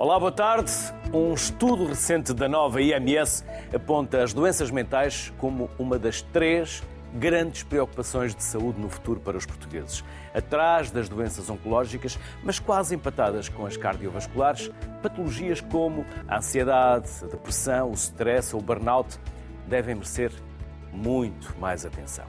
Olá, 0.00 0.18
boa 0.18 0.32
tarde. 0.32 0.72
Um 1.12 1.34
estudo 1.34 1.84
recente 1.84 2.32
da 2.32 2.48
nova 2.48 2.80
IMS 2.80 3.44
aponta 3.70 4.22
as 4.22 4.32
doenças 4.32 4.70
mentais 4.70 5.30
como 5.36 5.68
uma 5.78 5.98
das 5.98 6.22
três 6.22 6.82
grandes 7.12 7.64
preocupações 7.64 8.34
de 8.34 8.42
saúde 8.42 8.80
no 8.80 8.88
futuro 8.88 9.20
para 9.20 9.36
os 9.36 9.44
portugueses. 9.44 10.02
Atrás 10.32 10.90
das 10.90 11.06
doenças 11.06 11.50
oncológicas, 11.50 12.18
mas 12.42 12.58
quase 12.58 12.94
empatadas 12.94 13.50
com 13.50 13.66
as 13.66 13.76
cardiovasculares, 13.76 14.70
patologias 15.02 15.60
como 15.60 16.06
a 16.26 16.38
ansiedade, 16.38 17.10
a 17.22 17.26
depressão, 17.26 17.90
o 17.90 17.94
stress 17.94 18.56
ou 18.56 18.62
o 18.62 18.64
burnout 18.64 19.18
devem 19.68 19.96
merecer 19.96 20.32
muito 20.94 21.54
mais 21.60 21.84
atenção. 21.84 22.24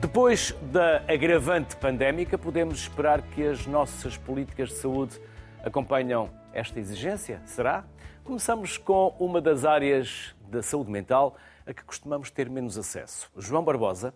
Depois 0.00 0.56
da 0.72 1.04
agravante 1.06 1.76
pandémica, 1.76 2.36
podemos 2.36 2.80
esperar 2.80 3.22
que 3.22 3.46
as 3.46 3.64
nossas 3.64 4.16
políticas 4.16 4.70
de 4.70 4.74
saúde 4.74 5.20
acompanham 5.62 6.30
esta 6.52 6.78
exigência? 6.78 7.40
Será? 7.46 7.84
Começamos 8.24 8.76
com 8.76 9.14
uma 9.18 9.40
das 9.40 9.64
áreas 9.64 10.34
da 10.48 10.62
saúde 10.62 10.90
mental 10.90 11.36
a 11.66 11.72
que 11.72 11.82
costumamos 11.84 12.30
ter 12.30 12.50
menos 12.50 12.76
acesso. 12.76 13.30
João 13.36 13.64
Barbosa 13.64 14.14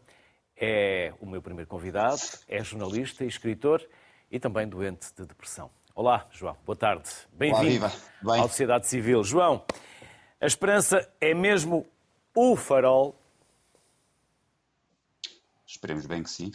é 0.57 1.13
o 1.21 1.27
meu 1.27 1.41
primeiro 1.41 1.69
convidado, 1.69 2.21
é 2.49 2.63
jornalista 2.63 3.25
e 3.25 3.29
escritor 3.29 3.87
e 4.31 4.39
também 4.39 4.67
doente 4.69 5.13
de 5.17 5.25
depressão. 5.25 5.71
Olá, 5.95 6.27
João, 6.31 6.57
boa 6.65 6.77
tarde. 6.77 7.09
Bem-vindo 7.33 7.87
à 7.87 8.43
Sociedade 8.43 8.87
Civil. 8.87 9.23
João, 9.25 9.65
a 10.41 10.47
esperança 10.47 11.09
é 11.21 11.33
mesmo 11.33 11.87
o 12.35 12.55
farol? 12.57 13.19
Esperemos 15.67 16.07
bem 16.07 16.23
que 16.23 16.31
sim. 16.31 16.53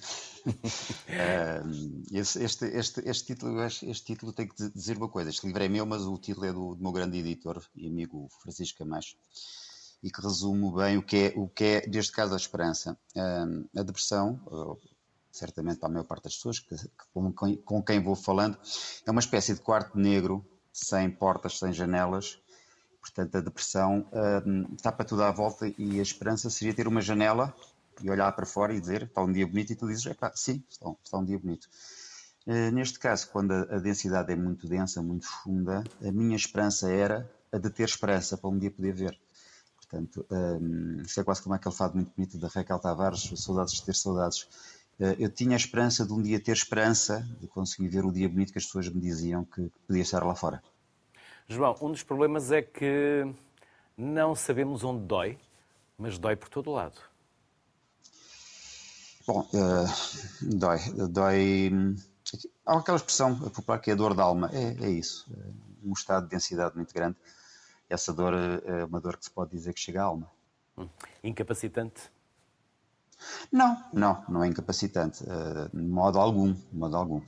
Este, 2.12 2.40
este, 2.44 3.02
este, 3.10 3.26
título, 3.26 3.64
este 3.64 4.04
título 4.04 4.34
tem 4.34 4.48
que 4.48 4.70
dizer 4.70 4.98
uma 4.98 5.10
coisa. 5.10 5.30
Este 5.30 5.46
livro 5.48 5.64
é 5.64 5.70
meu, 5.70 5.86
mas 5.86 6.04
o 6.04 6.18
título 6.18 6.46
é 6.46 6.54
do, 6.54 6.76
do 6.76 6.82
meu 6.82 6.92
grande 6.92 7.18
editor 7.20 7.64
e 7.76 7.88
amigo 7.88 8.28
Francisco 8.42 8.80
Camacho 8.80 9.16
e 10.04 10.10
que 10.10 10.22
resume 10.22 10.74
bem 10.74 10.98
o 10.98 11.04
que 11.04 11.18
é, 11.18 11.34
o 11.36 11.48
que 11.48 11.64
é 11.64 11.88
neste 11.88 12.12
caso, 12.12 12.34
a 12.34 12.38
esperança. 12.38 12.98
a 13.16 13.84
depressão, 13.84 14.40
certamente 15.32 15.80
para 15.80 15.90
a 15.90 15.92
maior 15.92 16.06
parte 16.06 16.24
das 16.24 16.36
pessoas 16.36 16.60
que, 16.60 16.76
com, 17.14 17.32
com 17.34 17.84
quem 17.84 18.02
vou 18.02 18.16
falando, 18.16 18.58
é 19.06 19.12
uma 19.12 19.20
espécie 19.20 19.54
de 19.54 19.62
quarto 19.62 19.98
negro, 19.98 20.46
sem 20.74 21.10
portas, 21.10 21.60
sem 21.60 21.72
janelas. 21.72 22.40
Portanto, 23.00 23.36
a 23.36 23.42
depressão 23.42 24.08
está 24.76 24.92
para 24.92 25.06
tudo 25.06 25.24
à 25.24 25.32
volta 25.32 25.72
e 25.78 26.00
a 26.00 26.04
esperança 26.04 26.50
seria 26.50 26.74
ter 26.74 26.88
uma 26.88 27.02
janela 27.02 27.54
e 28.02 28.10
olhar 28.10 28.32
para 28.34 28.46
fora 28.46 28.74
e 28.74 28.80
dizer 28.80 29.04
está 29.04 29.22
um 29.24 29.32
dia 29.32 29.46
bonito 29.46 29.74
e 29.74 29.76
tu 29.76 29.88
dizes, 29.88 30.04
sim, 30.36 30.64
está 30.70 30.92
está 31.04 31.18
um 31.18 31.26
dia 31.26 31.38
bonito. 31.40 31.68
Uh, 32.46 32.72
neste 32.72 32.98
caso, 32.98 33.30
quando 33.30 33.52
a, 33.52 33.78
densidade 33.78 34.32
é 34.32 34.36
muito 34.36 34.68
densa, 34.68 35.02
muito 35.02 35.28
funda, 35.28 35.84
a 36.02 36.12
minha 36.12 36.36
esperança 36.36 36.92
era 36.92 37.30
a 37.52 37.58
de 37.58 37.70
ter 37.70 37.84
esperança 37.84 38.38
para 38.38 38.50
um 38.50 38.58
dia 38.58 38.72
poder 38.72 38.94
ver. 38.94 39.20
Portanto, 39.78 40.26
um, 40.32 40.36
ehm, 40.36 41.02
isto 41.02 41.20
é 41.20 41.24
quase 41.24 41.44
como 41.44 41.54
aquele 41.54 41.76
fado 41.76 41.96
muito 41.96 42.12
bonito 42.16 42.40
da 42.40 42.48
Raquel 42.48 42.80
Tavares, 42.80 43.30
saudades 43.36 43.74
de 43.74 43.86
ter 43.86 43.96
saudades. 43.96 44.44
Uh, 45.00 45.16
eu 45.20 45.30
tinha 45.30 45.54
a 45.54 45.58
esperança 45.58 46.06
de 46.06 46.14
um 46.14 46.22
dia 46.22 46.40
ter 46.40 46.54
esperança, 46.54 47.28
de 47.40 47.48
conseguir 47.48 47.90
ver 47.90 48.06
o 48.06 48.12
dia 48.12 48.28
bonito 48.28 48.52
que 48.52 48.58
as 48.58 48.66
pessoas 48.66 48.90
me 48.90 49.00
diziam 49.00 49.46
que, 49.46 49.70
que 49.70 49.80
podia 49.86 50.02
estar 50.02 50.24
lá 50.24 50.34
fora. 50.34 50.64
João, 51.48 51.76
um 51.82 51.92
dos 51.92 52.02
problemas 52.02 52.52
é 52.52 52.62
que 52.62 53.32
não 53.98 54.34
sabemos 54.34 54.84
onde 54.84 55.06
dói, 55.06 55.38
mas 55.98 56.18
dói 56.18 56.36
por 56.36 56.50
todo 56.50 56.72
lado. 56.72 57.11
Bom, 59.28 59.48
uh, 59.54 60.56
dói. 60.58 60.80
Dói. 61.10 61.72
Há 62.66 62.78
aquela 62.78 62.98
expressão 62.98 63.38
popular 63.38 63.80
que 63.80 63.90
é 63.90 63.94
a 63.94 63.96
dor 63.96 64.14
da 64.14 64.24
alma. 64.24 64.50
É, 64.54 64.86
é 64.86 64.90
isso. 64.90 65.30
É 65.38 65.88
um 65.88 65.94
estado 65.94 66.24
de 66.24 66.30
densidade 66.30 66.76
muito 66.76 66.94
grande. 66.94 67.18
Essa 67.90 68.14
dor 68.14 68.34
é 68.34 68.86
uma 68.86 69.02
dor 69.02 69.18
que 69.18 69.26
se 69.26 69.32
pode 69.32 69.52
dizer 69.52 69.74
que 69.74 69.80
chega 69.80 70.02
à 70.02 70.06
alma. 70.06 70.32
Hum. 70.78 70.88
Incapacitante? 71.24 72.02
Não, 73.52 73.84
não, 73.94 74.24
não 74.30 74.44
é 74.44 74.48
incapacitante. 74.48 75.24
De 75.74 75.82
modo 75.82 76.18
algum. 76.18 76.54
De 76.54 76.76
modo 76.76 76.96
algum. 76.96 77.22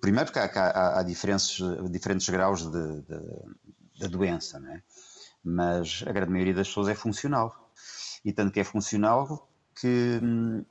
Primeiro 0.00 0.32
porque 0.32 0.38
há, 0.38 0.70
há, 0.70 1.00
há 1.00 1.02
diferentes, 1.02 1.58
diferentes 1.90 2.28
graus 2.28 2.62
de, 2.70 3.02
de, 3.02 3.98
de 3.98 4.08
doença, 4.08 4.58
não 4.58 4.72
é? 4.72 4.82
mas 5.46 6.02
a 6.04 6.10
grande 6.10 6.32
maioria 6.32 6.54
das 6.54 6.66
pessoas 6.66 6.88
é 6.88 6.94
funcional. 6.94 7.70
E 8.24 8.32
tanto 8.32 8.52
que 8.52 8.58
é 8.58 8.64
funcional 8.64 9.48
que 9.76 10.20
hum, 10.22 10.64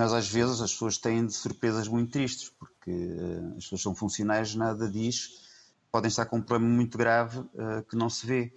às 0.00 0.28
vezes 0.28 0.60
as 0.60 0.72
pessoas 0.72 0.98
têm 0.98 1.26
de 1.26 1.32
surpresas 1.32 1.86
muito 1.86 2.10
tristes, 2.10 2.50
porque 2.58 2.90
uh, 2.90 3.56
as 3.56 3.64
pessoas 3.64 3.82
são 3.82 3.94
funcionais, 3.94 4.54
nada 4.54 4.90
diz, 4.90 5.42
podem 5.92 6.08
estar 6.08 6.26
com 6.26 6.38
um 6.38 6.42
problema 6.42 6.74
muito 6.74 6.98
grave 6.98 7.38
uh, 7.38 7.82
que 7.88 7.96
não 7.96 8.10
se 8.10 8.26
vê. 8.26 8.52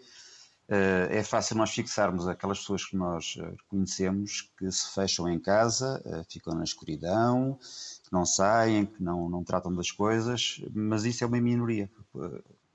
Uh, 0.68 1.10
é 1.10 1.24
fácil 1.24 1.58
nós 1.58 1.72
fixarmos 1.72 2.28
aquelas 2.28 2.60
pessoas 2.60 2.86
que 2.86 2.96
nós 2.96 3.38
conhecemos 3.68 4.52
que 4.58 4.72
se 4.72 4.94
fecham 4.94 5.28
em 5.28 5.40
casa, 5.40 6.02
ficam 6.30 6.54
na 6.54 6.64
escuridão, 6.64 7.58
que 8.04 8.12
não 8.12 8.26
saem, 8.26 8.86
que 8.86 9.02
não, 9.02 9.30
não 9.30 9.44
tratam 9.44 9.74
das 9.74 9.92
coisas, 9.92 10.62
mas 10.74 11.06
isso 11.06 11.24
é 11.24 11.28
uma 11.28 11.42
minoria. 11.42 11.90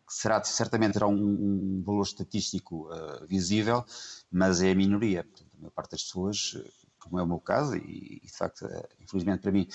Será, 0.09 0.43
certamente 0.43 0.95
terá 0.95 1.07
um, 1.07 1.15
um 1.15 1.83
valor 1.85 2.03
estatístico 2.03 2.89
visível, 3.29 3.85
mas 4.31 4.61
é 4.61 4.73
a 4.73 4.75
minoria. 4.75 5.23
Portanto, 5.23 5.55
a 5.55 5.61
maior 5.61 5.71
parte 5.71 5.93
das 5.93 6.03
pessoas 6.03 6.57
como 7.05 7.19
é 7.21 7.23
o 7.23 7.27
meu 7.27 7.39
caso, 7.39 7.77
e, 7.77 8.21
de 8.25 8.33
facto, 8.33 8.67
eh, 8.67 8.89
infelizmente 9.01 9.43
para 9.43 9.53
mim 9.53 9.69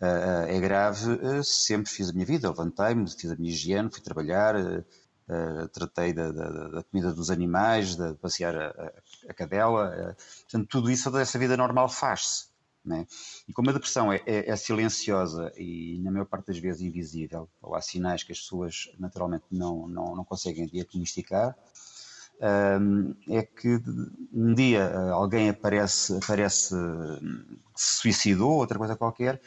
eh, 0.00 0.46
eh, 0.48 0.56
é 0.56 0.60
grave, 0.60 1.42
sempre 1.42 1.90
fiz 1.90 2.10
a 2.10 2.12
minha 2.12 2.26
vida, 2.26 2.48
levantei-me, 2.48 3.10
fiz 3.10 3.30
a 3.30 3.36
minha 3.36 3.50
higiene, 3.50 3.90
fui 3.90 4.02
trabalhar, 4.02 4.54
tratei 5.72 6.12
da, 6.12 6.30
da, 6.30 6.68
da, 6.68 6.82
comida 6.84 7.12
dos 7.12 7.30
animais, 7.30 7.96
de 7.96 8.14
passear 8.16 8.54
a, 8.54 8.92
a 9.28 9.34
cadela, 9.34 10.14
portanto, 10.42 10.68
tudo 10.68 10.90
isso, 10.90 11.04
toda 11.04 11.22
essa 11.22 11.38
vida 11.38 11.56
normal 11.56 11.88
faz-se. 11.88 12.52
Né? 12.84 13.06
E 13.48 13.52
como 13.54 13.70
a 13.70 13.72
depressão 13.72 14.12
é, 14.12 14.20
é, 14.26 14.50
é, 14.50 14.56
silenciosa 14.56 15.50
e, 15.56 15.98
na 16.02 16.10
maior 16.10 16.26
parte 16.26 16.48
das 16.48 16.58
vezes, 16.58 16.82
invisível, 16.82 17.48
ou 17.62 17.74
há 17.74 17.80
sinais 17.80 18.22
que 18.22 18.32
as 18.32 18.40
pessoas 18.40 18.90
naturalmente 18.98 19.46
não, 19.50 19.88
não, 19.88 20.14
não 20.14 20.24
conseguem 20.24 20.66
diagnosticar, 20.66 21.56
é 22.40 23.42
que 23.42 23.80
um 24.32 24.54
dia 24.54 24.80
eh, 24.80 25.10
alguém 25.10 25.48
aparece, 25.48 26.16
aparece 26.16 26.74
que 27.74 27.80
se 27.80 28.00
suicidou, 28.00 28.52
outra 28.52 28.78
coisa 28.78 28.96
qualquer, 28.96 29.40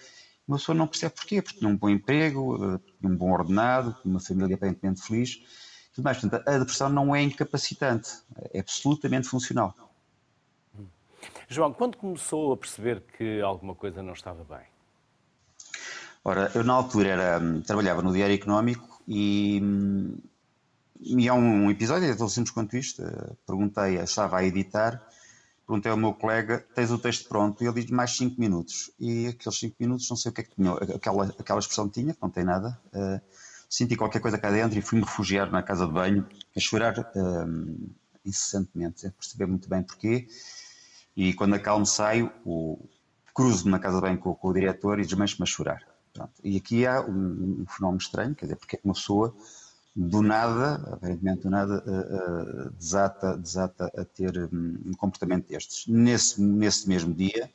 uma 0.47 0.57
pessoa 0.57 0.75
não 0.75 0.87
percebe 0.87 1.15
porquê, 1.15 1.41
porque 1.41 1.59
tem 1.59 1.67
um 1.67 1.75
bom 1.75 1.89
emprego, 1.89 2.75
eh, 2.75 2.79
um 3.03 3.15
bom 3.15 3.31
ordenado, 3.31 3.95
uma 4.03 4.19
família 4.19 4.55
aparentemente 4.55 5.01
feliz, 5.01 5.41
tudo 5.93 6.05
mais. 6.05 6.17
Portanto, 6.17 6.47
a 6.47 6.57
depressão 6.57 6.89
não 6.89 7.15
é 7.15 7.21
incapacitante, 7.21 8.09
é 8.53 8.59
absolutamente 8.59 9.27
funcional. 9.27 9.75
João, 11.49 11.73
quando 11.73 11.97
começou 11.97 12.53
a 12.53 12.57
perceber 12.57 13.03
que 13.17 13.41
alguma 13.41 13.75
coisa 13.75 14.01
não 14.01 14.13
estava 14.13 14.43
bem? 14.43 14.65
Ora, 16.23 16.51
eu 16.53 16.63
na 16.63 16.73
altura 16.73 17.09
era, 17.09 17.41
trabalhava 17.65 18.01
no 18.01 18.11
Diário 18.11 18.35
Económico 18.35 19.01
e 19.07 19.61
hum, 19.63 20.17
e 20.99 21.27
há 21.29 21.33
um 21.33 21.69
episódio, 21.69 22.09
é 22.09 22.15
tão 22.15 22.27
simples 22.29 22.53
quanto 22.53 22.75
isto. 22.75 23.03
Eh, 23.03 23.35
perguntei, 23.45 23.97
estava 23.99 24.37
a 24.37 24.43
editar, 24.43 25.01
perguntei 25.65 25.91
ao 25.91 25.97
meu 25.97 26.13
colega: 26.13 26.65
tens 26.73 26.91
o 26.91 26.97
texto 26.97 27.27
pronto? 27.27 27.63
E 27.63 27.67
ele 27.67 27.81
diz 27.81 27.91
mais 27.91 28.15
5 28.17 28.39
minutos. 28.39 28.91
E 28.99 29.27
aqueles 29.27 29.59
5 29.59 29.75
minutos, 29.79 30.09
não 30.09 30.17
sei 30.17 30.31
o 30.31 30.33
que 30.33 30.41
é 30.41 30.43
que 30.43 30.55
tinha, 30.55 30.73
aquela, 30.73 31.25
aquela 31.39 31.59
expressão 31.59 31.89
tinha, 31.89 32.15
não 32.21 32.29
tem 32.29 32.43
nada. 32.43 32.79
Uh, 32.87 33.21
senti 33.69 33.95
qualquer 33.95 34.19
coisa 34.21 34.37
cá 34.37 34.49
dentro 34.49 34.77
e 34.77 34.81
fui-me 34.81 35.03
refugiar 35.03 35.51
na 35.51 35.61
casa 35.61 35.85
de 35.85 35.93
banho, 35.93 36.27
a 36.55 36.59
chorar 36.59 36.97
uh, 36.99 37.89
incessantemente, 38.25 39.01
sem 39.01 39.11
perceber 39.11 39.45
muito 39.45 39.69
bem 39.69 39.83
porquê. 39.83 40.27
E 41.15 41.33
quando 41.33 41.55
acalmo, 41.55 41.85
saio, 41.85 42.31
o, 42.45 42.79
cruzo 43.37 43.69
na 43.69 43.77
casa 43.77 43.97
de 43.97 44.01
banho 44.01 44.17
com, 44.17 44.33
com 44.33 44.47
o 44.47 44.53
diretor 44.53 44.99
e 44.99 45.05
desmancho-me 45.05 45.43
a 45.43 45.45
chorar. 45.45 45.83
Pronto. 46.11 46.33
E 46.43 46.57
aqui 46.57 46.87
há 46.87 47.01
um, 47.01 47.61
um, 47.61 47.65
fenómeno 47.67 47.99
estranho, 47.99 48.33
quer 48.33 48.45
dizer, 48.45 48.55
porque 48.55 48.77
é 48.77 48.79
uma 48.83 48.95
pessoa 48.95 49.35
do 49.97 50.21
nada, 50.21 50.75
aparentemente 50.93 51.41
do 51.41 51.49
nada, 51.49 51.83
uh, 51.87 52.67
uh, 52.67 52.69
desata, 52.77 53.35
desata 53.35 53.91
a 53.97 54.05
ter 54.05 54.47
um, 54.53 54.77
um 54.85 54.93
comportamento 54.93 55.47
destes. 55.47 55.87
Nesse, 55.87 56.39
nesse 56.39 56.87
mesmo 56.87 57.11
dia, 57.11 57.49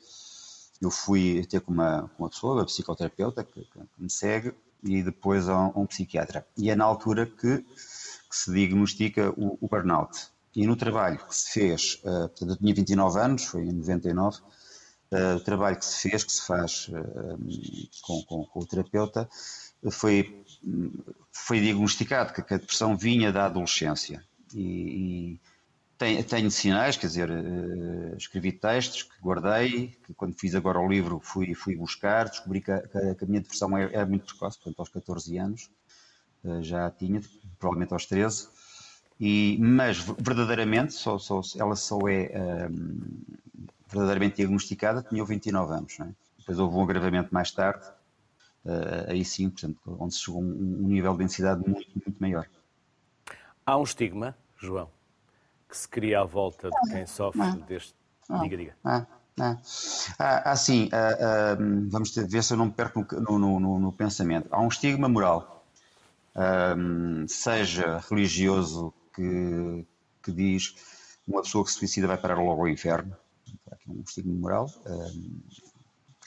eu 0.80 0.90
fui 0.90 1.46
ter 1.48 1.60
com 1.60 1.72
uma, 1.72 2.10
com 2.16 2.24
uma 2.24 2.28
pessoa, 2.28 2.54
uma 2.54 2.64
psicoterapeuta, 2.64 3.44
que, 3.44 3.60
que, 3.60 3.78
me 3.96 4.10
segue, 4.10 4.52
e 4.82 5.04
depois 5.04 5.48
a 5.48 5.56
um, 5.56 5.82
um, 5.82 5.86
psiquiatra. 5.86 6.44
E 6.58 6.68
é 6.68 6.74
na 6.74 6.84
altura 6.84 7.26
que, 7.26 7.58
que 7.58 8.36
se 8.36 8.52
diagnostica 8.52 9.30
o, 9.36 9.56
o, 9.60 9.68
burnout. 9.68 10.26
E 10.56 10.66
no 10.66 10.74
trabalho 10.74 11.18
que 11.18 11.36
se 11.36 11.52
fez, 11.52 12.00
uh, 12.02 12.28
portanto, 12.28 12.50
eu 12.50 12.56
tinha 12.56 12.74
29 12.74 13.20
anos, 13.20 13.44
foi 13.44 13.62
em 13.62 13.72
99, 13.72 14.38
uh, 15.12 15.36
o 15.36 15.40
trabalho 15.40 15.76
que 15.76 15.84
se 15.84 16.10
fez, 16.10 16.24
que 16.24 16.32
se 16.32 16.44
faz 16.44 16.88
uh, 16.88 17.38
com, 18.02 18.22
com, 18.24 18.44
com, 18.46 18.60
o 18.60 18.66
terapeuta, 18.66 19.28
foi 19.92 20.41
foi 21.30 21.60
diagnosticado 21.60 22.32
que 22.32 22.40
a 22.40 22.58
depressão 22.58 22.96
vinha 22.96 23.32
da 23.32 23.46
adolescência 23.46 24.24
e, 24.54 24.60
e 24.60 25.40
tenho, 25.98 26.24
tenho, 26.24 26.50
sinais, 26.50 26.96
quer 26.96 27.06
dizer, 27.06 27.30
uh, 27.30 28.16
escrevi 28.16 28.52
textos 28.52 29.02
que 29.04 29.20
guardei, 29.20 29.96
que 30.04 30.14
quando 30.14 30.34
fiz 30.38 30.54
agora 30.54 30.78
o 30.78 30.88
livro 30.88 31.20
fui, 31.22 31.54
fui 31.54 31.76
buscar, 31.76 32.28
descobri 32.28 32.60
que 32.60 32.70
a, 32.70 32.80
que 32.80 33.24
a 33.24 33.26
minha 33.26 33.40
depressão 33.40 33.76
é, 33.76 33.90
é, 33.92 34.04
muito 34.04 34.26
precoce, 34.26 34.58
portanto 34.58 34.80
aos 34.80 34.88
14 34.88 35.38
anos, 35.38 35.70
já 36.60 36.86
a 36.86 36.90
tinha, 36.90 37.20
provavelmente 37.58 37.92
aos 37.92 38.04
13, 38.06 38.48
e, 39.20 39.56
mas 39.60 39.98
verdadeiramente, 39.98 40.94
só, 40.94 41.16
só, 41.16 41.40
ela 41.56 41.76
só 41.76 41.96
é 42.08 42.68
um, 42.68 43.22
verdadeiramente 43.86 44.36
diagnosticada, 44.36 45.02
tinha 45.02 45.24
29 45.24 45.72
anos. 45.74 46.00
É? 46.00 46.08
Depois 46.38 46.58
houve 46.58 46.76
um 46.76 46.82
agravamento 46.82 47.32
mais 47.32 47.52
tarde, 47.52 47.84
aí 49.08 49.24
sim, 49.24 49.50
portanto, 49.50 49.78
onde 49.98 50.14
se 50.14 50.20
chegou 50.20 50.40
a 50.40 50.44
um, 50.44 50.48
um 50.84 50.88
nível 50.88 51.12
de 51.12 51.18
densidade 51.18 51.60
muito, 51.68 51.90
muito 51.94 52.20
maior. 52.20 52.46
Há 53.64 53.76
um 53.78 53.82
estigma, 53.82 54.36
João, 54.58 54.88
que 55.68 55.76
se 55.76 55.88
cria 55.88 56.20
à 56.20 56.24
volta 56.24 56.68
de 56.68 56.92
quem 56.92 57.06
sofre 57.06 57.40
não, 57.40 57.56
deste. 57.58 57.94
Não, 58.28 58.42
diga, 58.42 58.56
diga. 58.56 58.76
Não, 58.82 59.06
não. 59.36 59.60
Ah, 60.18 60.50
assim, 60.52 60.88
ah, 60.92 61.52
ah, 61.52 61.56
vamos 61.88 62.10
ter, 62.10 62.26
ver 62.26 62.42
se 62.42 62.52
eu 62.52 62.56
não 62.56 62.66
me 62.66 62.72
perco 62.72 63.06
no, 63.14 63.38
no, 63.38 63.60
no, 63.60 63.78
no 63.78 63.92
pensamento. 63.92 64.48
Há 64.50 64.60
um 64.60 64.68
estigma 64.68 65.08
moral, 65.08 65.64
ah, 66.34 66.74
seja 67.28 67.98
religioso, 68.10 68.92
que, 69.14 69.86
que 70.22 70.32
diz 70.32 70.74
uma 71.26 71.42
pessoa 71.42 71.64
que 71.64 71.70
se 71.70 71.78
suicida 71.78 72.06
vai 72.06 72.18
parar 72.18 72.38
logo 72.38 72.62
ao 72.62 72.68
inferno. 72.68 73.16
Há 73.70 73.74
aqui 73.74 73.90
um 73.90 74.02
estigma 74.04 74.34
moral. 74.34 74.70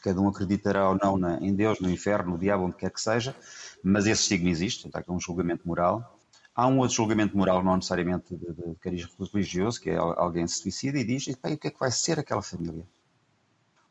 Cada 0.05 0.21
um 0.21 0.27
acreditará 0.27 0.87
ou 0.87 0.95
não 0.95 1.39
em 1.41 1.51
Deus, 1.55 1.79
no 1.79 1.89
inferno, 1.89 2.33
no 2.33 2.37
diabo, 2.37 2.65
onde 2.65 2.75
quer 2.75 2.91
que 2.91 3.01
seja, 3.01 3.35
mas 3.83 4.05
esse 4.05 4.21
estigma 4.21 4.51
existe, 4.51 4.85
está 4.85 4.99
aqui 4.99 5.11
um 5.11 5.19
julgamento 5.19 5.67
moral. 5.67 6.19
Há 6.55 6.67
um 6.67 6.77
outro 6.77 6.95
julgamento 6.95 7.35
moral, 7.35 7.63
não 7.63 7.75
necessariamente 7.75 8.35
de, 8.35 8.53
de 8.53 8.75
cariz 8.75 9.09
religioso, 9.33 9.81
que 9.81 9.89
é 9.89 9.95
alguém 9.97 10.45
se 10.45 10.59
suicida 10.59 10.99
e 10.99 11.03
diz: 11.03 11.25
e, 11.25 11.31
o 11.31 11.57
que 11.57 11.69
é 11.69 11.71
que 11.71 11.79
vai 11.79 11.89
ser 11.89 12.19
aquela 12.19 12.43
família? 12.43 12.83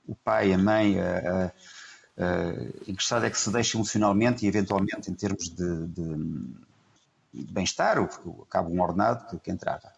O 0.06 0.14
pai, 0.14 0.52
a 0.52 0.58
mãe, 0.58 1.00
a, 1.00 1.18
a, 1.18 1.46
a, 1.46 2.52
interessado 2.86 3.26
é 3.26 3.30
que 3.30 3.38
se 3.38 3.50
deixe 3.50 3.76
emocionalmente 3.76 4.44
e 4.44 4.48
eventualmente 4.48 5.10
em 5.10 5.14
termos 5.14 5.48
de, 5.48 5.86
de, 5.88 6.14
de 7.34 7.52
bem-estar, 7.52 7.96
porque 8.06 8.42
acaba 8.42 8.68
um 8.68 8.80
ordenado 8.80 9.26
que, 9.26 9.38
que 9.40 9.50
entrava. 9.50 9.90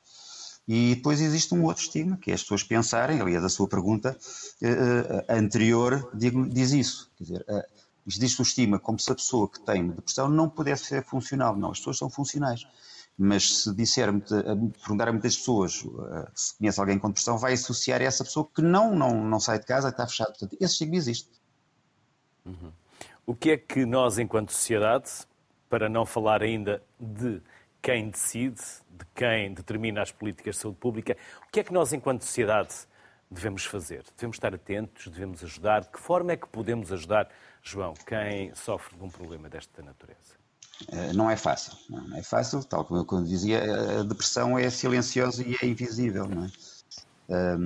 E 0.68 0.96
depois 0.96 1.20
existe 1.20 1.54
um 1.54 1.64
outro 1.64 1.82
estigma, 1.82 2.16
que 2.16 2.30
é 2.30 2.34
as 2.34 2.42
pessoas 2.42 2.64
pensarem, 2.64 3.20
aliás, 3.20 3.44
a 3.44 3.48
sua 3.48 3.68
pergunta 3.68 4.16
uh, 4.62 5.32
anterior 5.32 6.10
diz 6.12 6.72
isso. 6.72 7.10
Quer 7.16 7.24
dizer, 7.24 7.44
uh, 7.48 7.62
existe 8.04 8.40
o 8.40 8.42
estigma 8.42 8.78
como 8.78 8.98
se 8.98 9.10
a 9.12 9.14
pessoa 9.14 9.48
que 9.48 9.60
tem 9.60 9.88
depressão 9.88 10.28
não 10.28 10.48
pudesse 10.48 10.86
ser 10.86 11.04
funcional. 11.04 11.56
Não, 11.56 11.70
as 11.70 11.78
pessoas 11.78 11.98
são 11.98 12.10
funcionais. 12.10 12.66
Mas 13.16 13.62
se 13.62 13.74
disser, 13.74 14.12
perguntar 14.80 15.08
a 15.08 15.12
muitas 15.12 15.36
pessoas 15.36 15.84
se 16.34 16.58
conhece 16.58 16.78
alguém 16.78 16.98
com 16.98 17.08
depressão, 17.08 17.38
vai 17.38 17.54
associar 17.54 18.02
a 18.02 18.04
essa 18.04 18.22
pessoa 18.22 18.46
que 18.54 18.60
não, 18.60 18.94
não, 18.94 19.24
não 19.24 19.40
sai 19.40 19.58
de 19.58 19.64
casa, 19.64 19.88
está 19.88 20.06
fechado. 20.06 20.28
Portanto, 20.28 20.54
esse 20.60 20.72
estigma 20.72 20.96
existe. 20.96 21.30
Uhum. 22.44 22.72
O 23.24 23.34
que 23.34 23.52
é 23.52 23.56
que 23.56 23.86
nós, 23.86 24.18
enquanto 24.18 24.52
sociedade, 24.52 25.10
para 25.68 25.88
não 25.88 26.04
falar 26.04 26.42
ainda 26.42 26.82
de 27.00 27.40
quem 27.86 28.10
decide, 28.10 28.60
de 28.90 29.06
quem 29.14 29.54
determina 29.54 30.02
as 30.02 30.10
políticas 30.10 30.56
de 30.56 30.62
saúde 30.62 30.76
pública, 30.78 31.16
o 31.46 31.52
que 31.52 31.60
é 31.60 31.62
que 31.62 31.72
nós, 31.72 31.92
enquanto 31.92 32.22
sociedade, 32.22 32.74
devemos 33.30 33.64
fazer? 33.64 34.02
Devemos 34.16 34.34
estar 34.34 34.52
atentos, 34.52 35.06
devemos 35.06 35.44
ajudar? 35.44 35.82
De 35.82 35.90
que 35.90 36.00
forma 36.00 36.32
é 36.32 36.36
que 36.36 36.48
podemos 36.48 36.90
ajudar 36.90 37.28
João, 37.62 37.94
quem 38.04 38.52
sofre 38.56 38.96
de 38.96 39.04
um 39.04 39.08
problema 39.08 39.48
desta 39.48 39.82
natureza? 39.82 40.34
Eh, 40.88 41.12
não 41.12 41.30
é 41.30 41.36
fácil, 41.36 41.74
não 41.88 42.16
é 42.16 42.24
fácil, 42.24 42.64
tal 42.64 42.84
como 42.84 43.06
eu 43.08 43.22
dizia, 43.22 44.00
a 44.00 44.02
depressão 44.02 44.58
é 44.58 44.68
silenciosa 44.68 45.44
e 45.44 45.56
é 45.62 45.66
invisível. 45.66 46.28
É? 47.28 47.56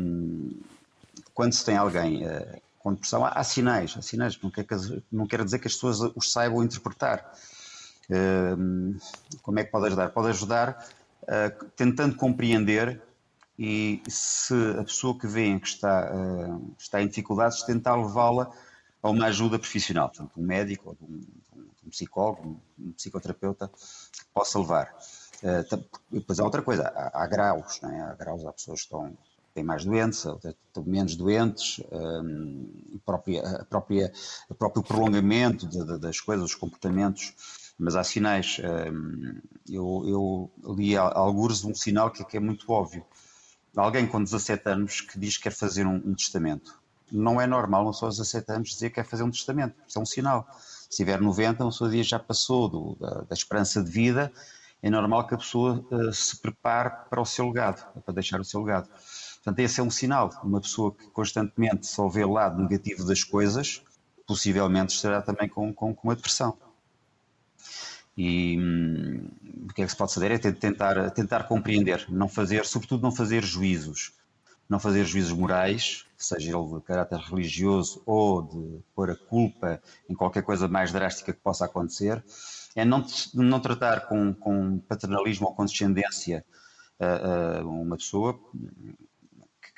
Quando 1.33 1.55
se 1.55 1.65
tem 1.65 1.79
alguém 1.79 2.27
eh, 2.27 2.61
com 2.79 2.93
depressão, 2.93 3.25
há 3.25 3.43
sinais, 3.43 3.95
há 3.97 4.03
sinais, 4.03 4.39
não 4.43 4.53
não 5.11 5.27
quer 5.27 5.43
dizer 5.43 5.61
que 5.61 5.67
as 5.67 5.73
pessoas 5.73 6.13
os 6.15 6.31
saibam 6.31 6.63
interpretar. 6.63 7.25
Como 9.43 9.59
é 9.59 9.65
que 9.65 9.71
pode 9.71 9.87
ajudar? 9.87 10.11
Pode 10.11 10.29
ajudar 10.29 10.87
eh, 11.29 11.51
tentando 11.77 12.17
compreender 12.17 13.01
e 13.59 14.03
se 14.09 14.55
a 14.79 14.85
pessoa 14.85 15.19
que 15.19 15.27
vem 15.27 15.59
que 15.59 15.69
está, 15.69 16.11
está 16.79 17.03
em 17.03 17.07
dificuldades, 17.07 17.63
tentar 17.63 17.95
levá-la 17.95 18.51
a 19.03 19.11
uma 19.11 19.27
ajuda 19.27 19.59
profissional, 19.59 20.09
portanto, 20.09 20.33
um 20.39 20.43
médico, 20.43 20.91
ou 20.91 21.09
um, 21.09 21.23
um 21.87 21.91
psicólogo, 21.91 22.61
um 22.79 22.93
psicoterapeuta 22.93 23.69
que 23.69 24.25
possa 24.33 24.59
levar. 24.59 24.95
Uh, 25.43 25.85
depois 26.11 26.39
há 26.39 26.45
outra 26.45 26.63
coisa, 26.63 26.89
há, 26.89 27.23
há 27.23 27.27
graus, 27.27 27.83
é? 27.83 28.01
há 28.01 28.15
graus, 28.15 28.45
há 28.45 28.53
pessoas 28.53 28.81
que 28.81 28.87
estão, 28.87 29.17
têm 29.55 29.65
mais 29.65 29.85
doença, 29.85 30.33
outras 30.33 30.55
estão 30.67 30.85
menos 30.85 31.17
doentes, 31.17 31.81
e 32.91 32.99
própria, 32.99 33.43
a 33.43 33.65
própria, 33.65 34.13
o 34.49 34.55
próprio 34.55 34.83
prolongamento 34.83 35.67
de, 35.67 35.85
de, 35.85 35.99
das 35.99 36.21
coisas, 36.21 36.45
dos 36.45 36.55
comportamentos, 36.55 37.35
mas 37.81 37.97
há 37.97 38.05
sinais. 38.05 38.61
Um, 38.61 39.41
eu, 39.69 40.51
eu 40.63 40.75
li 40.75 40.97
alguns 40.97 41.65
um 41.65 41.75
sinal 41.75 42.11
que, 42.11 42.25
que 42.25 42.37
é 42.37 42.41
muito 42.41 42.71
óbvio. 42.71 43.05
Alguém 43.77 44.07
com 44.07 44.23
17 44.23 44.69
anos 44.69 45.01
que 45.01 45.19
diz 45.19 45.37
que 45.37 45.45
quer 45.45 45.53
fazer 45.53 45.87
um, 45.87 45.97
um 45.97 46.15
testamento 46.15 46.81
não 47.13 47.41
é 47.41 47.47
normal 47.47 47.83
uma 47.83 47.93
pessoa 47.93 48.09
aos 48.09 48.17
17 48.19 48.53
anos 48.53 48.69
dizer 48.71 48.91
que 48.91 48.97
quer 48.97 49.05
fazer 49.05 49.23
um 49.23 49.31
testamento. 49.31 49.75
Isso 49.87 49.99
é 49.99 50.03
um 50.03 50.07
sinal. 50.07 50.47
Se 50.89 50.99
tiver 50.99 51.21
90, 51.21 51.65
uma 51.65 51.71
pessoa 51.71 52.03
já 52.03 52.19
passou 52.19 52.69
do, 52.69 52.97
da, 53.01 53.23
da, 53.23 53.35
esperança 53.35 53.83
de 53.83 53.91
vida, 53.91 54.33
é 54.83 54.89
normal 54.89 55.27
que 55.27 55.35
a 55.35 55.39
pessoa 55.39 55.85
uh, 55.91 56.13
se 56.13 56.37
prepare 56.39 57.09
para 57.09 57.21
o 57.21 57.27
seu 57.27 57.47
legado, 57.49 57.85
para 58.03 58.15
deixar 58.15 58.41
o 58.41 58.45
seu 58.45 58.63
legado. 58.63 58.89
Portanto, 59.37 59.59
esse 59.59 59.81
é 59.81 59.83
um 59.83 59.91
sinal. 59.91 60.31
Uma 60.43 60.61
pessoa 60.61 60.95
que 60.95 61.09
constantemente 61.11 61.87
só 61.87 62.09
vê 62.09 62.25
o 62.25 62.33
lado 62.33 62.61
negativo 62.63 63.05
das 63.05 63.25
coisas, 63.25 63.83
possivelmente 64.27 64.95
estará 64.95 65.21
também 65.23 65.49
com, 65.49 65.73
com, 65.73 65.95
com 65.95 66.09
uma 66.09 66.15
depressão. 66.15 66.57
E 68.17 68.59
hum, 68.59 69.29
o 69.69 69.75
que 69.75 69.83
é 69.83 69.85
que 69.85 69.91
se 69.91 69.97
pode 69.97 70.13
fazer? 70.13 70.31
É 70.31 70.39
tentar, 70.39 71.11
tentar 71.11 71.45
compreender, 71.45 72.07
não 72.09 72.29
fazer, 72.29 72.67
sobretudo 72.67 73.03
não 73.03 73.13
fazer 73.13 73.43
juízos 73.45 74.13
não 74.71 74.79
fazer 74.79 75.05
juízos 75.05 75.37
morais, 75.37 76.07
seja 76.17 76.57
ele 76.57 76.77
de 76.77 76.81
caráter 76.83 77.19
religioso 77.19 78.01
ou 78.07 78.41
de 78.41 78.81
pôr 78.95 79.11
a 79.11 79.17
culpa 79.17 79.83
em 80.09 80.15
qualquer 80.15 80.45
coisa 80.45 80.69
mais 80.69 80.93
drástica 80.93 81.33
que 81.33 81.41
possa 81.41 81.65
acontecer, 81.65 82.25
é 82.77 82.85
não, 82.85 83.05
não 83.35 83.59
tratar 83.59 84.07
com, 84.07 84.33
com 84.33 84.79
paternalismo 84.79 85.49
ou 85.49 85.55
condescendência 85.55 86.45
uh, 87.01 87.65
uh, 87.65 87.69
uma 87.69 87.97
pessoa, 87.97 88.39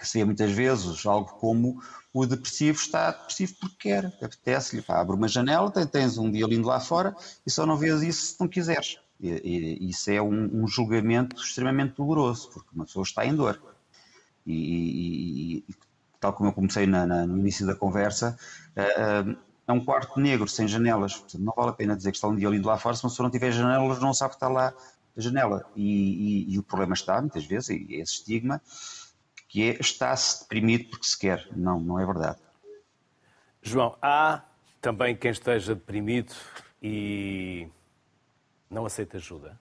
que, 0.02 0.08
seria 0.08 0.26
muitas 0.26 0.50
vezes 0.52 1.06
algo 1.06 1.30
como 1.38 1.80
o 2.12 2.26
depressivo 2.26 2.78
está 2.78 3.10
depressivo 3.10 3.54
porque 3.60 3.88
quer, 3.88 4.06
apetece-lhe, 4.20 4.84
abre 4.88 5.16
uma 5.16 5.28
janela, 5.28 5.70
tens 5.70 6.18
um 6.18 6.30
dia 6.30 6.46
lindo 6.46 6.68
lá 6.68 6.80
fora 6.80 7.14
e 7.46 7.50
só 7.50 7.64
não 7.64 7.76
vês 7.76 8.02
isso 8.02 8.34
se 8.34 8.40
não 8.40 8.48
quiseres. 8.48 8.98
E, 9.20 9.30
e, 9.30 9.90
isso 9.90 10.10
é 10.10 10.20
um, 10.20 10.62
um 10.62 10.66
julgamento 10.66 11.36
extremamente 11.36 11.94
doloroso, 11.96 12.50
porque 12.50 12.68
uma 12.74 12.84
pessoa 12.84 13.04
está 13.04 13.24
em 13.24 13.34
dor. 13.34 13.60
E, 14.44 14.52
e, 14.52 15.64
e 15.68 15.74
tal 16.18 16.32
como 16.32 16.48
eu 16.48 16.52
comecei 16.52 16.86
na, 16.86 17.06
na, 17.06 17.26
no 17.26 17.38
início 17.38 17.66
da 17.66 17.74
conversa, 17.74 18.36
uh, 18.76 19.36
é 19.66 19.72
um 19.72 19.84
quarto 19.84 20.18
negro 20.18 20.48
sem 20.48 20.66
janelas. 20.66 21.14
Portanto, 21.14 21.42
não 21.42 21.54
vale 21.56 21.70
a 21.70 21.72
pena 21.72 21.96
dizer 21.96 22.10
que 22.10 22.16
está 22.16 22.28
um 22.28 22.36
dia 22.36 22.48
lindo 22.48 22.66
lá 22.66 22.76
fora, 22.78 22.96
se 22.96 23.04
uma 23.04 23.10
pessoa 23.10 23.24
não 23.24 23.30
tiver 23.30 23.52
janelas, 23.52 24.00
não 24.00 24.12
sabe 24.12 24.30
que 24.30 24.36
está 24.36 24.48
lá 24.48 24.74
a 25.16 25.20
janela. 25.20 25.64
E, 25.76 26.56
o 26.58 26.62
problema 26.62 26.94
está, 26.94 27.20
muitas 27.20 27.44
vezes, 27.44 27.70
e 27.70 27.94
esse 27.94 28.14
estigma, 28.14 28.60
que 29.52 29.62
é 29.68 29.76
está-se 29.78 30.40
deprimido 30.40 30.88
porque 30.88 31.04
se 31.04 31.18
quer. 31.18 31.46
Não, 31.54 31.78
não 31.78 32.00
é 32.00 32.06
verdade. 32.06 32.38
João, 33.60 33.98
há 34.00 34.42
também 34.80 35.14
quem 35.14 35.30
esteja 35.30 35.74
deprimido 35.74 36.32
e 36.82 37.68
não 38.70 38.86
aceita 38.86 39.18
ajuda. 39.18 39.60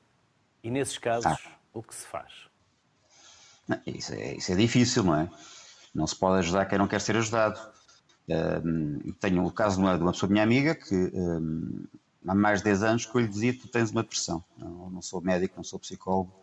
E 0.64 0.72
nesses 0.72 0.98
casos, 0.98 1.26
ah. 1.26 1.38
o 1.74 1.84
que 1.84 1.94
se 1.94 2.08
faz? 2.08 2.32
Isso 3.86 4.14
é, 4.14 4.36
isso 4.36 4.54
é 4.54 4.56
difícil, 4.56 5.04
não 5.04 5.16
é? 5.16 5.30
Não 5.94 6.08
se 6.08 6.16
pode 6.16 6.40
ajudar 6.40 6.68
quem 6.68 6.78
não 6.78 6.88
quer 6.88 7.02
ser 7.02 7.18
ajudado. 7.18 7.60
Um, 8.30 9.12
tenho 9.20 9.44
o 9.46 9.52
caso 9.52 9.76
de 9.76 9.82
uma, 9.82 9.98
de 9.98 10.04
uma 10.04 10.14
pessoa 10.14 10.32
minha 10.32 10.44
amiga 10.44 10.74
que 10.74 10.96
um, 11.14 11.86
há 12.26 12.34
mais 12.34 12.60
de 12.60 12.66
10 12.66 12.84
anos 12.84 13.06
que 13.06 13.14
eu 13.14 13.22
lhe 13.22 13.28
dizia 13.28 13.60
tu 13.60 13.68
tens 13.68 13.92
uma 13.92 14.04
depressão. 14.04 14.42
Eu 14.58 14.90
não 14.90 15.02
sou 15.02 15.20
médico, 15.20 15.56
não 15.58 15.66
sou 15.66 15.78
psicólogo 15.78 16.42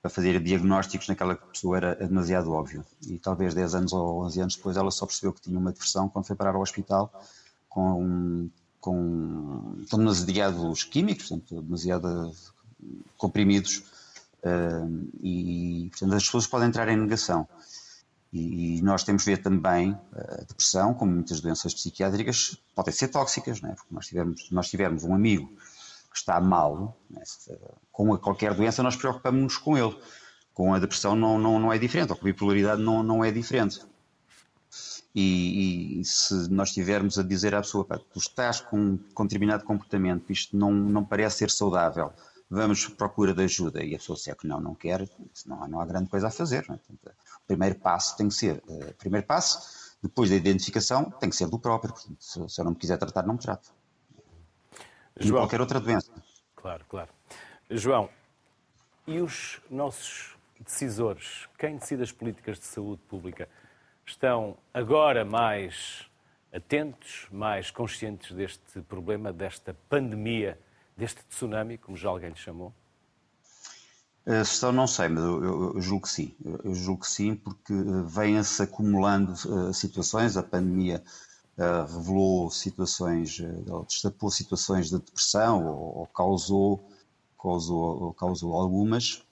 para 0.00 0.10
fazer 0.10 0.40
diagnósticos 0.42 1.08
naquela 1.08 1.34
pessoa 1.34 1.76
era 1.76 1.94
demasiado 1.94 2.52
óbvio. 2.52 2.84
E 3.06 3.18
talvez 3.18 3.54
10 3.54 3.74
anos 3.74 3.92
ou 3.92 4.24
11 4.24 4.40
anos 4.40 4.56
depois 4.56 4.76
ela 4.76 4.90
só 4.90 5.06
percebeu 5.06 5.32
que 5.32 5.42
tinha 5.42 5.58
uma 5.58 5.72
depressão 5.72 6.08
quando 6.08 6.26
foi 6.26 6.36
parar 6.36 6.54
ao 6.54 6.62
hospital 6.62 7.12
com, 7.68 8.48
com 8.80 9.74
demasiados 9.90 10.84
químicos, 10.84 11.28
portanto, 11.28 11.62
demasiado 11.62 12.32
comprimidos 13.18 13.82
Uh, 14.42 15.10
e, 15.22 15.88
portanto, 15.90 16.14
as 16.14 16.24
pessoas 16.24 16.46
podem 16.46 16.68
entrar 16.68 16.88
em 16.88 16.96
negação. 16.96 17.46
E, 18.32 18.80
nós 18.82 19.02
temos 19.02 19.24
de 19.24 19.30
ver 19.30 19.42
também 19.42 19.96
a 20.12 20.42
depressão, 20.44 20.94
como 20.94 21.12
muitas 21.12 21.40
doenças 21.40 21.74
psiquiátricas, 21.74 22.56
podem 22.74 22.94
ser 22.94 23.08
tóxicas, 23.08 23.60
não 23.60 23.70
é? 23.70 23.74
porque 23.74 23.94
nós 23.94 24.06
tivermos, 24.06 24.50
nós 24.50 24.70
tivermos 24.70 25.04
um 25.04 25.14
amigo 25.14 25.52
que 26.10 26.16
está 26.16 26.40
mal, 26.40 26.98
é? 27.16 27.22
com 27.92 28.16
qualquer 28.18 28.54
doença, 28.54 28.82
nós 28.82 28.96
preocupamos-nos 28.96 29.56
com 29.56 29.78
ele. 29.78 29.96
Com 30.52 30.74
a 30.74 30.78
depressão 30.78 31.14
não, 31.14 31.38
não, 31.38 31.58
não 31.58 31.72
é 31.72 31.78
diferente, 31.78 32.10
ou 32.10 32.16
com 32.16 32.26
a 32.26 32.32
bipolaridade 32.32 32.82
não, 32.82 33.02
não 33.02 33.24
é 33.24 33.30
diferente. 33.30 33.80
E, 35.14 36.00
e, 36.00 36.04
se 36.04 36.48
nós 36.50 36.68
estivermos 36.68 37.18
a 37.18 37.22
dizer 37.22 37.54
à 37.54 37.60
pessoa, 37.60 37.84
tu 38.12 38.18
estás 38.18 38.60
com, 38.60 38.98
com 39.12 39.24
determinado 39.24 39.64
comportamento, 39.64 40.30
isto 40.30 40.56
não, 40.56 40.70
não 40.72 41.04
parece 41.04 41.38
ser 41.38 41.50
saudável, 41.50 42.12
vamos 42.48 42.86
procura 42.86 43.34
de 43.34 43.42
ajuda, 43.42 43.82
e 43.82 43.94
a 43.94 43.98
pessoa 43.98 44.16
disser 44.16 44.36
que 44.36 44.46
não, 44.46 44.60
não 44.60 44.74
quer, 44.74 45.08
não, 45.46 45.66
não 45.66 45.80
há 45.80 45.86
grande 45.86 46.08
coisa 46.08 46.28
a 46.28 46.30
fazer. 46.30 46.62
É? 46.64 46.76
Portanto, 46.76 47.10
o 47.42 47.46
primeiro 47.46 47.76
passo 47.76 48.16
tem 48.16 48.28
que 48.28 48.34
ser, 48.34 48.62
uh, 48.68 48.94
primeiro 48.98 49.26
passo, 49.26 49.96
depois 50.02 50.30
da 50.30 50.36
identificação, 50.36 51.10
tem 51.18 51.28
que 51.28 51.36
ser 51.36 51.48
do 51.48 51.58
próprio. 51.58 51.92
Portanto, 51.92 52.16
se, 52.20 52.48
se 52.48 52.60
eu 52.60 52.64
não 52.64 52.72
me 52.72 52.78
quiser 52.78 52.96
tratar, 52.96 53.26
não 53.26 53.34
me 53.34 53.40
trato. 53.40 53.72
João, 55.18 55.42
qualquer 55.42 55.60
outra 55.60 55.80
doença. 55.80 56.10
Claro, 56.54 56.84
claro. 56.88 57.08
João, 57.70 58.08
e 59.06 59.20
os 59.20 59.60
nossos 59.70 60.36
decisores, 60.60 61.48
quem 61.58 61.76
decide 61.76 62.02
as 62.02 62.12
políticas 62.12 62.58
de 62.58 62.66
saúde 62.66 63.02
pública, 63.08 63.48
estão 64.04 64.56
agora 64.72 65.24
mais 65.24 66.06
atentos, 66.52 67.26
mais 67.30 67.70
conscientes 67.70 68.32
deste 68.32 68.80
problema, 68.82 69.32
desta 69.32 69.74
pandemia, 69.88 70.58
deste 70.96 71.22
tsunami, 71.24 71.78
como 71.78 71.96
já 71.96 72.08
alguém 72.08 72.30
lhe 72.30 72.36
chamou? 72.36 72.74
Uh, 74.26 74.42
estão, 74.42 74.70
não 74.70 74.86
sei, 74.86 75.08
mas 75.08 75.24
eu, 75.24 75.42
eu, 75.74 75.80
julgo 75.80 76.02
que 76.02 76.12
sim. 76.12 76.36
Eu, 76.44 76.74
julgo 76.74 77.02
que 77.02 77.08
sim, 77.08 77.34
porque 77.34 77.72
uh, 77.72 78.04
vêm-se 78.04 78.62
acumulando 78.62 79.32
uh, 79.32 79.72
situações. 79.72 80.36
A 80.36 80.42
pandemia 80.42 81.02
revelou 81.56 82.50
situações, 82.50 83.40
ou 83.68 83.84
destapou 83.84 84.30
situações 84.30 84.90
de 84.90 84.98
depressão, 84.98 85.66
ou, 85.66 85.98
ou 85.98 86.06
causou, 86.06 86.88
causou, 87.40 88.14
causou 88.14 88.54
algumas. 88.54 89.22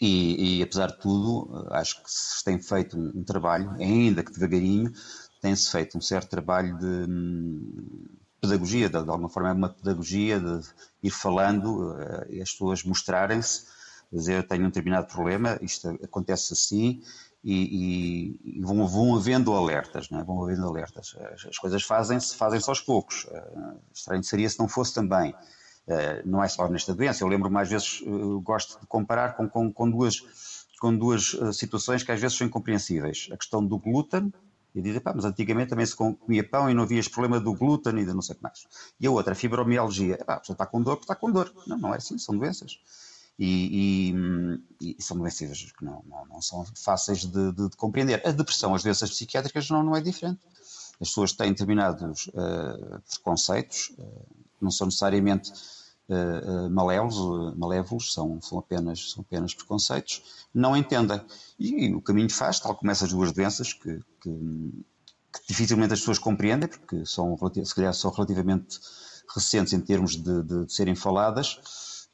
E, 0.00 0.58
e, 0.58 0.62
apesar 0.62 0.88
de 0.88 0.98
tudo, 0.98 1.66
acho 1.70 2.02
que 2.02 2.10
se 2.10 2.42
tem 2.44 2.60
feito 2.60 2.98
um, 2.98 3.20
um 3.20 3.22
trabalho, 3.22 3.70
ainda 3.78 4.24
que 4.24 4.32
devagarinho, 4.32 4.92
tem-se 5.40 5.70
feito 5.70 5.96
um 5.96 6.00
certo 6.00 6.30
trabalho 6.30 6.76
de 6.78 7.10
hum, 7.10 8.06
pedagogia, 8.40 8.88
de, 8.88 9.02
de, 9.02 9.10
alguma 9.10 9.28
forma 9.28 9.50
é 9.50 9.52
uma 9.52 9.68
pedagogia 9.68 10.40
de 10.40 10.60
ir 11.02 11.10
falando 11.10 11.96
e 12.28 12.42
as 12.42 12.50
pessoas 12.50 12.82
mostrarem-se, 12.82 13.66
dizer 14.12 14.38
eu 14.38 14.46
tenho 14.46 14.64
um 14.64 14.68
determinado 14.68 15.06
problema, 15.06 15.58
isto 15.62 15.88
acontece 16.02 16.52
assim, 16.52 17.00
e, 17.44 18.38
e, 18.44 18.58
e 18.58 18.60
vão, 18.60 18.86
vão 18.86 19.16
havendo 19.16 19.52
alertas, 19.52 20.08
não 20.10 20.20
é? 20.20 20.24
vão 20.24 20.44
havendo 20.44 20.66
alertas. 20.66 21.16
As, 21.32 21.46
as 21.46 21.58
coisas 21.58 21.82
fazem-se 21.82 22.36
fazem 22.36 22.60
aos 22.66 22.80
poucos. 22.80 23.24
Uh, 23.24 23.80
estranho 23.92 24.22
seria 24.22 24.48
se 24.48 24.58
não 24.58 24.68
fosse 24.68 24.94
também. 24.94 25.34
Eh, 25.86 26.22
não 26.24 26.42
é 26.42 26.48
só 26.48 26.68
nesta 26.68 26.94
doença. 26.94 27.24
Eu 27.24 27.28
lembro 27.28 27.50
mais 27.50 27.68
vezes, 27.68 28.02
eh, 28.06 28.10
gosto 28.42 28.80
de 28.80 28.86
comparar 28.86 29.36
com, 29.36 29.48
com, 29.48 29.72
com 29.72 29.90
duas, 29.90 30.22
com 30.80 30.96
duas 30.96 31.36
eh, 31.40 31.52
situações 31.52 32.02
que 32.02 32.12
às 32.12 32.20
vezes 32.20 32.36
são 32.36 32.46
incompreensíveis. 32.46 33.28
A 33.32 33.36
questão 33.36 33.64
do 33.64 33.78
glúten, 33.78 34.32
e 34.74 34.80
dizer, 34.80 35.00
pá, 35.00 35.12
mas 35.14 35.24
antigamente 35.24 35.70
também 35.70 35.84
se 35.84 35.94
comia 35.94 36.48
pão 36.48 36.70
e 36.70 36.74
não 36.74 36.84
havia 36.84 36.98
este 36.98 37.12
problema 37.12 37.38
do 37.38 37.52
glúten 37.54 37.98
e 37.98 38.06
de 38.06 38.14
não 38.14 38.22
sei 38.22 38.34
o 38.34 38.36
que 38.36 38.42
mais. 38.42 38.66
E 38.98 39.06
a 39.06 39.10
outra, 39.10 39.32
a 39.32 39.34
fibromialgia. 39.34 40.18
Pá, 40.24 40.34
a 40.34 40.40
pessoa 40.40 40.54
está 40.54 40.66
com 40.66 40.80
dor 40.80 40.98
está 41.00 41.14
com 41.14 41.30
dor. 41.30 41.52
Não, 41.66 41.76
não 41.76 41.94
é 41.94 41.98
assim, 41.98 42.16
são 42.16 42.36
doenças. 42.36 42.78
E, 43.44 44.14
e, 44.80 44.96
e 44.96 45.02
são 45.02 45.16
doenças 45.16 45.72
que 45.76 45.84
não, 45.84 46.00
não, 46.08 46.24
não 46.26 46.40
são 46.40 46.64
fáceis 46.76 47.22
de, 47.22 47.52
de, 47.52 47.70
de, 47.70 47.76
compreender. 47.76 48.24
A 48.24 48.30
depressão, 48.30 48.72
as 48.72 48.84
doenças 48.84 49.10
psiquiátricas, 49.10 49.68
não, 49.68 49.82
não 49.82 49.96
é 49.96 50.00
diferente. 50.00 50.38
As 51.00 51.08
pessoas 51.08 51.32
têm 51.32 51.50
determinados 51.50 52.28
uh, 52.28 53.02
preconceitos, 53.10 53.92
uh, 53.98 54.26
não 54.60 54.70
são 54.70 54.86
necessariamente 54.86 55.50
uh, 56.08 56.70
malévolos, 56.70 57.56
malévolos 57.56 58.12
são, 58.12 58.40
são, 58.40 58.60
apenas, 58.60 59.10
são 59.10 59.22
apenas 59.22 59.54
preconceitos, 59.54 60.22
não 60.54 60.76
entendem. 60.76 61.20
E, 61.58 61.86
e 61.86 61.94
o 61.96 62.00
caminho 62.00 62.30
faz, 62.30 62.60
tal 62.60 62.76
como 62.76 62.92
essas 62.92 63.10
duas 63.10 63.32
doenças, 63.32 63.72
que, 63.72 63.98
que, 64.20 64.30
que 65.32 65.46
dificilmente 65.48 65.94
as 65.94 65.98
pessoas 65.98 66.20
compreendem, 66.20 66.68
porque 66.68 67.04
são, 67.04 67.36
se 67.64 67.74
calhar 67.74 67.92
são 67.92 68.12
relativamente 68.12 68.78
recentes 69.34 69.72
em 69.72 69.80
termos 69.80 70.14
de, 70.14 70.42
de, 70.44 70.64
de 70.66 70.72
serem 70.72 70.94
faladas, 70.94 71.58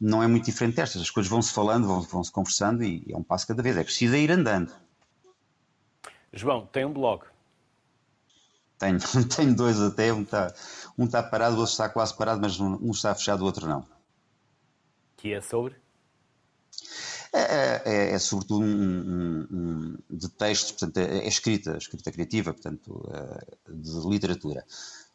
não 0.00 0.22
é 0.22 0.26
muito 0.26 0.44
diferente 0.44 0.76
destas. 0.76 1.02
As 1.02 1.10
coisas 1.10 1.30
vão-se 1.30 1.52
falando, 1.52 1.86
vão-se 1.86 2.10
vão 2.10 2.22
conversando 2.32 2.84
e 2.84 3.04
é 3.10 3.16
um 3.16 3.22
passo 3.22 3.46
cada 3.46 3.62
vez. 3.62 3.76
É 3.76 3.84
preciso 3.84 4.16
ir 4.16 4.30
andando. 4.30 4.72
João, 6.32 6.66
tem 6.66 6.84
um 6.84 6.92
blog. 6.92 7.24
Tenho, 8.78 8.98
tenho 9.34 9.54
dois 9.54 9.80
até, 9.80 10.12
um 10.12 10.22
está 10.22 10.54
um 10.96 11.06
tá 11.06 11.22
parado, 11.22 11.56
o 11.56 11.60
outro 11.60 11.72
está 11.72 11.88
quase 11.88 12.16
parado, 12.16 12.40
mas 12.40 12.58
um 12.60 12.90
está 12.90 13.14
fechado, 13.14 13.42
o 13.42 13.44
outro 13.44 13.66
não. 13.66 13.84
Que 15.16 15.32
é 15.34 15.40
sobre? 15.40 15.76
É, 17.32 17.40
é, 17.40 17.82
é, 17.84 18.14
é 18.14 18.18
sobretudo 18.18 18.64
um, 18.64 18.66
um, 18.66 19.46
um, 19.50 20.16
de 20.16 20.28
textos, 20.30 20.72
portanto, 20.72 20.96
é, 20.98 21.18
é 21.18 21.28
escrita, 21.28 21.76
escrita 21.76 22.10
criativa, 22.10 22.52
portanto, 22.52 23.10
é, 23.12 23.72
de 23.72 24.08
literatura. 24.08 24.64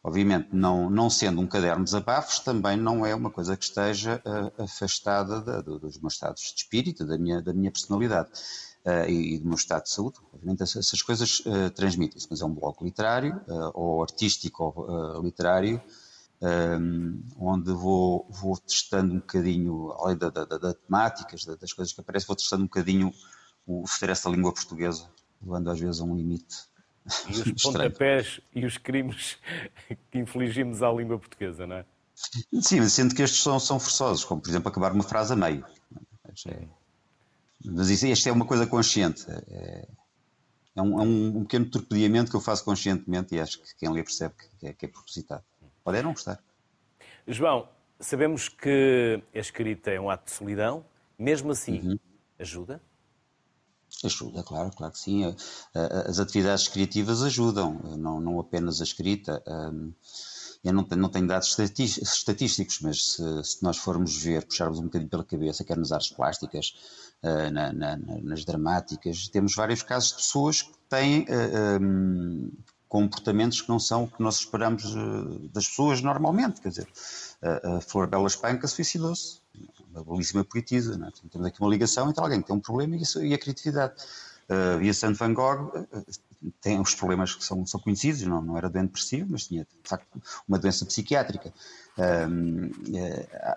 Obviamente, 0.04 0.50
não, 0.52 0.90
não 0.90 1.10
sendo 1.10 1.40
um 1.40 1.48
caderno 1.48 1.80
de 1.80 1.86
desabafos, 1.86 2.40
também 2.40 2.76
não 2.76 3.06
é 3.06 3.16
uma 3.16 3.32
coisa 3.32 3.56
que 3.56 3.64
esteja 3.64 4.22
uh, 4.26 4.64
afastada 4.64 5.40
da, 5.40 5.62
do, 5.62 5.80
dos 5.80 5.98
meus 5.98 6.14
estados 6.16 6.42
de 6.42 6.58
espírito, 6.58 7.06
da 7.06 7.18
minha, 7.18 7.42
da 7.42 7.54
minha 7.54 7.72
personalidade 7.72 8.30
uh, 8.86 9.10
e, 9.10 9.36
e, 9.36 9.40
do 9.40 9.46
meu 9.48 9.56
estado 9.56 9.84
de 9.84 9.92
saúde. 9.92 10.18
Obviamente 10.34 10.62
essas, 10.62 11.02
coisas 11.02 11.40
uh, 11.46 11.70
transmitem-se, 11.74 12.28
mas 12.30 12.42
é 12.42 12.46
um 12.46 12.54
blog 12.54 12.84
literário 12.84 13.40
ou 13.74 14.04
artístico 14.04 14.74
ou 14.76 15.24
literário, 15.24 15.82
um, 16.42 17.24
onde 17.40 17.72
vou, 17.72 18.28
vou 18.30 18.58
testando 18.58 19.14
um 19.14 19.20
bocadinho, 19.20 19.94
além 19.94 20.18
da, 20.18 20.30
da, 20.30 20.44
da 20.44 20.74
temáticas, 20.74 21.46
das 21.46 21.72
coisas 21.72 21.94
que 21.94 22.02
aparecem, 22.02 22.28
vou 22.28 22.36
testando 22.36 22.64
um 22.64 22.68
bocadinho 22.68 23.14
o 23.66 23.84
stress 23.86 24.26
da 24.26 24.30
língua 24.30 24.52
portuguesa, 24.52 25.10
levando 25.42 25.72
às 25.72 25.80
vezes 25.80 26.02
a 26.02 26.04
um 26.04 26.14
limite. 26.14 26.73
E 27.28 27.52
os 27.52 27.52
pontapés 27.64 28.40
e 28.54 28.66
os 28.66 28.78
crimes 28.78 29.38
que 30.12 30.20
infligimos 30.20 30.82
à 30.82 30.92
língua 30.92 31.20
portuguesa, 31.20 31.68
não 31.68 31.78
é? 31.78 31.86
Sim, 32.62 32.88
sendo 32.88 33.16
que 33.16 33.22
estes 33.22 33.42
são, 33.42 33.60
são 33.60 33.80
forçosos, 33.80 34.24
como 34.24 34.42
por 34.42 34.50
exemplo 34.50 34.70
acabar 34.70 34.92
uma 34.92 35.04
frase 35.04 35.34
a 35.34 35.36
meio. 35.36 35.66
É, 36.48 36.68
mas 37.66 37.90
isso, 37.90 38.06
isto 38.08 38.30
é 38.30 38.32
uma 38.32 38.46
coisa 38.46 38.68
consciente. 38.68 39.26
É, 39.30 39.88
é, 40.76 40.82
um, 40.82 41.00
é 41.00 41.04
um, 41.04 41.44
pequeno 41.44 41.66
torpedeamento 41.70 42.30
que 42.30 42.38
eu 42.38 42.42
faço 42.42 42.64
conscientemente 42.64 43.36
e 43.36 43.40
acho 43.40 43.62
que 43.62 43.76
quem 43.76 43.90
lê 43.92 44.04
percebe 44.04 44.36
que 44.60 44.68
é, 44.68 44.74
que 44.74 44.86
é 44.86 44.88
propositado. 44.88 45.44
Pode 45.84 45.98
é 45.98 46.04
não 46.04 46.14
gostar. 46.14 46.42
João, 47.28 47.68
sabemos 48.00 48.50
que 48.50 49.22
a 49.34 49.40
escrita 49.40 49.92
é 49.92 50.00
um 50.00 50.10
ato 50.10 50.26
de 50.26 50.32
solidão. 50.32 50.86
Mesmo 51.18 51.52
assim, 51.52 51.80
uhum. 51.80 52.00
ajuda? 52.40 52.82
Ajuda, 54.04 54.44
claro, 54.44 54.72
claro 54.76 54.94
que 54.94 55.00
sim. 55.00 55.24
As 56.08 56.20
atividades 56.20 56.68
criativas 56.68 57.22
ajudam, 57.24 57.74
não, 57.98 58.20
não 58.20 58.40
apenas 58.40 58.82
a 58.82 58.84
escrita. 58.84 59.42
Eu 60.64 60.74
não 60.74 60.84
tenho, 60.84 61.02
não 61.02 61.10
tenho 61.10 61.28
dados 61.28 61.58
estatísticos, 61.60 62.80
mas 62.82 63.14
se, 63.14 63.44
se, 63.44 63.64
nós 63.64 63.78
formos 63.78 64.16
ver, 64.16 64.46
puxarmos 64.46 64.80
um 64.80 64.84
bocadinho 64.84 65.10
pela 65.10 65.24
cabeça, 65.24 65.64
quer 65.64 65.78
nas 65.78 65.92
artes 65.92 66.12
plásticas, 66.12 66.74
na, 67.52 67.74
na, 67.74 67.98
nas 67.98 68.46
dramáticas, 68.46 69.28
temos 69.28 69.56
vários 69.56 69.84
casos 69.84 70.10
de 70.10 70.16
pessoas 70.16 70.62
que 70.62 70.74
têm 70.90 71.26
eh, 71.28 71.80
um, 71.82 72.52
comportamentos 72.88 73.62
que 73.62 73.70
não 73.70 73.80
são 73.80 74.04
o 74.04 74.08
que 74.08 74.22
nós 74.22 74.40
esperamos 74.40 74.84
das 75.52 75.68
pessoas 75.68 76.02
normalmente. 76.02 76.62
Quer 76.62 76.70
dizer, 76.70 76.88
a 77.42 77.82
Flor 77.82 78.08
Bela 78.08 78.28
Espanca 78.28 78.68
suicidou-se, 78.68 79.43
uma 79.94 80.04
belíssima 80.04 80.44
poetisa. 80.44 80.98
Não 80.98 81.08
é? 81.08 81.12
temos 81.32 81.48
aqui 81.48 81.62
uma 81.62 81.70
ligação 81.70 82.10
entre 82.10 82.22
alguém 82.22 82.42
que 82.42 82.48
tem 82.48 82.56
um 82.56 82.60
problema 82.60 82.96
e, 82.96 83.28
e 83.28 83.34
a 83.34 83.38
criatividade. 83.38 83.94
Uh, 84.50 84.78
Vincent 84.78 85.16
Van 85.16 85.34
Gogh 85.34 85.72
tem 86.62 86.80
os 86.80 86.94
problemas 86.94 87.34
que 87.34 87.44
são, 87.44 87.66
são 87.66 87.80
conhecidos, 87.80 88.22
não, 88.24 88.42
não 88.42 88.58
era 88.58 88.70
doente 88.70 88.88
depressivo, 88.88 89.28
mas 89.30 89.48
tinha 89.48 89.64
de 89.64 89.90
facto 89.90 90.22
uma 90.48 90.60
doença 90.60 90.86
psiquiátrica. 90.86 91.54
Um, 91.98 92.70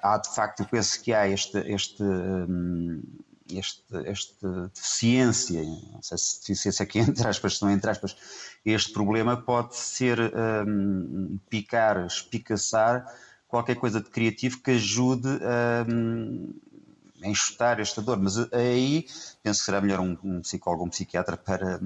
há 0.03 0.19
de 0.19 0.35
facto, 0.35 0.61
eu 0.61 0.67
penso 0.67 1.01
que 1.03 1.13
há 1.13 1.27
este, 1.29 1.59
este 1.59 2.03
um, 2.03 3.03
este, 3.51 3.83
esta 4.05 4.71
deficiência, 4.75 5.63
não 5.63 6.03
sei 6.03 6.19
se 6.19 6.41
deficiência 6.41 6.83
aqui 6.83 6.99
entre 6.99 7.27
aspas, 7.27 7.59
se 7.59 7.63
não 7.63 7.71
entre 7.71 7.91
aspas, 7.91 8.17
este 8.65 8.93
problema 8.93 9.37
pode 9.37 9.77
ser 9.77 10.19
um, 10.21 11.39
picar, 11.49 12.07
espicaçar 12.07 13.07
qualquer 13.49 13.77
coisa 13.77 14.01
de 14.01 14.11
criativo 14.11 14.61
que 14.61 14.73
ajude 14.73 15.29
um, 15.89 16.55
a 17.23 17.29
enxutar 17.29 17.81
esta 17.81 18.03
dor. 18.03 18.19
Mas 18.19 18.37
aí 18.53 19.07
penso 19.43 19.61
que 19.61 19.65
será 19.65 19.81
melhor 19.81 20.01
um, 20.01 20.17
um 20.23 20.41
psicólogo 20.41 20.83
ou 20.83 20.87
um 20.89 20.91
psiquiatra 20.91 21.37
para, 21.37 21.81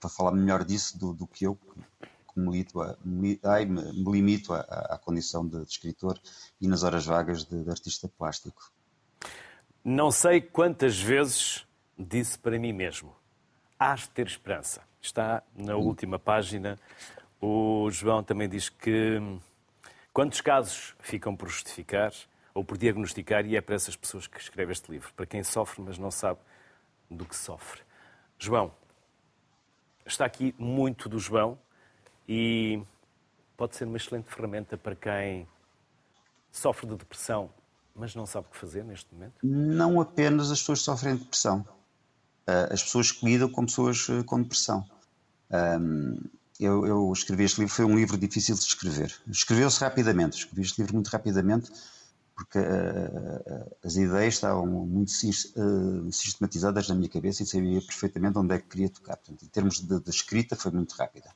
para 0.00 0.10
falar 0.10 0.32
melhor 0.32 0.64
disso 0.64 0.98
do, 0.98 1.12
do 1.12 1.26
que 1.26 1.46
eu, 1.46 1.56
que 1.56 2.40
me, 2.40 2.50
limito 2.50 2.80
a, 2.80 2.96
me, 3.04 3.40
ai, 3.44 3.64
me, 3.64 3.82
me 3.92 4.12
limito 4.12 4.52
à, 4.52 4.60
à 4.60 4.98
condição 4.98 5.46
de, 5.46 5.58
de, 5.64 5.70
escritor 5.70 6.18
e 6.60 6.66
nas 6.66 6.82
horas 6.82 7.06
vagas 7.06 7.44
de, 7.44 7.62
de 7.62 7.70
artista 7.70 8.08
plástico. 8.08 8.72
Não 9.84 10.10
sei 10.10 10.40
quantas 10.40 10.98
vezes 10.98 11.66
disse 11.98 12.38
para 12.38 12.58
mim 12.58 12.72
mesmo: 12.72 13.14
hás 13.78 14.00
de 14.00 14.10
ter 14.10 14.26
esperança. 14.26 14.82
Está 15.00 15.42
na 15.54 15.76
última 15.76 16.18
página. 16.18 16.78
O 17.38 17.90
João 17.90 18.22
também 18.22 18.48
diz 18.48 18.70
que 18.70 19.20
quantos 20.14 20.40
casos 20.40 20.94
ficam 21.00 21.36
por 21.36 21.48
justificar 21.48 22.14
ou 22.54 22.64
por 22.64 22.78
diagnosticar, 22.78 23.44
e 23.44 23.56
é 23.56 23.60
para 23.60 23.74
essas 23.74 23.96
pessoas 23.96 24.28
que 24.28 24.40
escreve 24.40 24.70
este 24.70 24.90
livro, 24.90 25.12
para 25.14 25.26
quem 25.26 25.42
sofre, 25.42 25.82
mas 25.82 25.98
não 25.98 26.10
sabe 26.10 26.38
do 27.10 27.24
que 27.24 27.34
sofre. 27.34 27.82
João, 28.38 28.72
está 30.06 30.24
aqui 30.24 30.54
muito 30.56 31.08
do 31.08 31.18
João, 31.18 31.58
e 32.28 32.80
pode 33.56 33.74
ser 33.74 33.84
uma 33.84 33.96
excelente 33.96 34.30
ferramenta 34.30 34.78
para 34.78 34.94
quem 34.94 35.48
sofre 36.52 36.86
de 36.86 36.94
depressão, 36.94 37.50
mas 37.94 38.14
não 38.14 38.24
sabe 38.24 38.46
o 38.46 38.50
que 38.52 38.56
fazer 38.56 38.84
neste 38.84 39.12
momento? 39.12 39.34
Não 39.42 40.00
apenas 40.00 40.50
as 40.52 40.60
pessoas 40.60 40.78
que 40.78 40.84
sofrem 40.84 41.16
de 41.16 41.24
depressão. 41.24 41.66
Ah, 42.46 42.68
as 42.70 42.82
pessoas 42.82 43.10
que 43.10 43.26
lidam 43.26 43.48
com 43.48 43.66
pessoas 43.66 44.06
ah, 44.10 44.22
com 44.24 44.40
depressão. 44.40 44.88
Eu, 46.58 46.86
eu, 46.86 47.12
escrevi 47.12 47.44
este 47.44 47.60
livro, 47.60 47.74
foi 47.74 47.84
um 47.84 47.96
livro 47.96 48.16
difícil 48.16 48.54
de 48.54 48.62
escrever. 48.62 49.12
Escreveu-se 49.28 49.80
rapidamente, 49.80 50.38
escrevi 50.38 50.62
este 50.62 50.80
livro 50.80 50.94
muito 50.94 51.08
rapidamente, 51.08 51.72
porque 52.34 52.58
uh, 52.58 53.76
as 53.84 53.96
ideias 53.96 54.34
estavam 54.34 54.66
muito 54.66 55.10
uh, 55.10 56.12
sistematizadas 56.12 56.88
na 56.88 56.94
minha 56.94 57.08
cabeça 57.08 57.42
e 57.42 57.46
sabia 57.46 57.80
perfeitamente 57.80 58.38
onde 58.38 58.54
é 58.54 58.58
que 58.58 58.68
queria 58.68 58.88
tocar. 58.88 59.16
Portanto, 59.16 59.44
em 59.44 59.48
termos 59.48 59.80
de, 59.80 60.00
de 60.00 60.10
escrita, 60.10 60.54
foi 60.54 60.70
muito 60.70 60.92
rápida. 60.94 61.30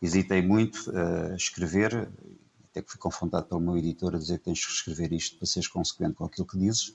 Hesitei 0.00 0.42
muito 0.42 0.90
a 0.90 1.32
uh, 1.32 1.34
escrever, 1.34 2.08
até 2.70 2.82
que 2.82 2.90
fui 2.90 3.00
confrontado 3.00 3.46
pelo 3.46 3.60
meu 3.60 3.76
editor 3.78 4.14
a 4.14 4.18
dizer 4.18 4.38
que 4.38 4.44
tens 4.44 4.64
que 4.64 4.72
escrever 4.72 5.12
isto 5.12 5.36
para 5.38 5.46
seres 5.46 5.68
consequente 5.68 6.14
com 6.14 6.24
aquilo 6.24 6.46
que 6.46 6.58
dizes. 6.58 6.94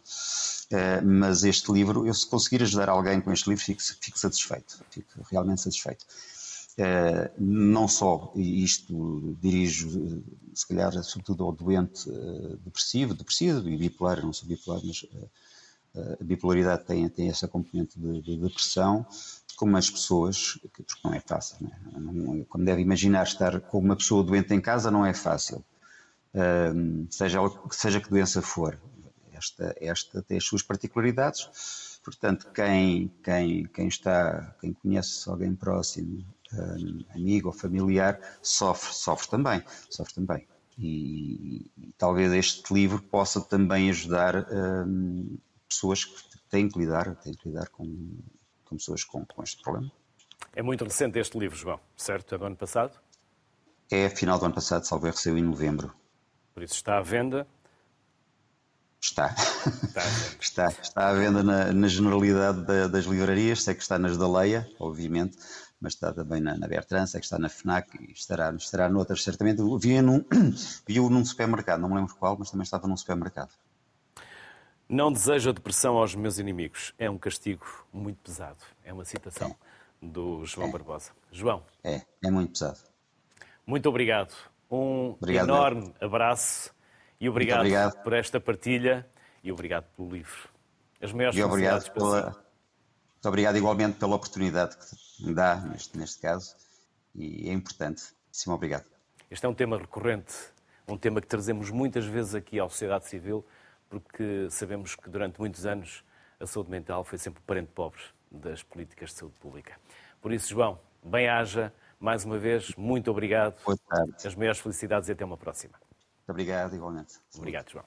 mas 1.03 1.43
este 1.43 1.71
livro, 1.71 2.07
eu 2.07 2.13
se 2.13 2.27
conseguir 2.27 2.63
ajudar 2.63 2.89
alguém 2.89 3.19
com 3.21 3.31
este 3.31 3.49
livro, 3.49 3.63
fico, 3.63 3.81
fico 3.81 4.17
satisfeito, 4.17 4.83
fico 4.89 5.21
realmente 5.29 5.61
satisfeito. 5.61 6.05
Não 7.37 7.87
só, 7.87 8.33
e 8.35 8.63
isto 8.63 9.37
dirijo 9.41 10.23
se 10.55 10.65
calhar 10.67 10.91
sobretudo 11.03 11.43
ao 11.43 11.51
doente 11.51 12.09
uh, 12.09 12.57
depressivo, 12.63 13.13
depressivo 13.13 13.69
e 13.69 13.77
bipolar, 13.77 14.23
não 14.23 14.31
sou 14.31 14.47
bipolar, 14.47 14.81
mas 14.83 15.03
uh, 15.03 15.29
a 16.19 16.23
bipolaridade 16.23 16.85
tem, 16.85 17.07
tem 17.09 17.29
essa 17.29 17.47
componente 17.47 17.99
de, 17.99 18.21
de, 18.21 18.37
depressão, 18.37 19.05
como 19.57 19.77
as 19.77 19.89
pessoas, 19.89 20.57
que 20.73 20.83
não 21.03 21.13
é 21.13 21.19
fácil, 21.19 21.57
né? 21.61 22.45
como 22.49 22.65
deve 22.65 22.81
imaginar, 22.81 23.23
estar 23.23 23.59
com 23.61 23.79
uma 23.79 23.95
pessoa 23.95 24.23
doente 24.23 24.53
em 24.53 24.59
casa 24.59 24.91
não 24.91 25.05
é 25.05 25.13
fácil, 25.13 25.63
seja, 27.09 27.39
seja 27.71 28.01
que 28.01 28.09
doença 28.09 28.41
for. 28.41 28.77
Esta, 29.31 29.73
esta 29.79 30.21
tem 30.21 30.37
as 30.37 30.43
suas 30.43 30.61
particularidades, 30.61 31.99
portanto, 32.03 32.51
quem, 32.53 33.09
quem, 33.23 33.63
quem 33.65 33.87
está, 33.87 34.53
quem 34.59 34.73
conhece 34.73 35.29
alguém 35.29 35.55
próximo 35.55 36.25
amigo 37.13 37.47
ou 37.47 37.53
familiar, 37.53 38.19
sofre, 38.41 38.93
sofre 38.93 39.29
também, 39.29 39.63
sofre 39.89 40.13
também. 40.13 40.47
E, 40.77 41.71
e, 41.77 41.93
talvez 41.97 42.33
este 42.33 42.73
livro 42.73 43.01
possa 43.01 43.41
também 43.41 43.89
ajudar 43.89 44.45
um, 44.51 45.37
pessoas 45.67 46.03
que 46.03 46.37
têm 46.49 46.67
que 46.67 46.77
lidar, 46.77 47.15
têm 47.15 47.33
que 47.33 47.47
lidar 47.47 47.69
com, 47.69 47.85
com 48.65 48.75
pessoas 48.75 49.03
com, 49.03 49.25
com 49.25 49.43
este 49.43 49.61
problema. 49.61 49.91
É 50.53 50.61
muito 50.61 50.83
recente 50.83 51.17
este 51.19 51.37
livro, 51.37 51.57
João, 51.57 51.79
certo? 51.95 52.35
É 52.35 52.37
do 52.37 52.45
ano 52.45 52.55
passado? 52.55 52.99
É 53.89 54.09
final 54.09 54.39
do 54.39 54.45
ano 54.45 54.55
passado, 54.55 54.85
salvo 54.85 55.05
recebeu 55.05 55.37
em 55.37 55.43
novembro. 55.43 55.93
Por 56.53 56.63
isso 56.63 56.75
está 56.75 56.97
à 56.97 57.01
venda? 57.01 57.47
Está. 59.01 59.35
Está, 59.35 60.01
está, 60.41 60.67
está 60.67 61.09
à 61.09 61.13
venda 61.13 61.43
na, 61.43 61.71
na 61.71 61.87
generalidade 61.87 62.65
da, 62.65 62.87
das 62.87 63.05
livrarias, 63.05 63.63
sei 63.63 63.75
que 63.75 63.81
está 63.81 63.99
nas 63.99 64.17
da 64.17 64.27
Leia, 64.27 64.67
obviamente, 64.79 65.37
mas 65.85 65.93
está 65.93 66.11
também 66.11 66.41
na, 66.41 66.57
na 66.57 66.67
Bertrand, 66.67 67.05
sei 67.05 67.19
que 67.19 67.27
está 67.27 67.37
na 67.37 67.47
FNAC 67.47 67.95
e 68.01 68.11
estará, 68.11 68.51
estará 68.55 68.89
noutras, 68.89 69.23
certamente. 69.23 69.61
Vi-o 69.79 70.01
num, 70.01 70.25
vi 70.87 70.99
num 70.99 71.23
supermercado, 71.23 71.79
não 71.79 71.89
me 71.89 71.95
lembro 71.95 72.15
qual, 72.15 72.35
mas 72.39 72.49
também 72.49 72.63
estava 72.63 72.87
num 72.87 72.97
supermercado. 72.97 73.51
Não 74.89 75.11
desejo 75.11 75.51
a 75.51 75.53
depressão 75.53 75.95
aos 75.95 76.15
meus 76.15 76.39
inimigos. 76.39 76.91
É 76.97 77.07
um 77.07 77.19
castigo 77.19 77.65
muito 77.93 78.17
pesado. 78.17 78.57
É 78.83 78.91
uma 78.91 79.05
citação 79.05 79.55
é. 80.01 80.05
do 80.05 80.43
João 80.43 80.69
é. 80.69 80.71
Barbosa. 80.71 81.11
João. 81.31 81.63
É, 81.83 82.01
é 82.23 82.31
muito 82.31 82.53
pesado. 82.53 82.79
Muito 83.65 83.87
obrigado. 83.87 84.33
Um 84.69 85.11
obrigado, 85.11 85.47
enorme 85.47 85.81
meu. 85.81 86.07
abraço 86.07 86.73
e 87.19 87.29
obrigado, 87.29 87.59
obrigado, 87.59 88.03
por 88.03 88.13
esta 88.13 88.39
partilha 88.39 89.07
e 89.43 89.51
obrigado 89.51 89.85
pelo 89.95 90.09
livro. 90.09 90.49
As 90.99 91.13
maiores 91.13 91.37
e 91.37 91.43
obrigado 91.43 91.91
pela, 91.91 92.44
Muito 93.25 93.33
obrigado 93.33 93.57
igualmente 93.57 93.97
pela 93.97 94.15
oportunidade 94.15 94.77
que 94.77 95.25
me 95.25 95.33
dá, 95.33 95.55
neste, 95.55 95.97
neste 95.97 96.21
caso, 96.21 96.55
e 97.15 97.49
é 97.49 97.53
importante. 97.53 98.03
Sim, 98.31 98.51
obrigado. 98.51 98.85
Este 99.31 99.43
é 99.47 99.49
um 99.49 99.53
tema 99.55 99.79
recorrente, 99.79 100.35
um 100.87 100.95
tema 100.95 101.19
que 101.19 101.25
trazemos 101.25 101.71
muitas 101.71 102.05
vezes 102.05 102.35
aqui 102.35 102.59
à 102.59 102.69
sociedade 102.69 103.07
civil, 103.07 103.43
porque 103.89 104.47
sabemos 104.51 104.93
que 104.95 105.09
durante 105.09 105.39
muitos 105.39 105.65
anos 105.65 106.03
a 106.39 106.45
saúde 106.45 106.69
mental 106.69 107.03
foi 107.03 107.17
sempre 107.17 107.39
o 107.39 107.43
parente 107.47 107.71
pobre 107.71 107.99
das 108.29 108.61
políticas 108.61 109.09
de 109.09 109.15
saúde 109.15 109.39
pública. 109.39 109.75
Por 110.21 110.31
isso, 110.31 110.49
João, 110.49 110.79
bem-haja, 111.03 111.73
mais 111.99 112.25
uma 112.25 112.37
vez, 112.37 112.75
muito 112.75 113.09
obrigado. 113.09 113.59
Boa 113.65 113.75
tarde. 113.89 114.13
As 114.23 114.35
maiores 114.35 114.59
felicidades 114.59 115.09
e 115.09 115.13
até 115.13 115.25
uma 115.25 115.35
próxima. 115.35 115.73
Muito 115.79 116.29
obrigado, 116.29 116.75
igualmente. 116.75 117.15
Obrigado, 117.35 117.71
João. 117.71 117.85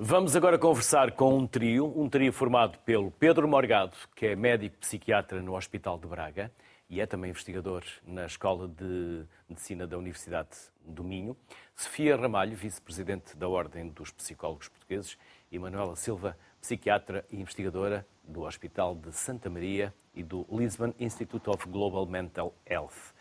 Vamos 0.00 0.36
agora 0.36 0.56
conversar 0.56 1.10
com 1.10 1.36
um 1.36 1.44
trio, 1.44 1.92
um 2.00 2.08
trio 2.08 2.32
formado 2.32 2.78
pelo 2.86 3.10
Pedro 3.10 3.48
Morgado, 3.48 3.96
que 4.14 4.26
é 4.26 4.36
médico 4.36 4.76
psiquiatra 4.76 5.42
no 5.42 5.56
Hospital 5.56 5.98
de 5.98 6.06
Braga 6.06 6.52
e 6.88 7.00
é 7.00 7.06
também 7.06 7.30
investigador 7.30 7.82
na 8.06 8.24
Escola 8.24 8.68
de 8.68 9.24
Medicina 9.48 9.88
da 9.88 9.98
Universidade 9.98 10.50
do 10.84 11.02
Minho, 11.02 11.36
Sofia 11.74 12.16
Ramalho, 12.16 12.56
vice-presidente 12.56 13.36
da 13.36 13.48
Ordem 13.48 13.88
dos 13.88 14.12
Psicólogos 14.12 14.68
Portugueses, 14.68 15.18
e 15.50 15.58
Manuela 15.58 15.96
Silva, 15.96 16.38
psiquiatra 16.60 17.24
e 17.28 17.40
investigadora 17.40 18.06
do 18.22 18.42
Hospital 18.42 18.94
de 18.94 19.12
Santa 19.12 19.50
Maria 19.50 19.92
e 20.14 20.22
do 20.22 20.46
Lisbon 20.48 20.94
Institute 21.00 21.50
of 21.50 21.68
Global 21.68 22.06
Mental 22.06 22.54
Health. 22.64 23.12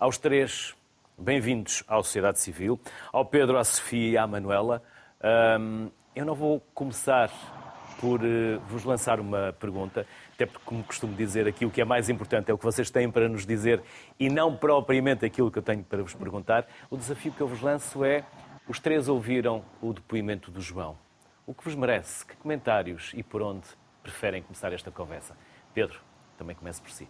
Aos 0.00 0.18
três, 0.18 0.74
bem-vindos 1.16 1.84
à 1.86 1.94
sociedade 1.98 2.40
civil. 2.40 2.80
Ao 3.12 3.24
Pedro, 3.24 3.56
à 3.56 3.62
Sofia 3.62 4.10
e 4.10 4.18
à 4.18 4.26
Manuela. 4.26 4.82
Um, 5.22 5.90
eu 6.14 6.24
não 6.24 6.34
vou 6.34 6.60
começar 6.72 7.30
por 8.00 8.20
uh, 8.20 8.60
vos 8.68 8.84
lançar 8.84 9.18
uma 9.18 9.52
pergunta, 9.58 10.06
até 10.34 10.46
porque, 10.46 10.64
como 10.64 10.82
costumo 10.84 11.14
dizer, 11.14 11.48
aqui 11.48 11.64
o 11.64 11.70
que 11.70 11.80
é 11.80 11.84
mais 11.84 12.08
importante 12.08 12.50
é 12.50 12.54
o 12.54 12.58
que 12.58 12.64
vocês 12.64 12.90
têm 12.90 13.10
para 13.10 13.28
nos 13.28 13.46
dizer 13.46 13.82
e 14.18 14.28
não 14.28 14.56
propriamente 14.56 15.24
aquilo 15.24 15.50
que 15.50 15.58
eu 15.58 15.62
tenho 15.62 15.82
para 15.82 16.02
vos 16.02 16.14
perguntar. 16.14 16.66
O 16.90 16.96
desafio 16.96 17.32
que 17.32 17.40
eu 17.40 17.48
vos 17.48 17.60
lanço 17.60 18.04
é: 18.04 18.24
os 18.68 18.78
três 18.78 19.08
ouviram 19.08 19.64
o 19.80 19.92
depoimento 19.92 20.50
do 20.50 20.60
João. 20.60 20.96
O 21.46 21.54
que 21.54 21.64
vos 21.64 21.74
merece? 21.74 22.24
Que 22.24 22.36
comentários 22.36 23.12
e 23.14 23.22
por 23.22 23.42
onde 23.42 23.66
preferem 24.02 24.42
começar 24.42 24.72
esta 24.72 24.90
conversa? 24.90 25.36
Pedro, 25.72 26.00
também 26.38 26.54
comece 26.54 26.80
por 26.80 26.90
si. 26.90 27.08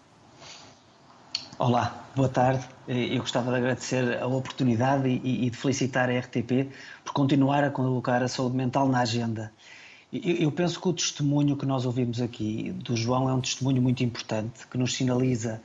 Olá, 1.56 2.08
boa 2.16 2.28
tarde. 2.28 2.64
Eu 2.88 3.20
gostava 3.20 3.52
de 3.52 3.58
agradecer 3.58 4.20
a 4.20 4.26
oportunidade 4.26 5.08
e, 5.08 5.48
de 5.48 5.56
felicitar 5.56 6.10
a 6.10 6.18
RTP 6.18 6.68
por 7.04 7.12
continuar 7.12 7.62
a 7.62 7.70
colocar 7.70 8.20
a 8.24 8.26
saúde 8.26 8.56
mental 8.56 8.88
na 8.88 8.98
agenda. 8.98 9.52
Eu 10.12 10.50
penso 10.50 10.80
que 10.80 10.88
o 10.88 10.92
testemunho 10.92 11.56
que 11.56 11.64
nós 11.64 11.86
ouvimos 11.86 12.20
aqui 12.20 12.72
do 12.72 12.96
João 12.96 13.28
é 13.28 13.32
um 13.32 13.40
testemunho 13.40 13.80
muito 13.80 14.02
importante 14.02 14.66
que 14.66 14.76
nos 14.76 14.94
sinaliza 14.94 15.62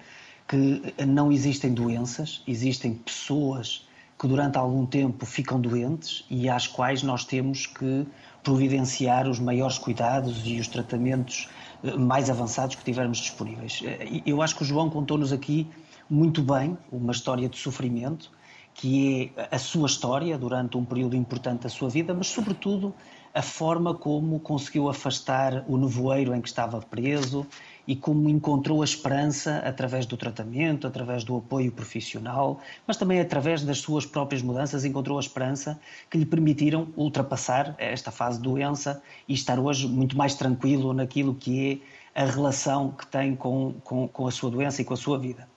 que 0.48 0.94
não 1.08 1.32
existem 1.32 1.74
doenças, 1.74 2.44
existem 2.48 2.94
pessoas 2.94 3.88
que 4.20 4.28
durante 4.28 4.60
algum 4.60 4.86
tempo 4.86 5.26
ficam 5.26 5.60
doentes 5.60 6.24
e 6.30 6.48
às 6.50 6.68
quais 6.68 7.02
nós 7.02 7.26
temos 7.26 7.66
que 7.66 8.06
providenciar 8.44 9.28
os 9.28 9.40
maiores 9.40 9.80
cuidados 9.80 10.44
e 10.46 10.60
os 10.60 10.68
tratamentos 10.68 11.50
mais 11.98 12.30
avançados 12.30 12.76
que 12.76 12.84
tivermos 12.84 13.18
disponíveis. 13.20 13.82
Eu 14.26 14.42
acho 14.42 14.56
que 14.56 14.64
o 14.64 14.66
João 14.66 14.90
contou-nos 14.90 15.32
aqui 15.32 15.68
muito 16.10 16.42
bem 16.42 16.78
uma 16.92 17.12
história 17.12 17.48
de 17.48 17.58
sofrimento, 17.58 18.32
que 18.74 19.32
é 19.36 19.56
a 19.56 19.60
sua 19.60 19.88
história 19.88 20.38
durante 20.38 20.78
um 20.78 20.86
período 20.86 21.16
importante 21.16 21.64
da 21.64 21.70
sua 21.70 21.90
vida, 21.90 22.14
mas, 22.14 22.28
sobretudo, 22.28 22.94
a 23.34 23.42
forma 23.42 23.94
como 23.94 24.40
conseguiu 24.40 24.90
afastar 24.90 25.64
o 25.68 25.78
nevoeiro 25.78 26.34
em 26.34 26.42
que 26.42 26.48
estava 26.48 26.80
preso 26.82 27.46
e 27.88 27.96
como 27.96 28.30
encontrou 28.30 28.82
a 28.82 28.86
esperança 28.86 29.58
através 29.66 30.06
do 30.06 30.16
tratamento, 30.16 30.86
através 30.86 31.24
do 31.24 31.38
apoio 31.38 31.72
profissional, 31.72 32.60
mas 32.86 32.98
também 32.98 33.20
através 33.20 33.64
das 33.64 33.80
suas 33.80 34.06
próprias 34.06 34.44
mudanças, 34.44 34.86
encontrou 34.86 35.18
a 35.18 35.22
esperança 35.22 35.80
que 36.10 36.18
lhe 36.18 36.26
permitiram 36.26 36.88
ultrapassar 36.96 37.76
esta 37.80 38.12
fase 38.12 38.38
de 38.38 38.44
doença 38.44 39.02
e 39.28 39.34
estar 39.34 39.60
hoje 39.60 39.88
muito 39.88 40.16
mais 40.16 40.36
tranquilo 40.36 40.94
naquilo 40.94 41.34
que 41.34 41.82
é 42.16 42.22
a 42.24 42.26
relação 42.26 42.92
que 42.92 43.08
tem 43.08 43.36
com, 43.36 43.74
com, 43.84 44.08
com 44.08 44.28
a 44.28 44.32
sua 44.32 44.52
doença 44.52 44.82
e 44.82 44.86
com 44.86 44.94
a 44.94 44.98
sua 44.98 45.18
vida. 45.18 45.48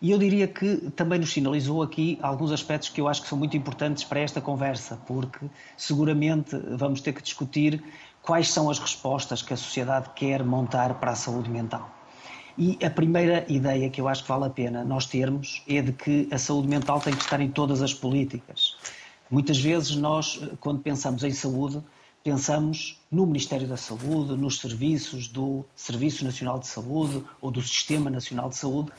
E 0.00 0.10
eu 0.10 0.18
diria 0.18 0.46
que 0.46 0.90
também 0.90 1.18
nos 1.18 1.32
sinalizou 1.32 1.82
aqui 1.82 2.18
alguns 2.20 2.52
aspectos 2.52 2.90
que 2.90 3.00
eu 3.00 3.08
acho 3.08 3.22
que 3.22 3.28
são 3.28 3.38
muito 3.38 3.56
importantes 3.56 4.04
para 4.04 4.20
esta 4.20 4.40
conversa, 4.40 4.98
porque 5.06 5.46
seguramente 5.76 6.56
vamos 6.76 7.00
ter 7.00 7.12
que 7.12 7.22
discutir 7.22 7.82
quais 8.20 8.50
são 8.50 8.68
as 8.68 8.78
respostas 8.78 9.40
que 9.40 9.54
a 9.54 9.56
sociedade 9.56 10.10
quer 10.14 10.44
montar 10.44 10.94
para 10.94 11.12
a 11.12 11.14
saúde 11.14 11.48
mental. 11.48 11.90
E 12.58 12.78
a 12.84 12.90
primeira 12.90 13.44
ideia 13.48 13.88
que 13.88 14.00
eu 14.00 14.08
acho 14.08 14.22
que 14.22 14.28
vale 14.28 14.44
a 14.44 14.50
pena 14.50 14.84
nós 14.84 15.06
termos 15.06 15.62
é 15.68 15.80
de 15.80 15.92
que 15.92 16.28
a 16.30 16.38
saúde 16.38 16.68
mental 16.68 17.00
tem 17.00 17.14
que 17.14 17.22
estar 17.22 17.40
em 17.40 17.50
todas 17.50 17.82
as 17.82 17.94
políticas. 17.94 18.76
Muitas 19.30 19.58
vezes 19.58 19.96
nós, 19.96 20.40
quando 20.60 20.80
pensamos 20.80 21.22
em 21.22 21.32
saúde, 21.32 21.82
pensamos 22.24 22.98
no 23.10 23.26
Ministério 23.26 23.68
da 23.68 23.76
Saúde, 23.76 24.36
nos 24.36 24.58
serviços 24.58 25.28
do 25.28 25.64
Serviço 25.74 26.24
Nacional 26.24 26.58
de 26.58 26.66
Saúde 26.66 27.22
ou 27.40 27.50
do 27.50 27.62
Sistema 27.62 28.10
Nacional 28.10 28.48
de 28.48 28.56
Saúde, 28.56 28.90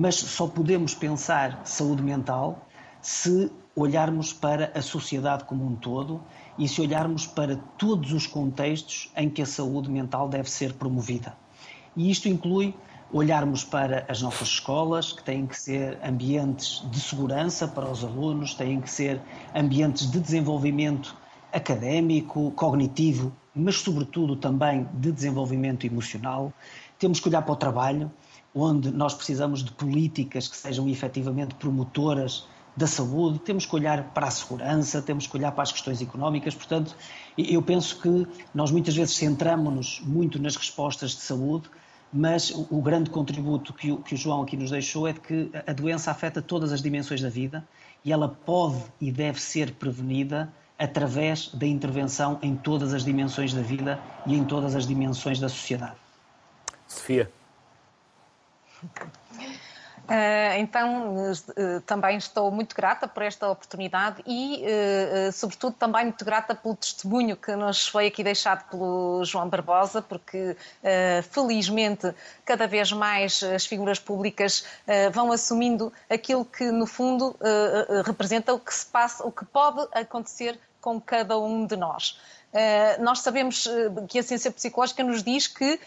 mas 0.00 0.14
só 0.14 0.46
podemos 0.46 0.94
pensar 0.94 1.60
saúde 1.62 2.02
mental 2.02 2.66
se 3.02 3.52
olharmos 3.76 4.32
para 4.32 4.72
a 4.74 4.80
sociedade 4.80 5.44
como 5.44 5.66
um 5.66 5.76
todo 5.76 6.22
e 6.56 6.66
se 6.66 6.80
olharmos 6.80 7.26
para 7.26 7.56
todos 7.76 8.10
os 8.14 8.26
contextos 8.26 9.12
em 9.14 9.28
que 9.28 9.42
a 9.42 9.46
saúde 9.46 9.90
mental 9.90 10.26
deve 10.26 10.50
ser 10.50 10.72
promovida. 10.72 11.36
E 11.94 12.10
isto 12.10 12.30
inclui 12.30 12.74
olharmos 13.12 13.62
para 13.62 14.06
as 14.08 14.22
nossas 14.22 14.48
escolas, 14.48 15.12
que 15.12 15.22
têm 15.22 15.46
que 15.46 15.60
ser 15.60 15.98
ambientes 16.02 16.82
de 16.90 16.98
segurança 16.98 17.68
para 17.68 17.90
os 17.90 18.02
alunos, 18.02 18.54
têm 18.54 18.80
que 18.80 18.90
ser 18.90 19.20
ambientes 19.54 20.10
de 20.10 20.18
desenvolvimento 20.18 21.14
académico, 21.52 22.50
cognitivo, 22.52 23.36
mas 23.54 23.76
sobretudo 23.76 24.34
também 24.34 24.88
de 24.94 25.12
desenvolvimento 25.12 25.86
emocional. 25.86 26.54
Temos 26.98 27.20
que 27.20 27.28
olhar 27.28 27.42
para 27.42 27.52
o 27.52 27.56
trabalho, 27.56 28.10
onde 28.54 28.90
nós 28.90 29.14
precisamos 29.14 29.62
de 29.62 29.70
políticas 29.72 30.48
que 30.48 30.56
sejam 30.56 30.88
efetivamente 30.88 31.54
promotoras 31.54 32.46
da 32.76 32.86
saúde, 32.86 33.38
temos 33.40 33.66
que 33.66 33.74
olhar 33.74 34.02
para 34.14 34.28
a 34.28 34.30
segurança, 34.30 35.02
temos 35.02 35.26
que 35.26 35.36
olhar 35.36 35.52
para 35.52 35.62
as 35.62 35.72
questões 35.72 36.00
económicas. 36.00 36.54
Portanto, 36.54 36.96
eu 37.36 37.60
penso 37.60 38.00
que 38.00 38.26
nós 38.54 38.70
muitas 38.70 38.94
vezes 38.94 39.14
centramos-nos 39.16 40.00
muito 40.00 40.40
nas 40.40 40.56
respostas 40.56 41.10
de 41.10 41.20
saúde, 41.20 41.68
mas 42.12 42.50
o 42.50 42.80
grande 42.80 43.10
contributo 43.10 43.72
que 43.72 43.92
o, 43.92 43.98
que 43.98 44.14
o 44.14 44.16
João 44.16 44.42
aqui 44.42 44.56
nos 44.56 44.70
deixou 44.70 45.06
é 45.06 45.12
de 45.12 45.20
que 45.20 45.50
a 45.66 45.72
doença 45.72 46.10
afeta 46.10 46.42
todas 46.42 46.72
as 46.72 46.82
dimensões 46.82 47.20
da 47.20 47.28
vida 47.28 47.66
e 48.04 48.12
ela 48.12 48.28
pode 48.28 48.82
e 49.00 49.12
deve 49.12 49.40
ser 49.40 49.72
prevenida 49.74 50.52
através 50.78 51.48
da 51.48 51.66
intervenção 51.66 52.38
em 52.42 52.56
todas 52.56 52.94
as 52.94 53.04
dimensões 53.04 53.52
da 53.52 53.60
vida 53.60 54.00
e 54.26 54.34
em 54.34 54.44
todas 54.44 54.74
as 54.74 54.86
dimensões 54.86 55.38
da 55.38 55.48
sociedade. 55.48 55.96
Sofia. 56.88 57.30
Uh, 60.10 60.58
então, 60.58 61.14
uh, 61.14 61.80
também 61.82 62.16
estou 62.16 62.50
muito 62.50 62.74
grata 62.74 63.06
por 63.06 63.22
esta 63.22 63.48
oportunidade 63.48 64.20
e, 64.26 64.64
uh, 64.64 65.32
sobretudo, 65.32 65.74
também 65.74 66.06
muito 66.06 66.24
grata 66.24 66.52
pelo 66.52 66.74
testemunho 66.74 67.36
que 67.36 67.54
nos 67.54 67.86
foi 67.86 68.08
aqui 68.08 68.24
deixado 68.24 68.68
pelo 68.68 69.24
João 69.24 69.48
Barbosa, 69.48 70.02
porque, 70.02 70.56
felizmente, 71.30 72.12
cada 72.44 72.66
vez 72.66 72.90
mais 72.90 73.40
as 73.42 73.66
figuras 73.66 74.00
públicas 74.00 74.64
vão 75.12 75.30
assumindo 75.30 75.92
aquilo 76.08 76.44
que, 76.44 76.70
no 76.72 76.86
fundo, 76.86 77.36
representa 78.04 78.52
o 78.52 78.58
que 78.58 78.74
se 78.74 78.86
passa, 78.86 79.24
o 79.24 79.30
que 79.30 79.44
pode 79.44 79.86
acontecer 79.92 80.58
com 80.80 81.00
cada 81.00 81.38
um 81.38 81.66
de 81.66 81.76
nós. 81.76 82.18
nós 82.98 83.20
sabemos 83.20 83.68
que 84.08 84.18
a 84.18 84.22
ciência 84.22 84.50
psicológica 84.50 85.04
nos 85.04 85.22
diz 85.22 85.46
que 85.46 85.78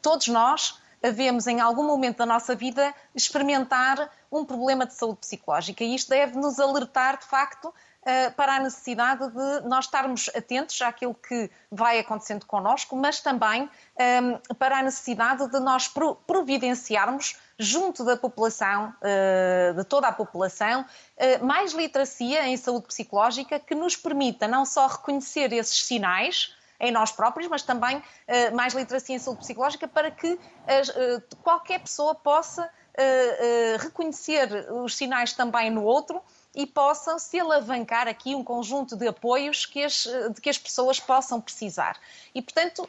todos 0.00 0.28
nós 0.28 0.78
havemos 1.06 1.46
em 1.46 1.60
algum 1.60 1.84
momento 1.84 2.18
da 2.18 2.26
nossa 2.26 2.54
vida 2.54 2.94
experimentar 3.14 4.10
um 4.30 4.44
problema 4.44 4.84
de 4.84 4.94
saúde 4.94 5.18
psicológica 5.20 5.84
e 5.84 5.94
isto 5.94 6.08
deve 6.10 6.36
nos 6.36 6.58
alertar, 6.58 7.18
de 7.18 7.26
facto, 7.26 7.72
eh, 8.08 8.30
para 8.30 8.54
a 8.54 8.60
necessidade 8.60 9.28
de 9.30 9.68
nós 9.68 9.86
estarmos 9.86 10.30
atentos 10.34 10.80
àquilo 10.80 11.12
que 11.12 11.50
vai 11.70 11.98
acontecendo 11.98 12.46
connosco, 12.46 12.94
mas 12.94 13.20
também 13.20 13.68
ehm, 13.98 14.36
para 14.58 14.78
a 14.78 14.82
necessidade 14.82 15.50
de 15.50 15.58
nós 15.58 15.92
providenciarmos 16.26 17.36
junto 17.58 18.04
da 18.04 18.16
população, 18.16 18.94
eh, 19.02 19.72
de 19.76 19.82
toda 19.82 20.06
a 20.06 20.12
população, 20.12 20.84
eh, 21.16 21.38
mais 21.38 21.72
literacia 21.72 22.46
em 22.46 22.56
saúde 22.56 22.86
psicológica 22.86 23.58
que 23.58 23.74
nos 23.74 23.96
permita 23.96 24.46
não 24.46 24.64
só 24.64 24.86
reconhecer 24.86 25.52
esses 25.52 25.84
sinais, 25.84 26.54
em 26.80 26.90
nós 26.90 27.12
próprios, 27.12 27.48
mas 27.48 27.62
também 27.62 27.98
uh, 27.98 28.54
mais 28.54 28.74
literacia 28.74 29.16
em 29.16 29.18
saúde 29.18 29.40
psicológica 29.40 29.88
para 29.88 30.10
que 30.10 30.32
uh, 30.32 31.36
qualquer 31.42 31.80
pessoa 31.80 32.14
possa 32.14 32.64
uh, 32.64 33.78
reconhecer 33.78 34.48
os 34.72 34.96
sinais 34.96 35.32
também 35.32 35.70
no 35.70 35.82
outro 35.82 36.20
e 36.54 36.66
possam 36.66 37.18
se 37.18 37.38
alavancar 37.38 38.08
aqui 38.08 38.34
um 38.34 38.42
conjunto 38.42 38.96
de 38.96 39.06
apoios 39.06 39.66
que 39.66 39.84
as, 39.84 40.08
de 40.34 40.40
que 40.40 40.48
as 40.48 40.56
pessoas 40.56 40.98
possam 40.98 41.38
precisar. 41.38 41.98
E, 42.34 42.40
portanto, 42.40 42.88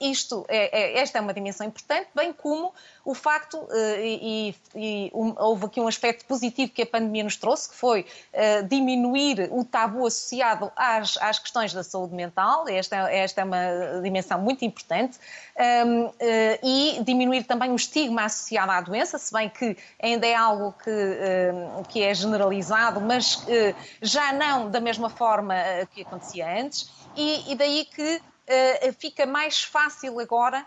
isto 0.00 0.44
é, 0.48 0.96
é, 0.96 0.98
esta 0.98 1.18
é 1.18 1.20
uma 1.20 1.32
dimensão 1.32 1.64
importante, 1.64 2.08
bem 2.12 2.32
como 2.32 2.74
o 3.06 3.14
facto, 3.14 3.68
e, 4.02 4.52
e 4.74 5.10
um, 5.14 5.32
houve 5.38 5.66
aqui 5.66 5.80
um 5.80 5.86
aspecto 5.86 6.24
positivo 6.26 6.72
que 6.72 6.82
a 6.82 6.86
pandemia 6.86 7.22
nos 7.22 7.36
trouxe, 7.36 7.70
que 7.70 7.76
foi 7.76 8.04
diminuir 8.68 9.48
o 9.52 9.64
tabu 9.64 10.04
associado 10.04 10.72
às, 10.74 11.16
às 11.18 11.38
questões 11.38 11.72
da 11.72 11.84
saúde 11.84 12.16
mental, 12.16 12.68
esta, 12.68 12.96
esta 13.08 13.42
é 13.42 13.44
uma 13.44 14.00
dimensão 14.02 14.40
muito 14.40 14.64
importante, 14.64 15.18
um, 15.86 16.12
e 16.64 17.00
diminuir 17.04 17.44
também 17.44 17.70
o 17.70 17.76
estigma 17.76 18.24
associado 18.24 18.72
à 18.72 18.80
doença, 18.80 19.18
se 19.18 19.32
bem 19.32 19.48
que 19.48 19.76
ainda 20.02 20.26
é 20.26 20.34
algo 20.34 20.74
que, 20.82 20.90
que 21.88 22.02
é 22.02 22.12
generalizado, 22.12 23.00
mas 23.00 23.46
já 24.02 24.32
não 24.32 24.68
da 24.68 24.80
mesma 24.80 25.08
forma 25.08 25.54
que 25.92 26.02
acontecia 26.02 26.60
antes, 26.60 26.90
e, 27.14 27.52
e 27.52 27.54
daí 27.54 27.84
que 27.84 28.20
fica 28.98 29.26
mais 29.26 29.62
fácil 29.62 30.18
agora 30.18 30.66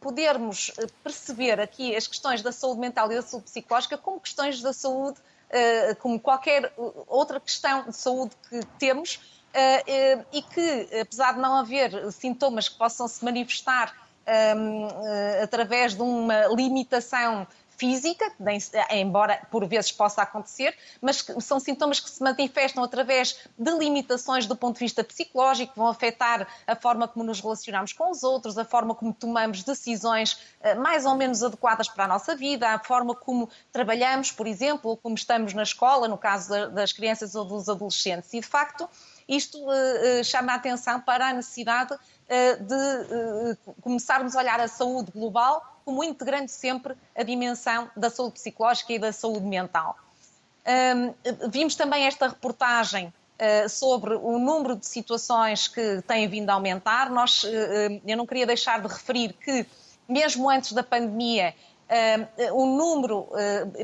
podermos 0.00 0.70
perceber 1.02 1.60
aqui 1.60 1.94
as 1.96 2.06
questões 2.06 2.42
da 2.42 2.52
saúde 2.52 2.80
mental 2.80 3.10
e 3.10 3.14
da 3.14 3.22
saúde 3.22 3.46
psicológica 3.46 3.96
como 3.96 4.20
questões 4.20 4.60
da 4.60 4.72
saúde, 4.72 5.18
como 6.00 6.20
qualquer 6.20 6.72
outra 7.06 7.40
questão 7.40 7.84
de 7.84 7.96
saúde 7.96 8.34
que 8.48 8.60
temos, 8.78 9.20
e 10.32 10.42
que, 10.42 10.88
apesar 11.00 11.32
de 11.32 11.40
não 11.40 11.54
haver 11.56 12.12
sintomas 12.12 12.68
que 12.68 12.76
possam 12.76 13.08
se 13.08 13.24
manifestar 13.24 13.94
através 15.42 15.94
de 15.94 16.02
uma 16.02 16.46
limitação 16.48 17.46
física, 17.76 18.32
embora 18.90 19.40
por 19.50 19.66
vezes 19.66 19.92
possa 19.92 20.22
acontecer, 20.22 20.76
mas 21.00 21.24
são 21.40 21.58
sintomas 21.58 22.00
que 22.00 22.10
se 22.10 22.22
manifestam 22.22 22.82
através 22.82 23.38
de 23.58 23.70
limitações 23.72 24.46
do 24.46 24.56
ponto 24.56 24.74
de 24.74 24.80
vista 24.80 25.02
psicológico, 25.02 25.72
que 25.72 25.78
vão 25.78 25.88
afetar 25.88 26.46
a 26.66 26.76
forma 26.76 27.08
como 27.08 27.24
nos 27.24 27.40
relacionamos 27.40 27.92
com 27.92 28.10
os 28.10 28.22
outros, 28.22 28.56
a 28.58 28.64
forma 28.64 28.94
como 28.94 29.12
tomamos 29.12 29.62
decisões 29.62 30.38
eh, 30.60 30.74
mais 30.74 31.04
ou 31.04 31.14
menos 31.14 31.42
adequadas 31.42 31.88
para 31.88 32.04
a 32.04 32.08
nossa 32.08 32.34
vida, 32.34 32.68
a 32.68 32.78
forma 32.78 33.14
como 33.14 33.48
trabalhamos, 33.72 34.30
por 34.32 34.46
exemplo, 34.46 34.90
ou 34.90 34.96
como 34.96 35.14
estamos 35.14 35.54
na 35.54 35.62
escola, 35.62 36.08
no 36.08 36.18
caso 36.18 36.70
das 36.70 36.92
crianças 36.92 37.34
ou 37.34 37.44
dos 37.44 37.68
adolescentes. 37.68 38.32
E, 38.32 38.40
de 38.40 38.46
facto, 38.46 38.88
isto 39.28 39.58
uh, 39.58 40.24
chama 40.24 40.52
a 40.52 40.56
atenção 40.56 41.00
para 41.00 41.28
a 41.28 41.32
necessidade 41.32 41.96
de 42.60 43.56
começarmos 43.82 44.34
a 44.34 44.38
olhar 44.38 44.58
a 44.58 44.66
saúde 44.66 45.12
global 45.12 45.73
como 45.84 46.02
integrando 46.02 46.48
sempre 46.48 46.94
a 47.14 47.22
dimensão 47.22 47.90
da 47.96 48.08
saúde 48.10 48.34
psicológica 48.34 48.92
e 48.92 48.98
da 48.98 49.12
saúde 49.12 49.46
mental. 49.46 49.96
Um, 50.66 51.14
vimos 51.50 51.74
também 51.74 52.06
esta 52.06 52.28
reportagem 52.28 53.08
uh, 53.08 53.68
sobre 53.68 54.14
o 54.14 54.38
número 54.38 54.76
de 54.76 54.86
situações 54.86 55.68
que 55.68 56.00
têm 56.02 56.26
vindo 56.26 56.48
a 56.48 56.54
aumentar. 56.54 57.10
Nós, 57.10 57.44
uh, 57.44 57.48
eu 58.06 58.16
não 58.16 58.26
queria 58.26 58.46
deixar 58.46 58.80
de 58.80 58.88
referir 58.88 59.34
que, 59.34 59.66
mesmo 60.08 60.48
antes 60.48 60.72
da 60.72 60.82
pandemia, 60.82 61.54
o 62.54 62.64
número, 62.64 63.28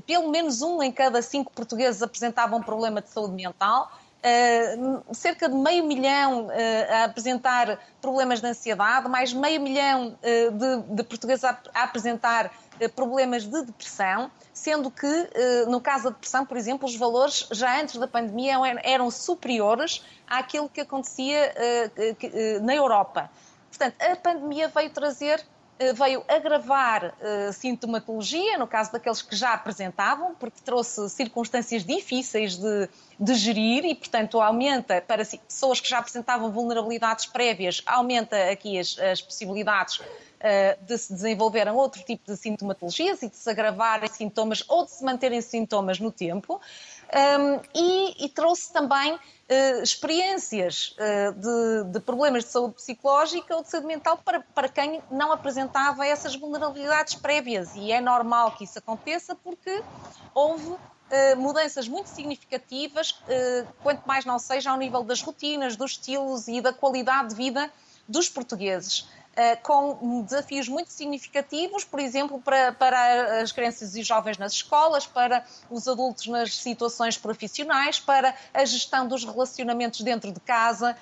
pelo 0.07 0.31
menos 0.31 0.63
um 0.63 0.83
em 0.83 0.91
cada 0.91 1.21
cinco 1.21 1.53
portugueses 1.53 2.03
apresentava 2.03 2.57
um 2.57 2.63
problema 2.63 3.03
de 3.03 3.11
saúde 3.11 3.35
mental. 3.35 3.93
Uh, 4.23 5.15
cerca 5.15 5.49
de 5.49 5.55
meio 5.55 5.83
milhão 5.83 6.49
uh, 6.49 6.51
a 6.91 7.05
apresentar 7.05 7.79
problemas 8.03 8.43
de 8.43 8.47
ansiedade, 8.47 9.09
mais 9.09 9.33
meio 9.33 9.59
milhão 9.63 10.09
uh, 10.09 10.51
de, 10.51 10.95
de, 10.95 11.03
portugueses 11.05 11.43
a, 11.43 11.59
a 11.73 11.85
apresentar 11.85 12.53
problemas 12.95 13.45
de 13.45 13.63
depressão, 13.65 14.31
sendo 14.55 14.91
que, 14.91 15.31
no 15.69 15.83
caso 15.83 16.05
da 16.05 16.11
depressão, 16.11 16.47
por 16.47 16.57
exemplo, 16.57 16.89
os 16.89 16.97
valores 16.97 17.47
já 17.51 17.79
antes 17.79 17.97
da 17.97 18.09
pandemia 18.09 18.57
eram 18.83 19.11
superiores 19.11 20.03
àquilo 20.27 20.67
que 20.67 20.81
acontecia 20.81 21.53
na 22.63 22.75
Europa. 22.75 23.31
Portanto, 23.69 23.97
a 24.01 24.17
pandemia 24.17 24.69
veio 24.69 24.89
trazer 24.89 25.45
veio 25.95 26.23
agravar 26.29 27.07
uh, 27.07 27.53
sintomatologia, 27.53 28.59
no 28.59 28.67
caso 28.67 28.93
daqueles 28.93 29.23
que 29.23 29.35
já 29.35 29.55
apresentavam, 29.55 30.35
porque 30.35 30.61
trouxe 30.63 31.09
circunstâncias 31.09 31.85
difíceis 31.85 32.57
de, 32.59 32.89
de 33.19 33.35
gerir 33.35 33.85
e, 33.87 33.95
portanto, 33.95 34.41
aumenta 34.41 35.01
para 35.01 35.25
pessoas 35.25 35.81
que 35.81 35.89
já 35.89 35.99
apresentavam 35.99 36.53
vulnerabilidades 36.53 37.25
prévias, 37.25 37.83
aumenta 37.87 38.51
aqui 38.51 38.79
as, 38.79 38.99
as 38.99 39.23
possibilidades 39.23 39.97
uh, 39.97 40.85
de 40.85 40.99
se 40.99 41.15
desenvolverem 41.15 41.73
outro 41.73 42.03
tipo 42.03 42.31
de 42.31 42.37
sintomatologias 42.37 43.23
e 43.23 43.31
de 43.31 43.37
se 43.37 43.49
agravarem 43.49 44.09
sintomas 44.09 44.63
ou 44.69 44.85
de 44.85 44.91
se 44.91 45.03
manterem 45.03 45.41
sintomas 45.41 45.99
no 45.99 46.13
tempo. 46.13 46.61
Um, 47.13 47.61
e, 47.75 48.25
e, 48.25 48.29
trouxe 48.29 48.73
também 48.73 49.15
uh, 49.15 49.83
experiências 49.83 50.95
uh, 50.97 51.33
de, 51.33 51.93
de, 51.93 52.01
problemas 52.01 52.45
de 52.45 52.51
saúde 52.51 52.75
psicológica 52.75 53.57
ou 53.57 53.65
de 53.65 53.69
saúde 53.69 53.89
mental 53.89 54.17
para, 54.25 54.41
para 54.55 54.69
quem 54.69 55.03
não 55.11 55.33
apresentava 55.33 56.07
essas 56.07 56.37
vulnerabilidades 56.37 57.17
prévias. 57.17 57.75
E 57.75 57.91
é 57.91 58.01
normal 58.01 58.53
que 58.53 58.63
isso 58.63 58.79
aconteça 58.79 59.35
porque 59.35 59.83
houve 60.33 60.69
uh, 60.69 60.79
mudanças 61.37 61.89
muito 61.89 62.09
significativas, 62.09 63.21
quanto 63.83 64.07
mais 64.07 64.25
não 64.25 64.39
seja 64.39 64.71
ao 64.71 64.77
nível 64.77 65.03
das 65.03 65.21
rotinas, 65.21 65.75
dos 65.75 65.93
estilos 65.93 66.47
e 66.47 66.61
da 66.61 66.73
qualidade 66.73 67.31
de 67.31 67.35
vida 67.35 67.69
dos 68.07 68.29
portugueses. 68.29 69.09
Com 69.63 70.23
desafios 70.23 70.69
muito 70.69 70.91
significativos, 70.93 71.85
por 71.85 72.01
exemplo, 72.01 72.41
para, 72.41 72.73
para 72.73 73.41
as 73.41 73.53
crianças 73.53 73.95
e 73.95 74.03
jovens 74.03 74.37
nas 74.39 74.53
escolas, 74.53 75.07
para 75.07 75.45
os 75.71 75.87
adultos 75.89 76.27
nas 76.27 76.57
situações 76.57 77.17
profissionais, 77.17 77.99
para 77.99 78.35
a 78.53 78.65
gestão 78.65 79.07
dos 79.07 79.25
relacionamentos 79.25 80.01
dentro 80.01 80.33
de 80.33 80.41
casa 80.41 80.97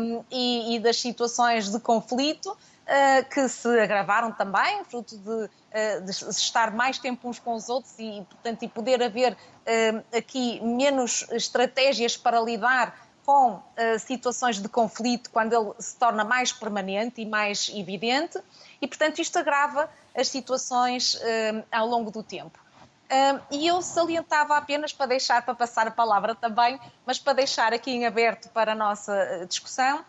um, 0.00 0.24
e, 0.30 0.76
e, 0.76 0.80
das 0.80 1.00
situações 1.00 1.70
de 1.70 1.78
conflito. 1.80 2.56
Uh, 2.82 3.24
que 3.32 3.48
se 3.48 3.78
agravaram 3.78 4.32
também, 4.32 4.84
fruto 4.84 5.16
de, 5.16 5.30
uh, 5.30 6.04
de, 6.04 6.10
estar 6.10 6.72
mais 6.72 6.98
tempo 6.98 7.28
uns 7.28 7.38
com 7.38 7.54
os 7.54 7.68
outros 7.68 7.94
e, 7.96 8.26
portanto, 8.28 8.64
e 8.64 8.68
poder 8.68 9.00
haver 9.00 9.34
uh, 9.34 10.04
aqui 10.18 10.60
menos 10.60 11.24
estratégias 11.30 12.16
para 12.16 12.40
lidar 12.40 13.11
com 13.24 13.54
uh, 13.54 13.62
situações 13.98 14.60
de 14.60 14.68
conflito 14.68 15.30
quando 15.30 15.52
ele 15.52 15.72
se 15.78 15.96
torna 15.96 16.24
mais 16.24 16.52
permanente 16.52 17.20
e 17.20 17.26
mais 17.26 17.70
evidente, 17.74 18.38
e 18.80 18.86
portanto 18.86 19.20
isto 19.20 19.38
agrava 19.38 19.88
as 20.14 20.28
situações 20.28 21.14
uh, 21.14 21.64
ao 21.70 21.86
longo 21.86 22.10
do 22.10 22.22
tempo. 22.22 22.58
Uh, 23.04 23.40
e 23.50 23.66
eu 23.66 23.82
salientava 23.82 24.56
apenas 24.56 24.92
para 24.92 25.06
deixar, 25.06 25.42
para 25.42 25.54
passar 25.54 25.86
a 25.86 25.90
palavra 25.90 26.34
também, 26.34 26.80
mas 27.04 27.18
para 27.18 27.34
deixar 27.34 27.72
aqui 27.72 27.90
em 27.90 28.06
aberto 28.06 28.48
para 28.48 28.72
a 28.72 28.74
nossa 28.74 29.46
discussão, 29.46 30.04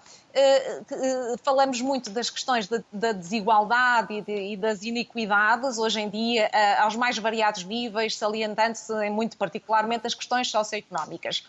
falamos 1.43 1.79
muito 1.79 2.09
das 2.09 2.27
questões 2.27 2.67
da, 2.67 2.81
da 2.91 3.11
desigualdade 3.11 4.15
e, 4.15 4.21
de, 4.21 4.53
e, 4.53 4.57
das 4.57 4.81
iniquidades, 4.81 5.77
hoje 5.77 5.99
em 5.99 6.09
dia, 6.09 6.49
aos 6.79 6.95
mais 6.95 7.19
variados 7.19 7.63
níveis, 7.63 8.17
salientando-se 8.17 9.11
muito 9.11 9.37
particularmente 9.37 10.07
as 10.07 10.15
questões 10.15 10.49
socioeconómicas 10.49 11.43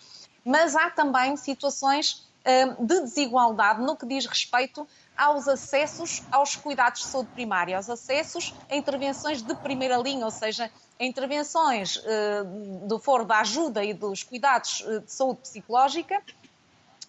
mas 0.44 0.76
há 0.76 0.90
também 0.90 1.36
situações 1.36 2.28
hum, 2.44 2.84
de 2.84 3.00
desigualdade 3.00 3.80
no 3.80 3.96
que 3.96 4.04
diz 4.04 4.26
respeito 4.26 4.86
aos 5.16 5.48
acessos 5.48 6.22
aos 6.30 6.54
cuidados 6.56 7.00
de 7.02 7.06
saúde 7.06 7.30
primária, 7.30 7.76
aos 7.76 7.88
acessos 7.88 8.52
a 8.68 8.76
intervenções 8.76 9.40
de 9.40 9.54
primeira 9.56 9.96
linha, 9.96 10.24
ou 10.24 10.30
seja, 10.30 10.70
a 11.00 11.04
intervenções 11.04 11.96
hum, 11.96 12.86
do 12.86 12.98
foro 12.98 13.24
da 13.24 13.40
ajuda 13.40 13.82
e 13.82 13.94
dos 13.94 14.22
cuidados 14.22 14.84
hum, 14.86 15.00
de 15.00 15.12
saúde 15.12 15.40
psicológica, 15.40 16.22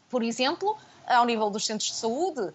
por 0.10 0.24
exemplo, 0.24 0.78
ao 1.06 1.26
nível 1.26 1.50
dos 1.50 1.66
centros 1.66 1.90
de 1.90 1.96
saúde 1.96 2.54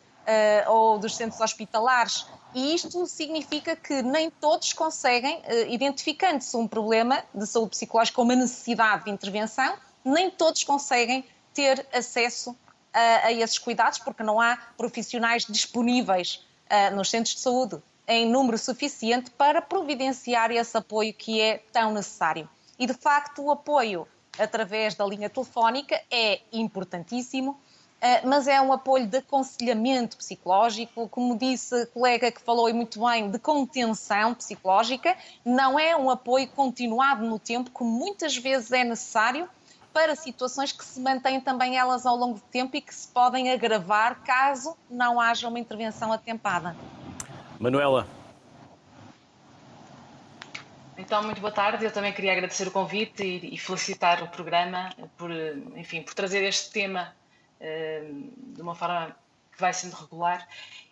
ou 0.68 0.98
dos 0.98 1.16
centros 1.16 1.40
hospitalares. 1.40 2.24
E 2.54 2.74
isto 2.74 3.04
significa 3.06 3.74
que 3.74 4.00
nem 4.02 4.30
todos 4.30 4.72
conseguem, 4.72 5.42
identificando-se 5.68 6.56
um 6.56 6.68
problema 6.68 7.22
de 7.34 7.46
saúde 7.46 7.70
psicológica 7.70 8.20
ou 8.20 8.24
uma 8.24 8.36
necessidade 8.36 9.04
de 9.04 9.10
intervenção, 9.10 9.76
nem 10.04 10.30
todos 10.30 10.64
conseguem 10.64 11.24
ter 11.54 11.86
acesso 11.92 12.56
a, 12.92 13.26
a 13.26 13.32
esses 13.32 13.58
cuidados, 13.58 13.98
porque 13.98 14.22
não 14.22 14.40
há 14.40 14.56
profissionais 14.76 15.44
disponíveis 15.48 16.44
uh, 16.70 16.94
nos 16.94 17.10
centros 17.10 17.34
de 17.34 17.40
saúde 17.40 17.80
em 18.06 18.28
número 18.28 18.58
suficiente 18.58 19.30
para 19.30 19.62
providenciar 19.62 20.50
esse 20.50 20.76
apoio 20.76 21.14
que 21.14 21.40
é 21.40 21.58
tão 21.72 21.92
necessário. 21.92 22.48
E, 22.78 22.86
de 22.86 22.94
facto, 22.94 23.42
o 23.42 23.50
apoio 23.50 24.06
através 24.38 24.94
da 24.94 25.04
linha 25.06 25.30
telefónica 25.30 26.00
é 26.10 26.40
importantíssimo, 26.52 27.56
ah, 28.02 28.22
mas 28.24 28.48
é 28.48 28.60
um 28.60 28.72
apoio 28.72 29.06
de 29.06 29.18
aconselhamento 29.18 30.16
psicológico, 30.16 31.08
como 31.08 31.36
disse 31.36 31.82
a 31.82 31.86
colega 31.86 32.32
que 32.32 32.40
falou 32.40 32.68
e 32.68 32.72
muito 32.72 32.98
bem, 33.06 33.30
de 33.30 33.38
contenção 33.38 34.34
psicológica, 34.34 35.14
não 35.44 35.78
é 35.78 35.94
um 35.94 36.08
apoio 36.08 36.48
continuado 36.48 37.24
no 37.26 37.38
tempo, 37.38 37.70
como 37.70 37.90
muitas 37.90 38.36
vezes 38.36 38.72
é 38.72 38.82
necessário 38.82 39.48
para 39.92 40.14
situações 40.14 40.72
que 40.72 40.84
se 40.84 41.00
mantêm 41.00 41.40
também 41.40 41.76
elas 41.76 42.06
ao 42.06 42.16
longo 42.16 42.34
do 42.34 42.40
tempo 42.40 42.76
e 42.76 42.80
que 42.80 42.94
se 42.94 43.08
podem 43.08 43.50
agravar 43.52 44.22
caso 44.22 44.76
não 44.88 45.20
haja 45.20 45.48
uma 45.48 45.58
intervenção 45.58 46.12
atempada. 46.12 46.76
Manuela. 47.58 48.06
Então, 50.96 51.22
muito 51.22 51.40
boa 51.40 51.52
tarde. 51.52 51.84
Eu 51.84 51.90
também 51.90 52.12
queria 52.12 52.32
agradecer 52.32 52.68
o 52.68 52.70
convite 52.70 53.22
e, 53.24 53.56
felicitar 53.56 54.22
o 54.22 54.28
programa 54.28 54.90
por, 55.16 55.30
enfim, 55.74 56.02
por 56.02 56.12
trazer 56.12 56.42
este 56.42 56.70
tema 56.70 57.14
uh, 57.58 58.30
de 58.54 58.60
uma 58.60 58.74
forma 58.74 59.16
que 59.50 59.58
vai 59.60 59.72
sendo 59.72 59.94
regular. 59.94 60.46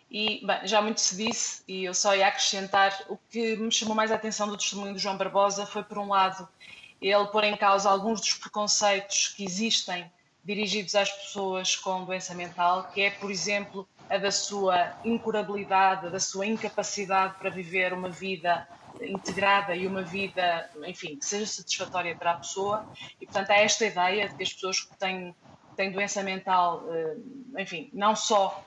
E, 0.09 0.43
bem, 0.43 0.67
já 0.67 0.81
muito 0.81 0.99
se 0.99 1.15
disse, 1.15 1.63
e 1.67 1.85
eu 1.85 1.93
só 1.93 2.15
ia 2.15 2.27
acrescentar, 2.27 2.99
o 3.07 3.17
que 3.29 3.55
me 3.57 3.71
chamou 3.71 3.95
mais 3.95 4.11
a 4.11 4.15
atenção 4.15 4.47
do 4.47 4.57
testemunho 4.57 4.93
do 4.93 4.99
João 4.99 5.15
Barbosa 5.15 5.67
foi, 5.67 5.83
por 5.83 5.99
um 5.99 6.07
lado, 6.07 6.49
ele 7.01 7.25
pôr 7.27 7.43
em 7.43 7.55
causa 7.55 7.89
alguns 7.89 8.19
dos 8.19 8.33
preconceitos 8.33 9.29
que 9.29 9.43
existem 9.43 10.11
dirigidos 10.43 10.95
às 10.95 11.11
pessoas 11.11 11.75
com 11.75 12.05
doença 12.05 12.33
mental, 12.33 12.89
que 12.93 13.01
é, 13.01 13.11
por 13.11 13.29
exemplo, 13.29 13.87
a 14.09 14.17
da 14.17 14.31
sua 14.31 14.93
incurabilidade, 15.05 16.09
da 16.09 16.19
sua 16.19 16.45
incapacidade 16.45 17.35
para 17.37 17.49
viver 17.49 17.93
uma 17.93 18.09
vida 18.09 18.67
integrada 19.01 19.75
e 19.75 19.85
uma 19.85 20.01
vida, 20.01 20.69
enfim, 20.85 21.15
que 21.15 21.25
seja 21.25 21.45
satisfatória 21.45 22.15
para 22.15 22.31
a 22.31 22.35
pessoa. 22.35 22.87
E, 23.21 23.25
portanto, 23.25 23.51
há 23.51 23.57
esta 23.57 23.85
ideia 23.85 24.27
de 24.27 24.35
que 24.35 24.43
as 24.43 24.53
pessoas 24.53 24.79
que 24.81 24.97
têm, 24.97 25.35
têm 25.75 25.91
doença 25.91 26.23
mental, 26.23 26.83
eh, 26.89 27.61
enfim, 27.61 27.89
não 27.93 28.15
só 28.15 28.65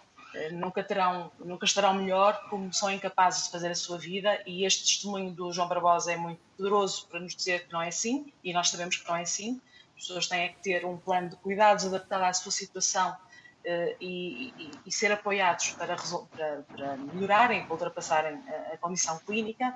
nunca 0.53 0.83
terão, 0.83 1.31
nunca 1.39 1.65
estarão 1.65 1.95
melhor, 1.95 2.49
como 2.49 2.73
são 2.73 2.91
incapazes 2.91 3.45
de 3.45 3.51
fazer 3.51 3.71
a 3.71 3.75
sua 3.75 3.99
vida. 3.99 4.43
E 4.47 4.65
este 4.65 4.85
testemunho 4.85 5.31
do 5.33 5.53
João 5.53 5.69
Barbosa 5.69 6.13
é 6.13 6.17
muito 6.17 6.41
poderoso 6.57 7.07
para 7.09 7.21
nos 7.21 7.35
dizer 7.35 7.67
que 7.67 7.73
não 7.73 7.83
é 7.83 7.89
assim, 7.89 8.33
e 8.43 8.53
nós 8.53 8.71
sabemos 8.71 8.97
que 8.97 9.09
não 9.09 9.17
é 9.17 9.23
assim. 9.23 9.61
As 9.97 10.07
pessoas 10.07 10.27
têm 10.27 10.53
que 10.53 10.63
ter 10.63 10.85
um 10.85 10.97
plano 10.97 11.31
de 11.31 11.37
cuidados 11.37 11.85
adaptado 11.85 12.23
à 12.23 12.33
sua 12.33 12.51
situação 12.51 13.11
uh, 13.11 13.97
e, 14.01 14.53
e, 14.59 14.71
e, 14.87 14.93
ser 14.93 15.13
apoiados 15.13 15.71
para, 15.71 15.97
para, 15.97 16.63
para 16.63 16.97
melhorarem, 16.97 17.65
para 17.65 17.73
ultrapassarem 17.73 18.41
a, 18.49 18.75
a 18.75 18.79
condição 18.79 19.19
clínica. 19.19 19.75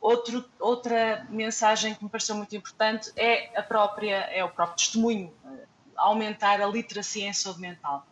Outro, 0.00 0.44
outra 0.60 1.26
mensagem 1.30 1.94
que 1.94 2.04
me 2.04 2.10
pareceu 2.10 2.36
muito 2.36 2.54
importante 2.54 3.10
é 3.16 3.58
a 3.58 3.62
própria 3.62 4.16
é 4.16 4.44
o 4.44 4.48
próprio 4.50 4.76
testemunho, 4.76 5.34
uh, 5.44 5.66
aumentar 5.96 6.60
a 6.60 6.66
literacia 6.66 7.26
em 7.26 7.32
saúde 7.32 7.60
mental 7.60 8.06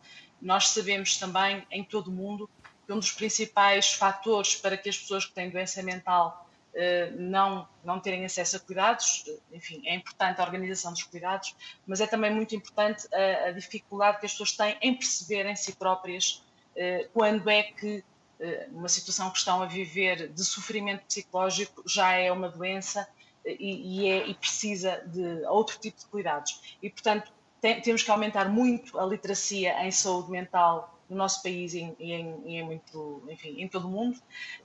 nós 0.45 0.69
sabemos 0.69 1.17
também, 1.17 1.65
em 1.71 1.83
todo 1.83 2.09
o 2.09 2.11
mundo, 2.11 2.47
que 2.85 2.93
um 2.93 2.99
dos 2.99 3.11
principais 3.11 3.93
fatores 3.93 4.55
para 4.55 4.77
que 4.77 4.87
as 4.87 4.97
pessoas 4.97 5.25
que 5.25 5.33
têm 5.33 5.49
doença 5.49 5.81
mental 5.81 6.47
eh, 6.75 7.09
não, 7.17 7.67
não 7.83 7.99
terem 7.99 8.23
acesso 8.25 8.57
a 8.57 8.59
cuidados, 8.59 9.23
eh, 9.27 9.37
enfim, 9.53 9.81
é 9.87 9.95
importante 9.95 10.39
a 10.39 10.43
organização 10.43 10.91
dos 10.93 11.01
cuidados, 11.01 11.55
mas 11.87 11.99
é 11.99 12.05
também 12.05 12.31
muito 12.31 12.53
importante 12.55 13.07
a, 13.11 13.47
a 13.47 13.51
dificuldade 13.53 14.19
que 14.19 14.27
as 14.27 14.33
pessoas 14.33 14.51
têm 14.51 14.77
em 14.81 14.93
perceber 14.93 15.47
em 15.47 15.55
si 15.55 15.75
próprias 15.75 16.43
eh, 16.75 17.09
quando 17.11 17.49
é 17.49 17.63
que 17.63 18.03
uma 18.73 18.89
situação 18.89 19.31
que 19.31 19.37
estão 19.37 19.63
a 19.63 19.65
viver 19.65 20.27
de 20.27 20.43
sofrimento 20.43 21.05
psicológico 21.05 21.81
já 21.87 22.11
é 22.11 22.29
uma 22.29 22.49
doença 22.49 23.07
e, 23.45 24.01
e, 24.01 24.09
é, 24.09 24.27
e 24.27 24.33
precisa 24.33 25.01
de 25.05 25.45
outro 25.45 25.79
tipo 25.79 25.97
de 25.97 26.05
cuidados. 26.07 26.77
E, 26.83 26.89
portanto, 26.89 27.31
tem, 27.65 27.81
temos 27.81 28.03
que 28.03 28.11
aumentar 28.11 28.47
muito 28.47 28.99
a 28.99 29.05
literacia 29.07 29.83
em 29.83 29.91
saúde 29.91 30.29
mental 30.29 30.95
no 31.09 31.15
nosso 31.15 31.41
país 31.41 31.73
e 31.73 31.79
em, 31.99 32.43
em, 32.45 32.63
muito, 32.63 33.23
enfim, 33.27 33.59
em 33.59 33.67
todo 33.67 33.87
o 33.87 33.91
mundo. 33.91 34.19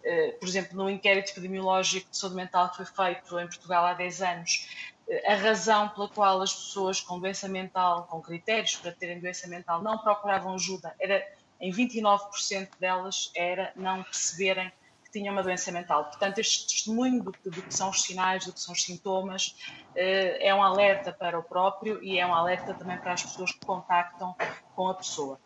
Uh, 0.04 0.38
por 0.38 0.46
exemplo, 0.46 0.76
no 0.76 0.90
inquérito 0.90 1.30
epidemiológico 1.30 2.10
de 2.10 2.16
saúde 2.18 2.36
mental 2.36 2.68
que 2.68 2.76
foi 2.76 2.84
feito 2.84 3.40
em 3.40 3.46
Portugal 3.46 3.86
há 3.86 3.94
10 3.94 4.20
anos, 4.20 4.68
uh, 5.08 5.32
a 5.32 5.34
razão 5.34 5.88
pela 5.88 6.08
qual 6.08 6.42
as 6.42 6.52
pessoas 6.52 7.00
com 7.00 7.18
doença 7.18 7.48
mental, 7.48 8.06
com 8.10 8.20
critérios 8.20 8.76
para 8.76 8.92
terem 8.92 9.18
doença 9.18 9.48
mental, 9.48 9.82
não 9.82 9.96
procuravam 9.96 10.52
ajuda, 10.54 10.94
era 11.00 11.26
em 11.58 11.72
29% 11.72 12.68
delas 12.78 13.30
era 13.34 13.72
não 13.76 14.02
perceberem 14.02 14.70
tinha 15.12 15.30
uma 15.30 15.42
doença 15.42 15.70
mental. 15.72 16.04
Portanto, 16.04 16.38
este 16.38 16.66
testemunho 16.66 17.22
do, 17.22 17.32
do, 17.32 17.62
que 17.62 17.74
são 17.74 17.90
os 17.90 18.02
sinais, 18.02 18.46
do 18.46 18.52
que 18.52 18.60
são 18.60 18.72
os 18.72 18.82
sintomas, 18.82 19.56
eh, 19.94 20.48
é 20.48 20.54
um 20.54 20.62
alerta 20.62 21.12
para 21.12 21.38
o 21.38 21.42
próprio 21.42 22.02
e 22.02 22.18
é 22.18 22.26
um 22.26 22.34
alerta 22.34 22.74
também 22.74 22.98
para 22.98 23.12
as 23.12 23.22
pessoas 23.22 23.52
que 23.52 23.64
contactam 23.64 24.34
com 24.74 24.88
a 24.88 24.94
pessoa. 24.94 25.38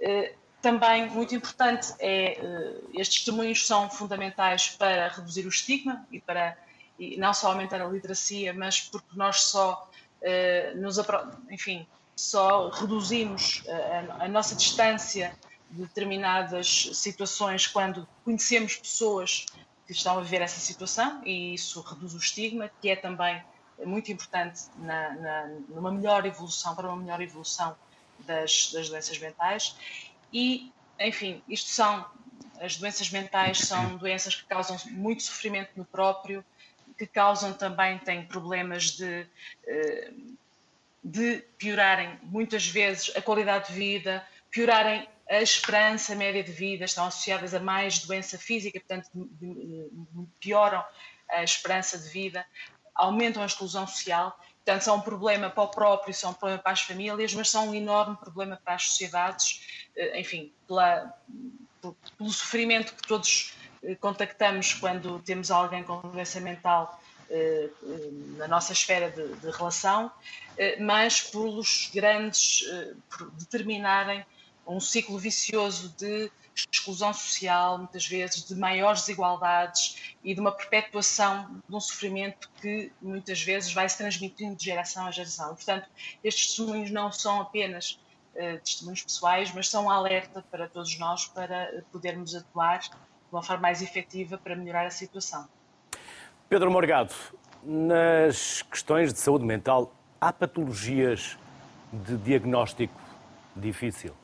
Eh, 0.00 0.34
também, 0.60 1.08
muito 1.10 1.34
importante, 1.34 1.94
é, 1.98 2.32
eh, 2.32 2.80
estes 2.94 3.24
testemunhos 3.24 3.66
são 3.66 3.88
fundamentais 3.90 4.70
para 4.70 5.08
reduzir 5.08 5.46
o 5.46 5.48
estigma 5.48 6.06
e 6.10 6.20
para 6.20 6.56
e 6.98 7.16
não 7.16 7.32
só 7.32 7.52
aumentar 7.52 7.80
a 7.80 7.86
literacia, 7.86 8.52
mas 8.52 8.80
porque 8.80 9.16
nós 9.16 9.42
só 9.42 9.88
nos, 10.74 10.98
enfim, 11.48 11.86
só 12.16 12.70
reduzimos 12.70 13.62
a, 14.18 14.24
a 14.24 14.28
nossa 14.28 14.56
distância 14.56 15.32
determinadas 15.70 16.90
situações 16.94 17.66
quando 17.66 18.08
conhecemos 18.24 18.76
pessoas 18.76 19.46
que 19.86 19.92
estão 19.92 20.18
a 20.18 20.20
viver 20.20 20.42
essa 20.42 20.60
situação 20.60 21.22
e 21.24 21.54
isso 21.54 21.80
reduz 21.80 22.14
o 22.14 22.18
estigma, 22.18 22.70
que 22.80 22.90
é 22.90 22.96
também 22.96 23.42
muito 23.84 24.10
importante 24.10 24.62
na, 24.76 25.14
na, 25.14 25.46
numa 25.68 25.92
melhor 25.92 26.26
evolução, 26.26 26.74
para 26.74 26.88
uma 26.88 26.96
melhor 26.96 27.20
evolução 27.20 27.76
das, 28.20 28.72
das 28.72 28.88
doenças 28.88 29.18
mentais. 29.18 29.76
E, 30.32 30.72
enfim, 30.98 31.42
isto 31.48 31.70
são, 31.70 32.04
as 32.60 32.76
doenças 32.76 33.10
mentais 33.10 33.58
são 33.58 33.96
doenças 33.96 34.34
que 34.34 34.44
causam 34.44 34.76
muito 34.90 35.22
sofrimento 35.22 35.70
no 35.76 35.84
próprio, 35.84 36.44
que 36.96 37.06
causam 37.06 37.52
também, 37.52 37.98
têm 37.98 38.26
problemas 38.26 38.90
de, 38.90 39.26
eh, 39.66 40.10
de 41.04 41.44
piorarem 41.56 42.18
muitas 42.24 42.66
vezes 42.66 43.14
a 43.16 43.22
qualidade 43.22 43.68
de 43.68 43.74
vida, 43.74 44.26
piorarem 44.50 45.08
a 45.28 45.42
esperança 45.42 46.14
média 46.14 46.42
de 46.42 46.50
vida, 46.50 46.84
estão 46.84 47.04
associadas 47.04 47.52
a 47.52 47.60
mais 47.60 47.98
doença 47.98 48.38
física, 48.38 48.80
portanto, 48.80 49.10
pioram 50.40 50.82
a 51.30 51.44
esperança 51.44 51.98
de 51.98 52.08
vida, 52.08 52.44
aumentam 52.94 53.42
a 53.42 53.46
exclusão 53.46 53.86
social. 53.86 54.38
Portanto, 54.64 54.82
são 54.82 54.96
um 54.96 55.00
problema 55.00 55.50
para 55.50 55.62
o 55.62 55.68
próprio, 55.68 56.14
são 56.14 56.30
um 56.30 56.34
problema 56.34 56.62
para 56.62 56.72
as 56.72 56.82
famílias, 56.82 57.34
mas 57.34 57.50
são 57.50 57.68
um 57.68 57.74
enorme 57.74 58.16
problema 58.16 58.58
para 58.62 58.74
as 58.74 58.84
sociedades, 58.84 59.88
eh, 59.96 60.20
enfim, 60.20 60.52
pela, 60.66 61.14
pelo 61.80 62.30
sofrimento 62.30 62.94
que 62.94 63.06
todos 63.06 63.54
eh, 63.82 63.94
contactamos 63.94 64.74
quando 64.74 65.20
temos 65.20 65.50
alguém 65.50 65.82
com 65.84 66.00
doença 66.00 66.40
mental 66.40 67.00
eh, 67.30 67.68
na 68.36 68.48
nossa 68.48 68.72
esfera 68.72 69.10
de, 69.10 69.36
de 69.36 69.50
relação, 69.50 70.10
mas 70.80 71.20
pelos 71.20 71.88
grandes, 71.94 72.64
por 73.08 73.30
determinarem 73.32 74.26
um 74.68 74.80
ciclo 74.80 75.18
vicioso 75.18 75.94
de 75.96 76.30
exclusão 76.54 77.12
social, 77.14 77.78
muitas 77.78 78.06
vezes, 78.06 78.44
de 78.44 78.54
maiores 78.54 79.00
desigualdades 79.00 80.14
e 80.22 80.34
de 80.34 80.40
uma 80.40 80.52
perpetuação 80.52 81.48
de 81.68 81.74
um 81.74 81.80
sofrimento 81.80 82.50
que 82.60 82.92
muitas 83.00 83.40
vezes 83.42 83.72
vai 83.72 83.88
se 83.88 83.96
transmitindo 83.96 84.56
de 84.56 84.64
geração 84.64 85.06
a 85.06 85.10
geração. 85.10 85.54
Portanto, 85.54 85.88
estes 86.22 86.48
testemunhos 86.48 86.90
não 86.90 87.12
são 87.12 87.40
apenas 87.40 88.00
uh, 88.34 88.58
testemunhos 88.62 89.02
pessoais, 89.02 89.52
mas 89.54 89.68
são 89.68 89.86
um 89.86 89.90
alerta 89.90 90.44
para 90.50 90.68
todos 90.68 90.98
nós 90.98 91.26
para 91.26 91.82
podermos 91.92 92.34
atuar 92.34 92.80
de 92.80 92.90
uma 93.32 93.42
forma 93.42 93.62
mais 93.62 93.80
efetiva 93.80 94.36
para 94.36 94.56
melhorar 94.56 94.86
a 94.86 94.90
situação. 94.90 95.48
Pedro 96.48 96.70
Morgado, 96.70 97.14
nas 97.62 98.62
questões 98.62 99.12
de 99.12 99.20
saúde 99.20 99.44
mental, 99.44 99.94
há 100.20 100.32
patologias 100.32 101.38
de 101.92 102.16
diagnóstico 102.16 103.00
difícil? 103.54 104.14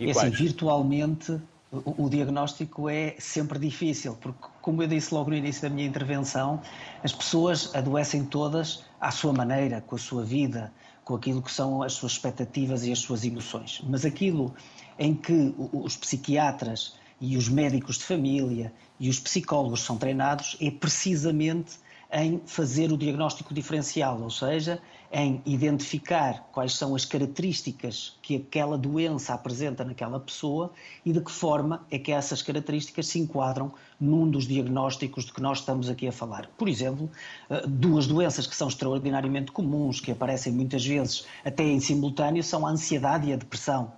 E 0.00 0.08
é 0.08 0.10
assim, 0.12 0.30
virtualmente 0.30 1.38
o, 1.70 2.06
o, 2.06 2.10
diagnóstico 2.10 2.88
é 2.88 3.14
sempre 3.18 3.58
difícil, 3.58 4.16
porque, 4.20 4.48
como 4.60 4.82
eu 4.82 4.88
disse 4.88 5.14
logo 5.14 5.30
no 5.30 5.36
início 5.36 5.62
da 5.62 5.68
minha 5.68 5.86
intervenção, 5.86 6.60
as 7.04 7.12
pessoas 7.12 7.72
adoecem 7.74 8.24
todas 8.24 8.84
à 9.00 9.10
sua 9.10 9.32
maneira, 9.32 9.80
com 9.80 9.94
a 9.94 9.98
sua 9.98 10.24
vida, 10.24 10.72
com 11.04 11.14
aquilo 11.14 11.42
que 11.42 11.52
são 11.52 11.82
as 11.82 11.92
suas 11.92 12.12
expectativas 12.12 12.84
e 12.84 12.90
as 12.90 12.98
suas 12.98 13.24
emoções. 13.24 13.82
Mas 13.88 14.04
aquilo 14.04 14.54
em 14.98 15.14
que 15.14 15.54
os 15.58 15.96
psiquiatras 15.96 16.94
e 17.20 17.36
os 17.36 17.48
médicos 17.48 17.98
de 17.98 18.04
família 18.04 18.72
e 18.98 19.08
os 19.08 19.20
psicólogos 19.20 19.82
são 19.82 19.96
treinados 19.96 20.56
é 20.60 20.70
precisamente 20.70 21.78
em 22.12 22.40
fazer 22.44 22.92
o 22.92 22.96
diagnóstico 22.96 23.54
diferencial, 23.54 24.20
ou 24.20 24.30
seja, 24.30 24.80
em 25.12 25.42
identificar 25.44 26.48
quais 26.52 26.74
são 26.74 26.94
as 26.94 27.04
características 27.04 28.16
que 28.22 28.36
aquela 28.36 28.78
doença 28.78 29.34
apresenta 29.34 29.84
naquela 29.84 30.20
pessoa 30.20 30.72
e 31.04 31.12
de 31.12 31.20
que 31.20 31.30
forma 31.30 31.84
é 31.90 31.98
que 31.98 32.12
essas 32.12 32.42
características 32.42 33.08
se 33.08 33.18
enquadram 33.18 33.72
num 34.00 34.28
dos 34.28 34.46
diagnósticos 34.46 35.24
de 35.24 35.32
que 35.32 35.42
nós 35.42 35.58
estamos 35.58 35.88
aqui 35.88 36.06
a 36.06 36.12
falar. 36.12 36.48
Por 36.56 36.68
exemplo, 36.68 37.10
eh, 37.48 37.64
duas 37.66 38.06
doenças 38.06 38.46
que 38.46 38.54
são 38.54 38.68
extraordinariamente 38.68 39.50
comuns, 39.50 40.00
que 40.00 40.12
aparecem 40.12 40.52
muitas 40.52 40.86
vezes 40.86 41.26
até 41.44 41.64
em 41.64 41.80
simultâneo, 41.80 42.42
são 42.42 42.66
a 42.66 42.70
ansiedade 42.70 43.28
e 43.28 43.32
a 43.32 43.36
depressão. 43.36 43.92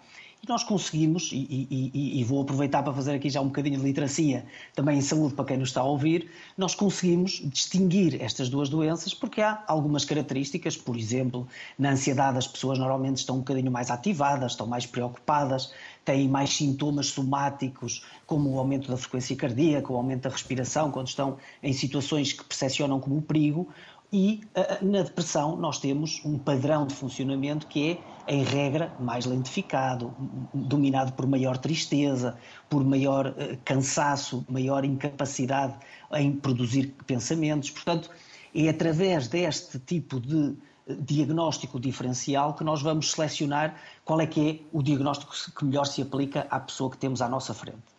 E 0.44 0.48
nós 0.48 0.64
conseguimos, 0.64 1.30
e, 1.30 1.68
e, 1.70 2.20
e, 2.20 2.24
vou 2.24 2.42
aproveitar 2.42 2.82
para 2.82 2.92
fazer 2.92 3.12
aqui 3.12 3.30
já 3.30 3.40
um 3.40 3.46
bocadinho 3.46 3.78
de 3.78 3.84
literacia, 3.84 4.44
também 4.74 4.98
em 4.98 5.00
saúde 5.00 5.34
para 5.34 5.44
quem 5.44 5.56
nos 5.56 5.68
está 5.68 5.82
a 5.82 5.84
ouvir, 5.84 6.28
nós 6.58 6.74
conseguimos 6.74 7.40
distinguir 7.44 8.20
estas 8.20 8.48
duas 8.48 8.68
doenças 8.68 9.14
porque 9.14 9.40
há 9.40 9.62
algumas 9.68 10.04
características, 10.04 10.76
por 10.76 10.96
exemplo, 10.96 11.46
na 11.78 11.92
ansiedade 11.92 12.38
as 12.38 12.48
pessoas 12.48 12.76
normalmente 12.76 13.18
estão 13.18 13.36
um 13.36 13.38
bocadinho 13.38 13.70
mais 13.70 13.88
ativadas, 13.88 14.50
estão 14.50 14.66
mais 14.66 14.84
preocupadas, 14.84 15.72
têm 16.04 16.28
mais 16.28 16.50
sintomas 16.50 17.06
somáticos, 17.06 18.04
como 18.26 18.50
o 18.50 18.58
aumento 18.58 18.90
da 18.90 18.96
frequência 18.96 19.36
cardíaca, 19.36 19.92
o 19.92 19.96
aumento 19.96 20.22
da 20.22 20.30
respiração, 20.30 20.90
quando 20.90 21.06
estão 21.06 21.36
em 21.62 21.72
situações 21.72 22.32
que 22.32 22.42
percepcionam 22.42 22.98
como 22.98 23.22
perigo, 23.22 23.68
e 24.12 24.42
uh, 24.54 24.84
na 24.84 25.02
depressão 25.02 25.56
nós 25.56 25.78
temos 25.78 26.20
um 26.24 26.38
padrão 26.38 26.86
de 26.86 26.94
funcionamento 26.94 27.66
que 27.66 27.98
é, 28.26 28.34
em 28.34 28.44
regra, 28.44 28.94
mais 29.00 29.24
lentificado, 29.24 30.14
dominado 30.52 31.12
por 31.14 31.26
maior 31.26 31.56
tristeza, 31.56 32.36
por 32.68 32.84
maior 32.84 33.28
uh, 33.28 33.58
cansaço, 33.64 34.44
maior 34.50 34.84
incapacidade 34.84 35.74
em 36.12 36.32
produzir 36.32 36.94
pensamentos. 37.06 37.70
Portanto, 37.70 38.10
é 38.54 38.68
através 38.68 39.28
deste 39.28 39.78
tipo 39.78 40.20
de 40.20 40.54
diagnóstico 40.86 41.80
diferencial 41.80 42.54
que 42.54 42.64
nós 42.64 42.82
vamos 42.82 43.12
selecionar 43.12 43.76
qual 44.04 44.20
é 44.20 44.26
que 44.26 44.50
é 44.50 44.76
o 44.76 44.82
diagnóstico 44.82 45.32
que 45.56 45.64
melhor 45.64 45.86
se 45.86 46.02
aplica 46.02 46.46
à 46.50 46.60
pessoa 46.60 46.90
que 46.90 46.98
temos 46.98 47.22
à 47.22 47.28
nossa 47.28 47.54
frente. 47.54 47.91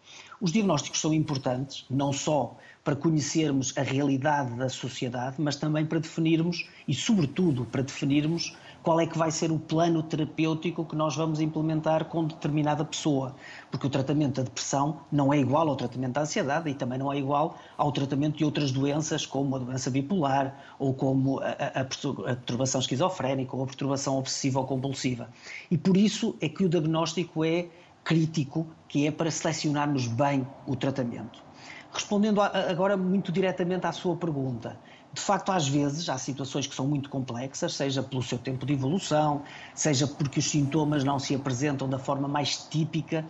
Os 0.44 0.52
diagnósticos 0.52 1.00
são 1.00 1.14
importantes, 1.14 1.86
não 1.90 2.12
só 2.12 2.58
para 2.84 2.98
conhecermos 2.98 3.74
a 3.78 3.82
realidade 3.82 4.54
da 4.56 4.68
sociedade, 4.68 5.38
mas 5.40 5.56
também 5.56 5.86
para 5.86 6.00
definirmos 6.00 6.68
e, 6.86 6.94
sobretudo, 6.94 7.64
para 7.64 7.82
definirmos 7.82 8.54
qual 8.84 9.00
é 9.00 9.08
que 9.08 9.18
vai 9.18 9.32
ser 9.32 9.54
o 9.54 9.58
plano 9.58 10.04
terapêutico 10.04 10.84
que 10.84 10.98
nós 10.98 11.16
vamos 11.16 11.40
implementar 11.40 12.04
com 12.04 12.26
determinada 12.26 12.84
pessoa. 12.84 13.34
Porque 13.72 13.88
o 13.88 13.90
tratamento 13.90 14.36
da 14.36 14.44
depressão 14.44 15.00
não 15.10 15.32
é 15.32 15.40
igual 15.40 15.70
ao 15.70 15.78
tratamento 15.78 16.12
da 16.12 16.24
ansiedade 16.24 16.70
e 16.70 16.74
também 16.74 17.00
não 17.00 17.14
é 17.14 17.18
igual 17.18 17.58
ao 17.78 17.94
tratamento 17.94 18.38
de 18.40 18.44
outras 18.44 18.70
doenças, 18.70 19.26
como 19.26 19.56
a 19.56 19.60
doença 19.60 19.90
bipolar 19.90 20.60
ou 20.78 20.94
como 20.94 21.40
a, 21.40 21.52
a, 21.52 21.82
a 21.82 21.86
perturbação 21.86 22.82
esquizofrénica 22.82 23.56
ou 23.56 23.64
a 23.64 23.66
perturbação 23.66 24.18
obsessiva 24.18 24.60
ou 24.60 24.66
compulsiva. 24.66 25.30
E 25.72 25.78
por 25.78 25.96
isso 25.96 26.36
é 26.42 26.50
que 26.50 26.66
o 26.66 26.70
diagnóstico 26.70 27.46
é 27.46 27.70
crítico, 28.04 28.68
que 28.88 29.08
é 29.08 29.12
para 29.12 29.32
selecionarmos 29.32 30.08
bem 30.08 30.48
o 30.68 30.76
tratamento. 30.76 31.44
Respondendo 31.92 32.42
agora 32.42 32.98
muito 32.98 33.32
diretamente 33.32 33.86
à 33.86 33.92
sua 33.92 34.16
pergunta, 34.16 34.78
de 35.14 35.22
facto, 35.22 35.52
às 35.52 35.68
vezes 35.68 36.10
há 36.10 36.18
situações 36.18 36.66
que 36.66 36.74
são 36.74 36.88
muito 36.88 37.08
complexas, 37.08 37.76
seja 37.76 38.02
pelo 38.02 38.24
seu 38.24 38.40
tempo 38.40 38.66
de 38.66 38.74
evolução, 38.74 39.44
seja 39.76 40.08
porque 40.08 40.40
os 40.40 40.50
sintomas 40.50 41.04
não 41.04 41.20
se 41.20 41.36
apresentam 41.36 41.88
da 41.88 42.00
forma 42.00 42.28
mais 42.28 42.58
típica 42.58 43.24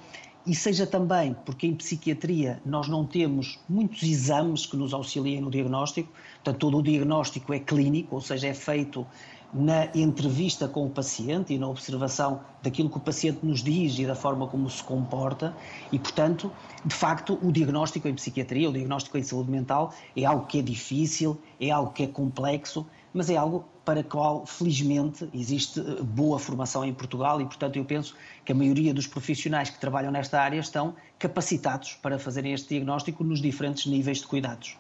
e 0.45 0.55
seja 0.55 0.88
também 0.88 1.36
porque 1.45 1.67
em 1.67 1.75
psiquiatria 1.75 2.62
nós 2.65 2.88
não 2.88 3.05
temos 3.05 3.59
muitos 3.67 4.01
exames 4.03 4.65
que 4.65 4.77
nos 4.77 4.93
auxiliem 4.93 5.41
no 5.41 5.51
diagnóstico, 5.51 6.09
portanto, 6.36 6.57
todo 6.57 6.77
o 6.77 6.81
diagnóstico 6.81 7.53
é 7.53 7.59
clínico, 7.59 8.15
ou 8.15 8.21
seja, 8.21 8.47
é 8.47 8.53
feito 8.53 9.05
na 9.53 9.85
entrevista 9.93 10.67
com 10.67 10.85
o 10.85 10.89
paciente 10.89 11.53
e 11.53 11.57
na 11.59 11.67
observação 11.67 12.41
daquilo 12.61 12.89
que 12.89 12.97
o 12.97 12.99
paciente 12.99 13.45
nos 13.45 13.61
diz 13.61 13.99
e 13.99 14.05
da 14.05 14.15
forma 14.15 14.47
como 14.47 14.69
se 14.69 14.83
comporta 14.83 15.55
e, 15.91 15.99
portanto, 15.99 16.51
de 16.83 16.95
facto, 16.95 17.37
o 17.41 17.51
diagnóstico 17.51 18.07
em 18.07 18.15
psiquiatria, 18.15 18.69
o 18.69 18.73
diagnóstico 18.73 19.17
em 19.17 19.23
saúde 19.23 19.51
mental 19.51 19.93
é 20.17 20.25
algo 20.25 20.47
que 20.47 20.59
é 20.59 20.61
difícil, 20.61 21.39
é 21.59 21.69
algo 21.69 21.91
que 21.91 22.03
é 22.03 22.07
complexo, 22.07 22.85
mas 23.13 23.29
é 23.29 23.37
algo 23.37 23.65
para 23.85 23.99
o 23.99 24.03
qual, 24.03 24.45
felizmente, 24.45 25.29
existe 25.33 25.79
eh, 25.79 26.01
boa 26.01 26.39
formação 26.39 26.83
em 26.85 26.93
Portugal 26.93 27.39
e, 27.41 27.45
portanto, 27.45 27.75
eu 27.75 27.85
penso 27.85 28.15
que 28.43 28.51
a 28.51 28.55
maioria 28.55 28.93
dos 28.93 29.07
profissionais 29.07 29.69
que 29.69 29.79
trabalham 29.79 30.11
nesta 30.11 30.41
área 30.41 30.59
estão 30.59 30.95
capacitados 31.19 31.93
para 32.01 32.17
fazerem 32.17 32.53
este 32.53 32.69
diagnóstico 32.69 33.23
nos 33.23 33.41
diferentes 33.41 33.85
níveis 33.85 34.19
de 34.19 34.27
cuidados. 34.27 34.77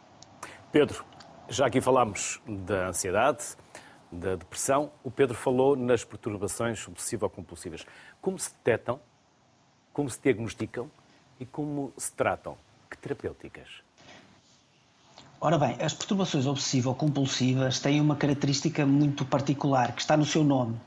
Pedro, 0.71 1.05
já 1.49 1.67
aqui 1.67 1.81
falámos 1.81 2.41
da 2.47 2.87
ansiedade, 2.87 3.43
da 4.13 4.35
depressão, 4.35 4.91
o 5.03 5.11
Pedro 5.11 5.35
falou 5.35 5.75
nas 5.75 6.03
perturbações 6.03 6.87
obsessivo-compulsivas. 6.87 7.85
Como 8.21 8.37
se 8.37 8.51
detectam, 8.51 8.99
como 9.91 10.09
se 10.09 10.19
diagnosticam 10.21 10.89
e 11.39 11.45
como 11.45 11.91
se 11.97 12.11
tratam? 12.11 12.57
Que 12.89 12.97
terapêuticas? 12.97 13.67
Ora 15.41 15.57
bem, 15.57 15.75
as 15.81 15.93
perturbações 15.93 16.45
obsessivo-compulsivas 16.45 17.79
têm 17.79 17.99
uma 17.99 18.15
característica 18.15 18.85
muito 18.85 19.25
particular, 19.25 19.93
que 19.93 20.01
está 20.01 20.15
no 20.15 20.25
seu 20.25 20.43
nome, 20.43 20.79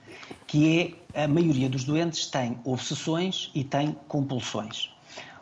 que 0.47 0.97
é 1.15 1.25
a 1.25 1.29
maioria 1.29 1.69
dos 1.69 1.85
doentes 1.85 2.27
tem 2.27 2.59
obsessões 2.65 3.51
e 3.55 3.63
tem 3.63 3.93
compulsões. 4.09 4.91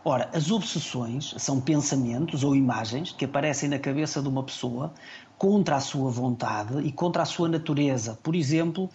Ora, 0.04 0.28
as 0.34 0.50
obsessões 0.50 1.34
são 1.38 1.60
pensamentos 1.60 2.44
ou 2.44 2.54
imagens 2.54 3.10
que 3.12 3.24
aparecem 3.24 3.70
na 3.70 3.78
cabeça 3.78 4.20
de 4.20 4.28
uma 4.28 4.42
pessoa 4.42 4.92
contra 5.36 5.76
a 5.76 5.80
sua 5.80 6.10
vontade 6.10 6.78
e 6.80 6.92
contra 6.92 7.22
a 7.22 7.26
sua 7.26 7.48
natureza. 7.48 8.18
Por 8.22 8.34
exemplo, 8.34 8.88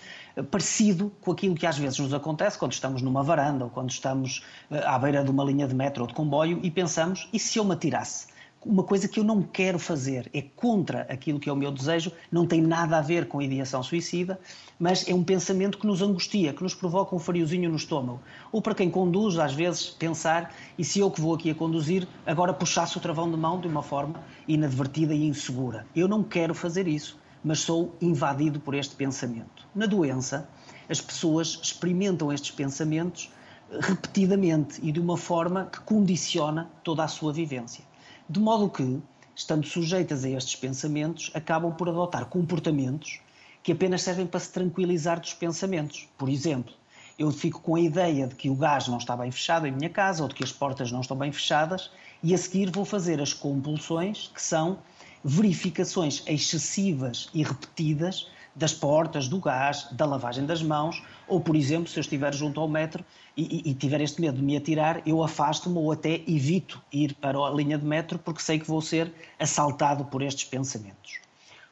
parecido 0.49 1.11
com 1.21 1.31
aquilo 1.31 1.55
que 1.55 1.65
às 1.65 1.77
vezes 1.77 1.99
nos 1.99 2.13
acontece 2.13 2.57
quando 2.57 2.71
estamos 2.71 3.01
numa 3.01 3.23
varanda 3.23 3.65
ou 3.65 3.69
quando 3.69 3.89
estamos 3.91 4.43
eh, 4.71 4.81
à 4.85 4.97
beira 4.97 5.23
de 5.23 5.29
uma 5.29 5.43
linha 5.43 5.67
de 5.67 5.75
metro 5.75 6.03
ou 6.03 6.07
de 6.07 6.13
comboio 6.13 6.59
e 6.63 6.71
pensamos: 6.71 7.27
e 7.33 7.39
se 7.39 7.59
eu 7.59 7.65
me 7.65 7.73
atirasse? 7.73 8.28
Uma 8.65 8.83
coisa 8.83 9.07
que 9.07 9.19
eu 9.19 9.23
não 9.23 9.41
quero 9.41 9.79
fazer, 9.79 10.29
é 10.33 10.41
contra 10.41 11.01
aquilo 11.03 11.39
que 11.39 11.49
é 11.49 11.53
o 11.53 11.55
meu 11.55 11.71
desejo, 11.71 12.11
não 12.31 12.45
tem 12.45 12.61
nada 12.61 12.97
a 12.97 13.01
ver 13.01 13.27
com 13.27 13.39
a 13.39 13.43
ideação 13.43 13.81
suicida, 13.81 14.39
mas 14.77 15.07
é 15.07 15.13
um 15.13 15.23
pensamento 15.23 15.77
que 15.77 15.87
nos 15.87 16.01
angustia, 16.01 16.53
que 16.53 16.61
nos 16.61 16.75
provoca 16.75 17.15
um 17.15 17.19
friozinho 17.19 17.69
no 17.69 17.77
estômago. 17.77 18.19
Ou 18.51 18.61
para 18.61 18.75
quem 18.75 18.89
conduz, 18.89 19.37
às 19.39 19.53
vezes, 19.53 19.89
pensar, 19.89 20.53
e 20.77 20.83
se 20.83 20.99
eu 20.99 21.09
que 21.09 21.21
vou 21.21 21.35
aqui 21.35 21.49
a 21.49 21.55
conduzir, 21.55 22.07
agora 22.25 22.53
puxasse 22.53 22.97
o 22.97 22.99
travão 22.99 23.31
de 23.31 23.37
mão 23.37 23.59
de 23.61 23.67
uma 23.67 23.81
forma 23.81 24.21
inadvertida 24.47 25.13
e 25.13 25.25
insegura. 25.25 25.85
Eu 25.95 26.07
não 26.07 26.21
quero 26.21 26.53
fazer 26.53 26.87
isso, 26.87 27.17
mas 27.43 27.59
sou 27.59 27.95
invadido 28.01 28.59
por 28.59 28.75
este 28.75 28.95
pensamento. 28.95 29.65
Na 29.73 29.85
doença, 29.85 30.49
as 30.89 30.99
pessoas 30.99 31.59
experimentam 31.63 32.31
estes 32.33 32.51
pensamentos 32.51 33.31
repetidamente 33.79 34.79
e 34.83 34.91
de 34.91 34.99
uma 34.99 35.15
forma 35.15 35.65
que 35.65 35.79
condiciona 35.81 36.69
toda 36.83 37.03
a 37.03 37.07
sua 37.07 37.31
vivência. 37.31 37.88
De 38.31 38.39
modo 38.39 38.69
que, 38.69 39.01
estando 39.35 39.65
sujeitas 39.65 40.23
a 40.23 40.29
estes 40.29 40.55
pensamentos, 40.55 41.31
acabam 41.33 41.73
por 41.73 41.89
adotar 41.89 42.25
comportamentos 42.25 43.19
que 43.63 43.71
apenas 43.71 44.03
servem 44.03 44.27
para 44.27 44.39
se 44.39 44.51
tranquilizar 44.51 45.19
dos 45.19 45.33
pensamentos. 45.33 46.07
Por 46.15 46.29
exemplo, 46.29 46.71
eu 47.17 47.31
fico 47.31 47.59
com 47.59 47.73
a 47.73 47.81
ideia 47.81 48.27
de 48.27 48.35
que 48.35 48.47
o 48.47 48.53
gás 48.53 48.87
não 48.87 48.99
está 48.99 49.17
bem 49.17 49.31
fechado 49.31 49.65
em 49.65 49.71
minha 49.71 49.89
casa 49.89 50.21
ou 50.21 50.29
de 50.29 50.35
que 50.35 50.43
as 50.43 50.51
portas 50.51 50.91
não 50.91 51.01
estão 51.01 51.17
bem 51.17 51.31
fechadas 51.31 51.89
e 52.21 52.31
a 52.35 52.37
seguir 52.37 52.69
vou 52.69 52.85
fazer 52.85 53.19
as 53.19 53.33
compulsões, 53.33 54.29
que 54.31 54.41
são 54.43 54.77
verificações 55.23 56.21
excessivas 56.27 57.31
e 57.33 57.41
repetidas 57.41 58.27
das 58.59 58.73
portas, 58.73 59.29
do 59.29 59.39
gás, 59.39 59.87
da 59.91 60.05
lavagem 60.05 60.45
das 60.45 60.61
mãos, 60.61 61.01
ou, 61.27 61.39
por 61.39 61.55
exemplo, 61.55 61.87
se 61.87 61.97
eu 61.97 62.01
estiver 62.01 62.33
junto 62.35 62.59
ao 62.59 62.67
metro 62.67 63.05
e, 63.35 63.69
e, 63.69 63.73
tiver 63.73 64.01
este 64.01 64.19
medo 64.19 64.37
de 64.37 64.43
me 64.43 64.57
atirar, 64.57 65.01
eu 65.05 65.23
afasto-me 65.23 65.77
ou 65.77 65.91
até 65.93 66.15
evito 66.27 66.81
ir 66.91 67.13
para 67.15 67.39
a 67.39 67.49
linha 67.51 67.77
de 67.77 67.85
metro 67.85 68.19
porque 68.19 68.41
sei 68.41 68.59
que 68.59 68.67
vou 68.67 68.81
ser 68.81 69.13
assaltado 69.39 70.03
por 70.05 70.21
estes 70.21 70.43
pensamentos. 70.43 71.19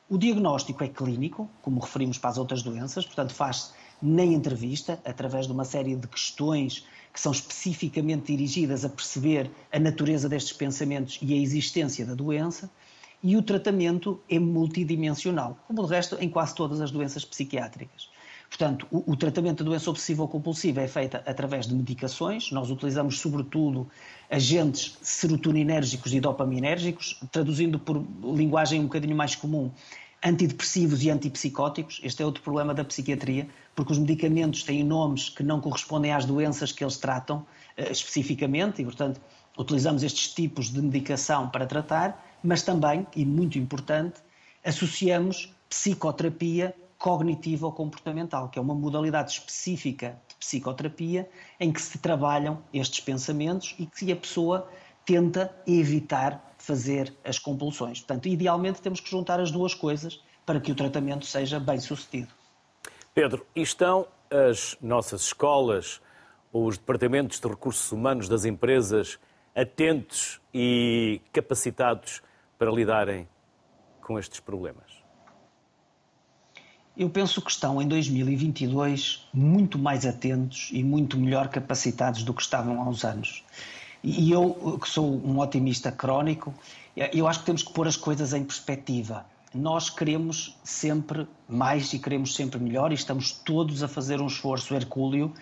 O 0.09 0.17
diagnóstico 0.17 0.81
é 0.81 0.88
clínico, 0.88 1.49
como 1.61 1.81
referimos 1.81 2.17
para 2.17 2.29
as 2.29 2.38
outras 2.38 2.63
doenças, 2.63 3.05
portanto 3.05 3.33
faz-se 3.33 3.73
na 4.01 4.23
entrevista, 4.23 4.97
através 5.03 5.45
de 5.45 5.51
uma 5.51 5.65
série 5.65 5.93
de 5.93 6.07
questões 6.07 6.85
que 7.13 7.19
são 7.19 7.33
especificamente 7.33 8.27
dirigidas 8.27 8.85
a 8.85 8.89
perceber 8.89 9.51
a 9.73 9.77
natureza 9.77 10.29
destes 10.29 10.53
pensamentos 10.53 11.19
e 11.21 11.33
a 11.33 11.38
existência 11.38 12.05
da 12.05 12.13
doença, 12.13 12.69
e 13.28 13.36
o 13.36 13.41
tratamento 13.41 14.21
é 14.30 14.39
multidimensional, 14.39 15.57
como 15.67 15.86
de 15.86 15.93
resto 15.93 16.15
em 16.21 16.30
quase 16.30 16.55
todas 16.55 16.80
as 16.80 16.91
doenças 16.91 17.25
psiquiátricas. 17.25 18.09
Portanto, 18.47 18.88
o, 18.89 19.11
o 19.11 19.17
tratamento 19.17 19.65
da 19.65 19.69
doença 19.69 19.89
obsessiva 19.89 20.21
ou 20.21 20.30
compulsiva 20.30 20.80
é 20.80 20.88
feito 20.88 21.17
através 21.17 21.67
de 21.67 21.75
medicações. 21.75 22.53
Nós 22.53 22.71
utilizamos, 22.71 23.19
sobretudo, 23.19 23.86
agentes 24.32 24.97
serotoninérgicos 25.01 26.13
e 26.13 26.21
dopaminérgicos, 26.21 27.19
traduzindo 27.30 27.78
por 27.78 28.01
linguagem 28.23 28.80
um 28.80 28.84
bocadinho 28.84 29.17
mais 29.17 29.36
comum, 29.36 29.71
antidepressivos 30.23 31.03
e 31.03 31.09
antipsicóticos. 31.09 31.99
Este 32.03 32.23
é 32.23 32.25
outro 32.25 32.41
problema 32.41 32.73
da 32.73 32.86
psiquiatria, 32.86 33.49
porque 33.75 33.91
os 33.91 33.99
medicamentos 33.99 34.63
têm 34.63 34.86
nomes 34.86 35.28
que 35.28 35.43
não 35.43 35.59
correspondem 35.59 36.13
às 36.13 36.23
doenças 36.23 36.71
que 36.71 36.82
eles 36.82 36.95
tratam 36.95 37.39
uh, 37.39 37.91
especificamente, 37.91 38.82
e, 38.82 38.86
portanto, 38.86 39.19
utilizamos 39.57 40.01
estes 40.01 40.34
tipos 40.34 40.71
de 40.71 40.82
medicação 40.82 41.49
para 41.49 41.65
tratar, 41.65 42.23
mas 42.43 42.61
também, 42.61 43.05
e 43.15 43.25
muito 43.25 43.57
importante, 43.57 44.21
associamos 44.63 45.53
psicoterapia 45.69 46.75
cognitiva 46.97 47.67
ou 47.67 47.71
comportamental, 47.71 48.49
que 48.49 48.57
é 48.57 48.61
uma 48.61 48.73
modalidade 48.73 49.31
específica 49.31 50.19
de 50.27 50.35
psicoterapia 50.35 51.29
em 51.59 51.71
que 51.71 51.81
se 51.81 51.97
trabalham 51.99 52.63
estes 52.73 52.99
pensamentos 52.99 53.75
e 53.77 53.85
que 53.85 54.11
a 54.11 54.15
pessoa 54.15 54.67
tenta 55.05 55.55
evitar 55.65 56.55
fazer 56.57 57.13
as 57.23 57.39
compulsões. 57.39 57.99
Portanto, 57.99 58.27
idealmente 58.27 58.81
temos 58.81 58.99
que 58.99 59.09
juntar 59.09 59.39
as 59.39 59.51
duas 59.51 59.73
coisas 59.73 60.21
para 60.45 60.59
que 60.59 60.71
o 60.71 60.75
tratamento 60.75 61.25
seja 61.25 61.59
bem 61.59 61.79
sucedido. 61.79 62.29
Pedro, 63.13 63.45
estão 63.55 64.07
as 64.29 64.77
nossas 64.81 65.21
escolas, 65.21 66.01
os 66.51 66.77
departamentos 66.77 67.39
de 67.39 67.47
recursos 67.47 67.91
humanos 67.91 68.27
das 68.27 68.43
empresas 68.43 69.19
atentos 69.58 70.39
e 70.53 71.20
capacitados 71.34 72.22
para 72.60 72.70
lidarem 72.70 73.28
com 74.01 74.20
estes 74.20 74.39
problemas? 74.39 74.86
Eu 76.95 77.10
penso 77.10 77.41
que 77.41 77.49
estão 77.49 77.82
em 77.82 77.88
2022 77.88 79.28
muito 79.34 79.80
mais 79.80 80.05
atentos 80.05 80.70
e 80.72 80.84
muito 80.84 81.18
melhor 81.18 81.47
capacitados 81.47 82.24
do 82.24 82.34
que 82.34 82.41
estavam 82.41 82.82
há 82.82 82.88
uns 82.88 83.03
anos. 83.03 83.43
E 84.03 84.32
eu, 84.32 84.80
que 84.80 84.88
sou 84.88 85.05
um 85.05 85.39
otimista 85.39 85.91
crónico, 85.91 86.53
eu 86.95 87.28
acho 87.28 87.39
que 87.39 87.45
temos 87.45 87.64
que 87.64 87.74
pôr 87.74 87.88
as 87.88 87.95
coisas 87.95 88.34
em 88.34 88.43
perspectiva. 88.43 89.26
Nós 89.53 89.89
queremos 89.89 90.55
sempre 90.64 91.28
mais 91.49 91.91
e 91.93 91.99
queremos 91.99 92.36
sempre 92.36 92.60
melhor 92.60 92.91
e 92.91 92.95
estamos 92.95 93.32
todos 93.32 93.82
a 93.82 93.88
fazer 93.88 94.22
um 94.22 94.28
esforço 94.28 94.76
hercúleo 94.76 95.34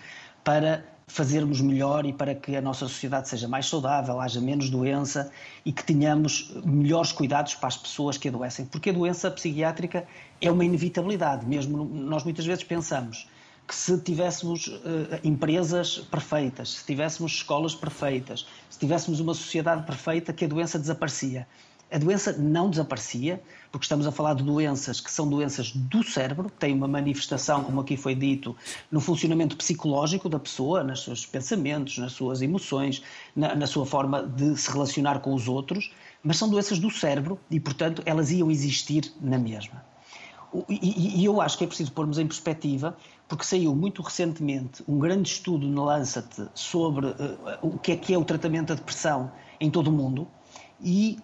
para 0.42 0.84
fazermos 1.08 1.60
melhor 1.60 2.04
e 2.04 2.12
para 2.12 2.34
que 2.34 2.56
a 2.56 2.60
nossa 2.60 2.88
sociedade 2.88 3.28
seja 3.28 3.46
mais 3.46 3.66
saudável, 3.66 4.20
haja 4.20 4.40
menos 4.40 4.68
doença 4.68 5.30
e 5.64 5.72
que 5.72 5.84
tenhamos 5.84 6.52
melhores 6.64 7.12
cuidados 7.12 7.54
para 7.54 7.68
as 7.68 7.76
pessoas 7.76 8.18
que 8.18 8.28
adoecem. 8.28 8.66
Porque 8.66 8.90
a 8.90 8.92
doença 8.92 9.30
psiquiátrica 9.30 10.06
é 10.40 10.50
uma 10.50 10.64
inevitabilidade. 10.64 11.46
Mesmo 11.46 11.84
nós 11.84 12.24
muitas 12.24 12.44
vezes 12.44 12.64
pensamos 12.64 13.28
que 13.66 13.74
se 13.74 13.98
tivéssemos 14.00 14.66
uh, 14.66 14.82
empresas 15.24 15.98
perfeitas, 15.98 16.74
se 16.74 16.84
tivéssemos 16.84 17.32
escolas 17.32 17.74
perfeitas, 17.74 18.46
se 18.70 18.78
tivéssemos 18.78 19.18
uma 19.18 19.34
sociedade 19.34 19.84
perfeita, 19.84 20.32
que 20.32 20.44
a 20.44 20.48
doença 20.48 20.78
desaparecia. 20.78 21.46
A 21.90 21.98
doença 21.98 22.32
não 22.32 22.68
desaparecia, 22.68 23.40
porque 23.70 23.84
estamos 23.84 24.06
a 24.06 24.12
falar 24.12 24.34
de 24.34 24.42
doenças 24.42 25.00
que 25.00 25.10
são 25.10 25.28
doenças 25.28 25.70
do 25.70 26.02
cérebro, 26.02 26.50
que 26.50 26.56
têm 26.56 26.74
uma 26.74 26.88
manifestação, 26.88 27.62
como 27.62 27.80
aqui 27.80 27.96
foi 27.96 28.14
dito, 28.14 28.56
no 28.90 29.00
funcionamento 29.00 29.56
psicológico 29.56 30.28
da 30.28 30.38
pessoa, 30.38 30.82
nos 30.82 31.04
seus 31.04 31.24
pensamentos, 31.24 31.98
nas 31.98 32.12
suas 32.12 32.42
emoções, 32.42 33.02
na, 33.36 33.54
na 33.54 33.66
sua 33.68 33.86
forma 33.86 34.24
de 34.24 34.56
se 34.56 34.70
relacionar 34.70 35.20
com 35.20 35.32
os 35.32 35.46
outros, 35.46 35.92
mas 36.24 36.36
são 36.38 36.48
doenças 36.48 36.80
do 36.80 36.90
cérebro 36.90 37.38
e, 37.48 37.60
portanto, 37.60 38.02
elas 38.04 38.32
iam 38.32 38.50
existir 38.50 39.12
na 39.20 39.38
mesma. 39.38 39.84
E, 40.68 41.20
e, 41.20 41.24
eu 41.24 41.40
acho 41.40 41.58
que 41.58 41.64
é 41.64 41.66
preciso 41.66 41.92
pormos 41.92 42.18
em 42.18 42.26
perspectiva, 42.26 42.96
porque 43.28 43.44
saiu 43.44 43.74
muito 43.76 44.02
recentemente 44.02 44.82
um 44.88 44.98
grande 44.98 45.28
estudo 45.28 45.68
na 45.68 45.84
Lancet 45.84 46.48
sobre 46.54 47.06
uh, 47.06 47.38
o 47.62 47.78
que 47.78 47.92
é 47.92 47.96
que 47.96 48.14
é 48.14 48.18
o 48.18 48.24
tratamento 48.24 48.68
da 48.68 48.74
depressão 48.74 49.30
em 49.60 49.70
todo 49.70 49.88
o 49.88 49.92
mundo, 49.92 50.26
e 50.80 51.18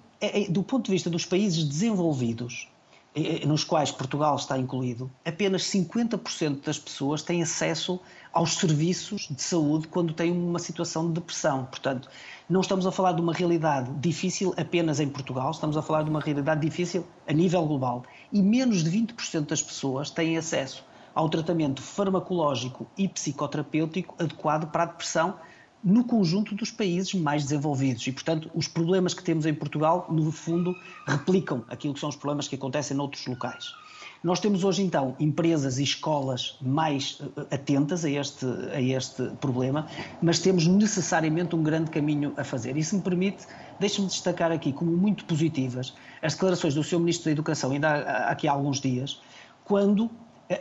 do 0.50 0.62
ponto 0.62 0.86
de 0.86 0.92
vista 0.92 1.10
dos 1.10 1.24
países 1.24 1.64
desenvolvidos, 1.64 2.68
é, 3.14 3.44
nos 3.44 3.62
quais 3.62 3.90
Portugal 3.90 4.36
está 4.36 4.56
incluído, 4.56 5.10
apenas 5.24 5.64
50% 5.64 6.64
das 6.64 6.78
pessoas 6.78 7.22
têm 7.22 7.42
acesso 7.42 8.00
aos 8.32 8.54
serviços 8.54 9.28
de 9.30 9.42
saúde 9.42 9.86
quando 9.88 10.14
têm 10.14 10.32
uma 10.32 10.58
situação 10.58 11.08
de 11.08 11.14
depressão. 11.14 11.66
Portanto, 11.66 12.08
não 12.48 12.62
estamos 12.62 12.86
a 12.86 12.90
falar 12.90 13.12
de 13.12 13.20
uma 13.20 13.34
realidade 13.34 13.90
difícil 14.00 14.54
apenas 14.56 14.98
em 14.98 15.08
Portugal, 15.08 15.50
estamos 15.50 15.76
a 15.76 15.82
falar 15.82 16.04
de 16.04 16.10
uma 16.10 16.20
realidade 16.20 16.62
difícil 16.62 17.06
a 17.26 17.32
nível 17.34 17.66
global. 17.66 18.02
E 18.32 18.40
menos 18.40 18.82
de 18.82 18.90
20% 18.90 19.46
das 19.46 19.62
pessoas 19.62 20.08
têm 20.08 20.38
acesso 20.38 20.82
ao 21.14 21.28
tratamento 21.28 21.82
farmacológico 21.82 22.86
e 22.96 23.06
psicoterapêutico 23.06 24.14
adequado 24.18 24.70
para 24.70 24.84
a 24.84 24.86
depressão 24.86 25.34
no 25.82 26.04
conjunto 26.04 26.54
dos 26.54 26.70
países 26.70 27.12
mais 27.14 27.42
desenvolvidos. 27.44 28.06
E, 28.06 28.12
portanto, 28.12 28.50
os 28.54 28.68
problemas 28.68 29.14
que 29.14 29.22
temos 29.22 29.46
em 29.46 29.54
Portugal, 29.54 30.06
no 30.10 30.30
fundo, 30.30 30.76
replicam 31.06 31.64
aquilo 31.68 31.94
que 31.94 32.00
são 32.00 32.08
os 32.08 32.16
problemas 32.16 32.46
que 32.46 32.54
acontecem 32.54 32.96
noutros 32.96 33.26
locais. 33.26 33.74
Nós 34.22 34.38
temos 34.38 34.62
hoje, 34.62 34.82
então, 34.82 35.16
empresas 35.18 35.78
e 35.78 35.82
escolas 35.82 36.56
mais 36.62 37.20
eh, 37.20 37.54
atentas 37.56 38.04
a 38.04 38.10
este, 38.10 38.46
a 38.72 38.80
este 38.80 39.24
problema, 39.40 39.88
mas 40.22 40.38
temos 40.38 40.64
necessariamente 40.64 41.56
um 41.56 41.62
grande 41.62 41.90
caminho 41.90 42.32
a 42.36 42.44
fazer. 42.44 42.76
E, 42.76 42.84
se 42.84 42.94
me 42.94 43.02
permite, 43.02 43.44
deixe-me 43.80 44.06
destacar 44.06 44.52
aqui 44.52 44.72
como 44.72 44.92
muito 44.92 45.24
positivas 45.24 45.92
as 46.22 46.34
declarações 46.34 46.74
do 46.74 46.84
Sr. 46.84 47.00
Ministro 47.00 47.24
da 47.24 47.30
Educação, 47.32 47.72
ainda 47.72 47.88
há, 47.88 48.30
aqui 48.30 48.46
há 48.46 48.52
alguns 48.52 48.80
dias, 48.80 49.20
quando 49.64 50.08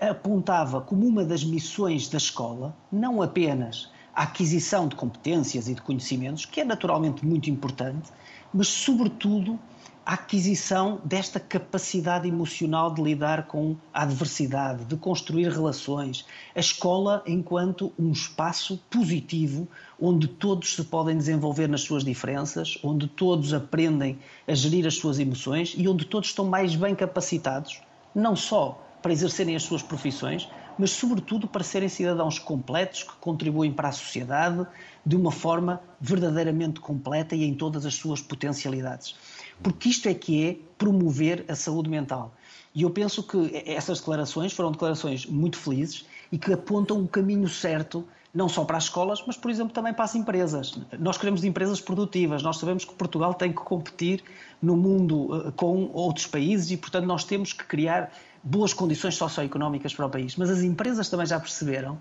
apontava 0.10 0.82
como 0.82 1.06
uma 1.06 1.24
das 1.24 1.44
missões 1.44 2.10
da 2.10 2.18
escola, 2.18 2.76
não 2.92 3.22
apenas 3.22 3.90
a 4.16 4.24
aquisição 4.24 4.88
de 4.88 4.96
competências 4.96 5.68
e 5.68 5.76
de 5.76 5.82
conhecimentos, 5.82 6.46
que 6.46 6.62
é 6.62 6.66
naturalmente 6.66 7.26
muito 7.26 7.50
importante, 7.50 8.10
mas, 8.54 8.68
sobretudo, 8.68 9.60
a 10.06 10.16
aquisição 10.16 11.00
desta 11.06 11.40
capacidade 11.40 12.28
emocional 12.28 12.94
de 12.94 13.02
lidar 13.02 13.46
com 13.46 13.76
a 13.94 14.02
adversidade, 14.02 14.84
de 14.86 14.98
construir 14.98 15.50
relações. 15.50 16.26
A 16.56 16.60
escola 16.60 17.24
enquanto 17.28 17.94
um 18.00 18.12
espaço 18.12 18.82
positivo 18.90 19.68
onde 20.00 20.28
todos 20.28 20.76
se 20.76 20.84
podem 20.84 21.16
desenvolver 21.16 21.68
nas 21.68 21.82
suas 21.82 22.04
diferenças, 22.04 22.80
onde 22.84 23.08
todos 23.08 23.54
aprendem 23.54 24.18
a 24.48 24.54
gerir 24.56 24.88
as 24.88 24.96
suas 24.96 25.20
emoções 25.20 25.76
e 25.78 25.88
onde 25.88 26.06
todos 26.06 26.30
estão 26.30 26.46
mais 26.46 26.76
bem 26.76 26.96
capacitados, 26.96 27.80
não 28.14 28.36
só 28.36 28.84
para 29.04 29.14
exercerem 29.14 29.56
as 29.56 29.64
suas 29.64 29.84
profissões, 29.84 30.50
mas 30.78 30.92
sobretudo 30.92 31.48
para 31.48 31.64
serem 31.64 31.90
cidadãos 31.90 32.40
completos 32.40 33.04
que 33.04 33.14
contribuem 33.20 33.72
para 33.72 33.90
a 33.90 33.92
sociedade 33.92 34.66
de 35.06 35.16
uma 35.16 35.32
forma 35.32 35.82
verdadeiramente 36.00 36.80
completa 36.80 37.36
e 37.36 37.44
em 37.44 37.54
todas 37.54 37.86
as 37.86 37.96
suas 37.96 38.22
potencialidades. 38.22 39.16
Porque 39.62 39.90
isto 39.90 40.08
é 40.08 40.14
que 40.14 40.48
é 40.48 40.58
promover 40.78 41.46
a 41.48 41.56
saúde 41.56 41.90
mental. 41.90 42.34
E 42.74 42.84
eu 42.84 42.90
penso 42.90 43.24
que 43.24 43.64
essas 43.66 44.00
declarações 44.00 44.54
foram 44.54 44.72
declarações 44.72 45.26
muito 45.26 45.58
felizes 45.58 46.06
e 46.32 46.38
que 46.38 46.54
apontam 46.54 47.02
o 47.02 47.08
caminho 47.08 47.50
certo 47.50 48.06
não 48.34 48.48
só 48.48 48.64
para 48.64 48.78
as 48.78 48.86
escolas, 48.86 49.22
mas, 49.28 49.36
por 49.36 49.52
exemplo, 49.52 49.74
também 49.74 49.94
para 49.94 50.06
as 50.06 50.16
empresas. 50.16 50.80
Nós 50.98 51.18
queremos 51.18 51.44
empresas 51.44 51.82
produtivas, 51.82 52.42
nós 52.42 52.58
sabemos 52.58 52.86
que 52.86 52.94
Portugal 52.94 53.34
tem 53.34 53.52
que 53.52 53.62
competir 53.62 54.24
no 54.62 54.78
mundo 54.78 55.48
eh, 55.48 55.52
com 55.52 55.90
outros 55.94 56.28
países 56.28 56.72
e, 56.72 56.78
portanto, 56.78 57.06
nós 57.06 57.26
temos 57.26 57.52
que 57.52 57.66
criar 57.66 58.14
boas 58.44 58.74
condições 58.74 59.16
socioeconómicas 59.16 59.94
para 59.94 60.06
o 60.06 60.10
país. 60.10 60.36
Mas 60.36 60.50
as 60.50 60.62
empresas 60.62 61.10
também 61.10 61.26
já 61.26 61.40
perceberam 61.40 62.00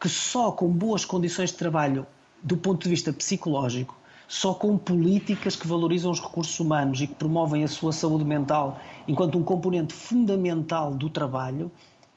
que 0.00 0.08
só 0.08 0.50
com 0.50 0.68
boas 0.68 1.04
condições 1.04 1.50
de 1.50 1.56
trabalho 1.56 2.06
do 2.42 2.56
ponto 2.56 2.84
de 2.84 2.88
vista 2.88 3.12
psicológico, 3.12 3.96
só 4.26 4.54
com 4.54 4.78
políticas 4.78 5.56
que 5.56 5.66
valorizam 5.66 6.10
os 6.10 6.20
recursos 6.20 6.58
humanos 6.58 7.00
e 7.00 7.06
que 7.06 7.14
promovem 7.14 7.64
a 7.64 7.68
sua 7.68 7.92
saúde 7.92 8.24
mental 8.24 8.80
enquanto 9.06 9.36
um 9.36 9.42
componente 9.42 9.92
fundamental 9.92 10.94
do 10.94 11.10
trabalho, 11.10 11.70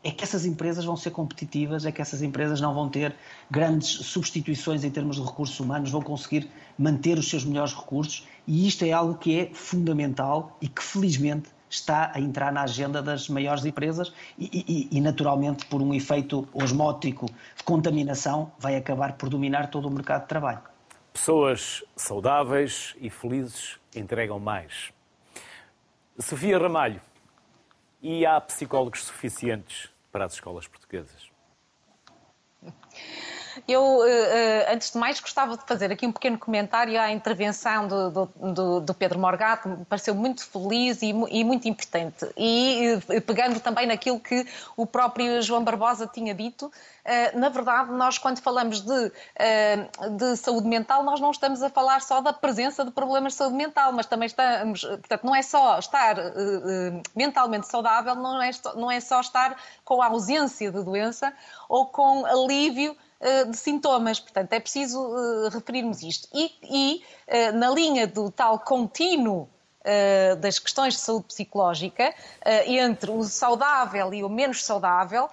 é 0.04 0.12
que 0.12 0.24
essas 0.24 0.46
empresas 0.46 0.84
vão 0.84 0.98
ser 0.98 1.12
competitivas, 1.12 1.86
é 1.86 1.92
que 1.92 2.02
essas 2.02 2.22
empresas 2.22 2.60
não 2.60 2.74
vão 2.74 2.90
ter 2.90 3.16
grandes 3.50 3.88
substituições 3.88 4.84
em 4.84 4.92
termos 4.92 5.16
de 5.16 5.24
recursos 5.24 5.58
humanos, 5.60 5.90
vão 5.90 6.02
conseguir 6.02 6.50
manter 6.78 7.18
os 7.18 7.30
seus 7.30 7.46
melhores 7.46 7.74
recursos 7.74 8.28
e 8.46 8.68
isto 8.68 8.84
é 8.84 8.92
algo 8.92 9.16
que 9.16 9.40
é 9.40 9.50
fundamental 9.54 10.58
e 10.62 10.68
que 10.68 10.84
felizmente 10.84 11.50
está 11.74 12.12
a 12.14 12.20
entrar 12.20 12.52
na 12.52 12.64
agenda 12.64 13.02
das 13.02 13.28
maiores 13.28 13.66
empresas 13.66 14.14
e, 14.38 14.90
e, 14.92 14.98
e, 14.98 15.02
naturalmente, 15.02 15.66
por 15.66 15.82
um 15.82 15.94
efeito 15.94 16.48
osmótico 16.54 17.26
de 17.26 17.64
contaminação, 17.64 18.52
vai 18.60 18.76
acabar 18.76 19.14
por 19.14 19.30
dominar 19.30 19.70
todo 19.70 19.88
o 19.88 19.92
mercado 19.92 20.22
de 20.22 20.28
trabalho. 20.28 20.62
Pessoas 21.12 21.84
saudáveis 21.96 22.96
e 23.00 23.10
felizes 23.10 23.80
entregam 23.96 24.40
mais. 24.40 24.92
Sofia 26.20 26.58
Ramalho, 26.58 27.02
e 28.02 28.26
há 28.26 28.40
psicólogos 28.42 29.04
suficientes 29.06 29.90
para 30.12 30.26
as 30.26 30.34
escolas 30.34 30.68
portuguesas? 30.68 31.32
Eu, 33.68 34.06
eh, 34.06 34.66
eh, 34.68 34.74
antes 34.74 34.92
de 34.92 34.98
mais, 34.98 35.20
gostava 35.20 35.58
de 35.58 35.64
fazer 35.66 35.92
aqui 35.92 36.06
um 36.06 36.12
pequeno 36.12 36.38
comentário 36.38 37.00
à 37.00 37.12
intervenção 37.12 37.88
do, 37.88 38.30
do, 38.36 38.80
do 38.82 38.94
Pedro 38.94 39.20
Morgato, 39.20 39.70
me 39.70 39.86
pareceu 39.86 40.16
muito 40.16 40.46
feliz 40.46 41.02
e, 41.02 41.10
e, 41.10 41.44
muito 41.44 41.68
importante. 41.68 42.28
E 42.36 43.00
eh, 43.10 43.20
pegando 43.22 43.60
também 43.60 43.86
naquilo 43.86 44.20
que 44.20 44.46
o 44.76 44.86
próprio 44.86 45.42
João 45.42 45.64
Barbosa 45.64 46.08
tinha 46.08 46.34
dito, 46.34 46.72
na 47.36 47.50
verdade, 47.50 47.92
nós 47.92 48.18
quando 48.18 48.40
falamos 48.40 48.80
de, 48.80 49.12
de 50.18 50.38
saúde 50.38 50.66
mental, 50.66 51.04
nós 51.04 51.20
não 51.20 51.32
estamos 51.32 51.62
a 51.62 51.70
falar 51.70 52.02
só 52.02 52.22
da 52.22 52.32
presença 52.32 52.86
de 52.86 52.92
problemas 52.92 53.34
de 53.34 53.40
saúde 53.40 53.56
mental, 53.58 53.92
mas 53.92 54.06
também 54.06 54.28
estamos, 54.28 54.86
portanto, 54.86 55.26
não 55.26 55.36
é 55.36 55.42
só 55.42 55.78
estar 55.80 56.16
mentalmente 57.14 57.68
saudável, 57.68 58.16
não 58.16 58.42
é, 58.42 58.52
não 58.76 58.90
é 58.90 59.02
só 59.02 59.20
estar 59.20 59.58
com 59.84 60.02
a 60.02 60.08
ausência 60.08 60.72
de 60.72 60.82
doença 60.82 61.34
ou 61.68 61.88
com 61.88 62.26
alívio 62.26 62.96
eh, 63.26 63.46
de 63.46 63.56
sintomas. 63.56 64.20
Portanto, 64.20 64.52
é 64.52 64.60
preciso 64.60 65.00
uh, 65.00 65.48
referirmos 65.48 66.04
isto. 66.04 66.28
E, 66.34 66.52
e 66.62 67.04
uh, 67.30 67.58
na 67.58 67.70
linha 67.70 68.06
do 68.06 68.30
tal 68.30 68.60
contínuo 68.60 69.50
das 70.40 70.60
questões 70.60 70.94
de 70.94 71.02
saúde 71.02 71.26
psicológica, 71.26 72.16
entre 72.66 73.12
o 73.12 73.22
saudável 73.24 74.14
e 74.14 74.24
o 74.24 74.30
menos 74.30 74.64
saudável, 74.64 75.30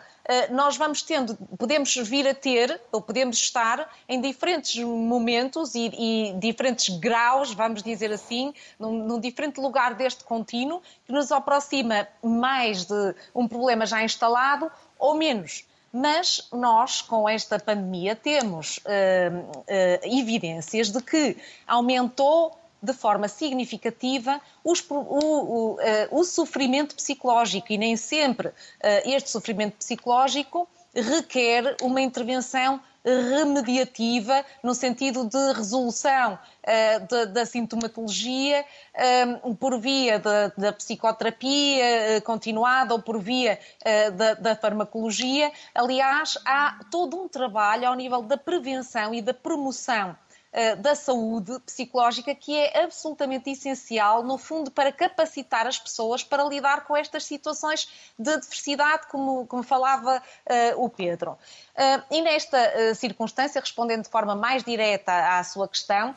nós 0.51 0.77
vamos 0.77 1.03
tendo, 1.03 1.37
podemos 1.57 1.95
vir 1.95 2.27
a 2.27 2.35
ter, 2.35 2.81
ou 2.91 3.01
podemos 3.01 3.37
estar 3.37 3.89
em 4.09 4.21
diferentes 4.21 4.83
momentos 4.83 5.77
e, 5.77 5.93
e 5.97 6.33
diferentes 6.41 6.89
graus, 6.99 7.53
vamos 7.55 7.81
dizer 7.81 8.11
assim, 8.11 8.53
num, 8.77 9.07
num, 9.07 9.21
diferente 9.21 9.61
lugar 9.61 9.95
deste 9.95 10.25
contínuo, 10.25 10.83
que 11.07 11.13
nos 11.13 11.31
aproxima 11.31 12.09
mais 12.21 12.87
de 12.87 13.15
um 13.33 13.47
problema 13.47 13.87
já 13.87 14.03
instalado 14.03 14.69
ou 14.99 15.15
menos. 15.15 15.65
Mas 15.93 16.49
nós, 16.53 17.03
com 17.03 17.29
esta 17.29 17.59
pandemia, 17.59 18.15
temos 18.15 18.79
uh, 18.79 18.81
uh, 18.81 19.65
evidências 20.05 20.91
de 20.91 21.03
que 21.03 21.37
aumentou 21.67 22.57
de 22.83 22.93
forma 22.93 23.29
significativa 23.29 24.41
os, 24.65 24.83
o, 24.89 24.95
o, 24.95 25.75
uh, 25.75 25.79
o, 26.13 26.25
sofrimento 26.25 26.95
psicológico. 26.95 27.73
E 27.73 27.79
nem 27.79 27.97
sempre 27.97 28.53
este 29.05 29.31
sofrimento 29.31 29.77
psicológico 29.77 30.69
requer 30.95 31.77
uma 31.83 32.01
intervenção 32.01 32.81
remediativa 33.05 34.45
no 34.63 34.75
sentido 34.75 35.25
de 35.25 35.53
resolução 35.53 36.35
uh, 36.35 37.07
da, 37.09 37.25
da, 37.27 37.47
sintomatologia 37.47 38.65
um, 39.45 39.55
por 39.55 39.79
via 39.79 40.19
da, 40.19 40.49
da 40.57 40.73
psicoterapia 40.73 42.19
uh, 42.19 42.23
continuada 42.23 42.95
ou 42.95 43.01
por 43.01 43.19
via 43.19 43.59
uh, 43.81 44.11
da, 44.13 44.35
da, 44.35 44.57
farmacologia. 44.57 45.51
Aliás, 45.75 46.39
há 46.45 46.81
todo 46.91 47.17
um 47.17 47.29
trabalho 47.29 47.89
ao 47.89 47.95
nível 47.95 48.23
da 48.23 48.37
prevenção 48.37 49.15
e 49.15 49.23
da 49.23 49.33
promoção 49.33 50.11
eh, 50.11 50.30
da 50.79 50.97
saúde 50.97 51.61
psicológica 51.61 52.35
que 52.35 52.57
é 52.57 52.83
absolutamente 52.83 53.51
essencial, 53.51 54.23
no 54.25 54.37
fundo, 54.37 54.71
para 54.71 54.91
capacitar 54.91 55.67
as 55.67 55.79
pessoas 55.79 56.25
para 56.25 56.43
lidar 56.45 56.85
com 56.85 56.97
estas 56.97 57.25
situações 57.25 57.89
de 58.19 58.37
diversidade, 58.39 59.07
como, 59.09 59.47
como 59.47 59.63
falava 59.63 60.19
uh, 60.19 60.85
o 60.85 60.89
Pedro. 60.89 61.33
Uh, 61.33 62.03
e 62.11 62.23
nesta 62.23 62.59
uh, 62.59 62.95
circunstância, 62.95 63.61
respondendo 63.61 64.03
de 64.03 64.09
forma 64.11 64.35
mais 64.35 64.65
direta 64.65 65.39
à 65.39 65.45
sua 65.45 65.69
questão, 65.69 66.15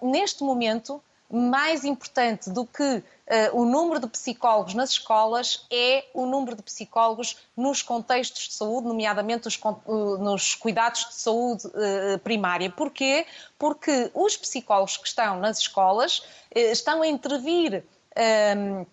neste 0.00 0.42
momento, 0.42 1.02
mais 1.32 1.82
importante 1.84 2.50
do 2.50 2.66
que 2.66 2.82
uh, 2.82 3.02
o 3.54 3.64
número 3.64 3.98
de 3.98 4.06
psicólogos 4.06 4.74
nas 4.74 4.90
escolas 4.90 5.66
é 5.70 6.04
o 6.12 6.26
número 6.26 6.54
de 6.54 6.62
psicólogos 6.62 7.38
nos 7.56 7.80
contextos 7.80 8.48
de 8.48 8.54
saúde, 8.54 8.86
nomeadamente 8.86 9.48
os, 9.48 9.56
uh, 9.56 10.18
nos 10.18 10.54
cuidados 10.54 11.08
de 11.08 11.14
saúde 11.14 11.66
uh, 11.68 12.18
primária. 12.18 12.68
Porquê? 12.68 13.26
Porque 13.58 14.10
os 14.12 14.36
psicólogos 14.36 14.98
que 14.98 15.08
estão 15.08 15.40
nas 15.40 15.58
escolas 15.58 16.22
estão 16.54 17.00
a 17.00 17.06
intervir. 17.06 17.82
Um, 18.14 18.82
eh, 18.82 18.86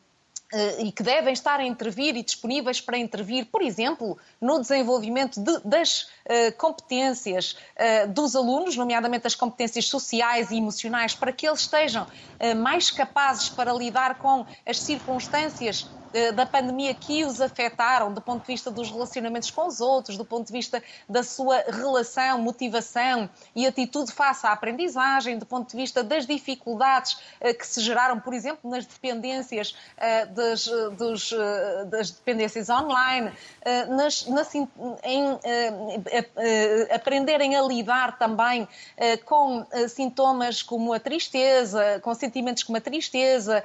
e 0.80 0.92
que 0.92 1.04
devem 1.04 1.32
estar 1.32 1.60
a 1.60 1.64
intervir 1.64 2.16
e 2.16 2.24
disponíveis 2.24 2.82
para 2.82 2.98
intervir, 2.98 3.46
por 3.46 3.62
exemplo, 3.62 4.18
no 4.42 4.60
desenvolvimento 4.60 5.40
de, 5.40 5.60
das 5.60 6.04
uh, 6.26 6.52
competências 6.58 7.56
uh, 7.78 8.08
dos 8.12 8.36
alunos, 8.36 8.76
nomeadamente 8.76 9.28
as 9.28 9.36
competências 9.36 9.86
sociais 9.86 10.50
e 10.50 10.58
emocionais, 10.58 11.14
para 11.14 11.32
que 11.32 11.48
eles 11.48 11.62
estejam 11.62 12.04
uh, 12.06 12.56
mais 12.56 12.90
capazes 12.90 13.50
para 13.50 13.72
lidar 13.72 14.18
com 14.18 14.46
as 14.66 14.82
circunstâncias 14.82 15.86
eh, 15.86 15.99
da 16.34 16.46
pandemia 16.46 16.94
que 16.94 17.24
os 17.24 17.40
afetaram 17.40 18.14
do 18.14 18.22
ponto 18.22 18.42
de 18.42 18.48
vista 18.48 18.72
dos 18.72 18.90
relacionamentos 18.90 19.52
com 19.52 19.68
os 19.68 19.80
outros, 19.80 20.18
do 20.18 20.26
ponto 20.26 20.48
de 20.48 20.54
vista 20.54 20.82
da 21.08 21.24
sua 21.24 21.58
relação, 21.68 22.40
motivação 22.40 23.30
e 23.56 23.68
atitude 23.68 24.12
face 24.12 24.46
à 24.46 24.52
aprendizagem, 24.52 25.38
do 25.38 25.46
ponto 25.46 25.70
de 25.70 25.78
vista 25.78 26.04
das 26.04 26.26
dificuldades 26.26 27.20
eh, 27.40 27.54
que 27.54 27.66
se 27.66 27.82
geraram, 27.82 28.20
por 28.20 28.34
exemplo, 28.34 28.70
nas 28.70 28.86
dependências 28.86 29.76
eh, 29.98 30.26
das, 30.26 30.66
dos, 30.98 31.34
das 31.88 32.12
dependências 32.12 32.70
online, 32.70 33.32
nas, 33.90 34.26
nas, 34.28 34.54
em, 34.56 34.68
aprenderem 36.94 37.56
a 37.56 37.62
lidar 37.62 38.18
também 38.18 38.68
com 39.26 39.66
sintomas 39.88 40.62
como 40.62 40.94
a 40.94 41.00
tristeza, 41.00 42.00
com 42.02 42.14
sentimentos 42.14 42.64
como 42.64 42.78
a 42.78 42.82
tristeza, 42.82 43.64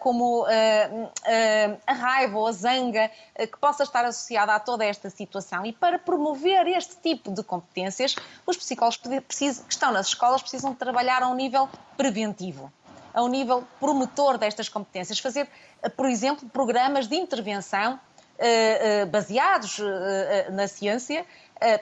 como 0.00 0.44
a 0.46 1.77
raiva 1.86 2.38
ou 2.38 2.46
a 2.46 2.52
zanga 2.52 3.10
eh, 3.34 3.46
que 3.46 3.58
possa 3.58 3.82
estar 3.82 4.04
associada 4.04 4.54
a 4.54 4.60
toda 4.60 4.84
esta 4.84 5.10
situação. 5.10 5.64
E 5.64 5.72
para 5.72 5.98
promover 5.98 6.66
este 6.66 6.96
tipo 6.96 7.30
de 7.32 7.42
competências, 7.42 8.16
os 8.46 8.56
psicólogos 8.56 8.96
que 8.98 9.44
estão 9.68 9.92
nas 9.92 10.08
escolas 10.08 10.42
precisam 10.42 10.74
trabalhar 10.74 11.22
a 11.22 11.28
um 11.28 11.34
nível 11.34 11.68
preventivo, 11.96 12.72
a 13.12 13.22
um 13.22 13.28
nível 13.28 13.64
promotor 13.80 14.38
destas 14.38 14.68
competências, 14.68 15.18
fazer, 15.18 15.48
eh, 15.82 15.88
por 15.88 16.06
exemplo, 16.06 16.48
programas 16.48 17.06
de 17.06 17.16
intervenção 17.16 17.98
eh, 18.40 19.04
baseados 19.06 19.80
na 20.52 20.68
ciência 20.68 21.26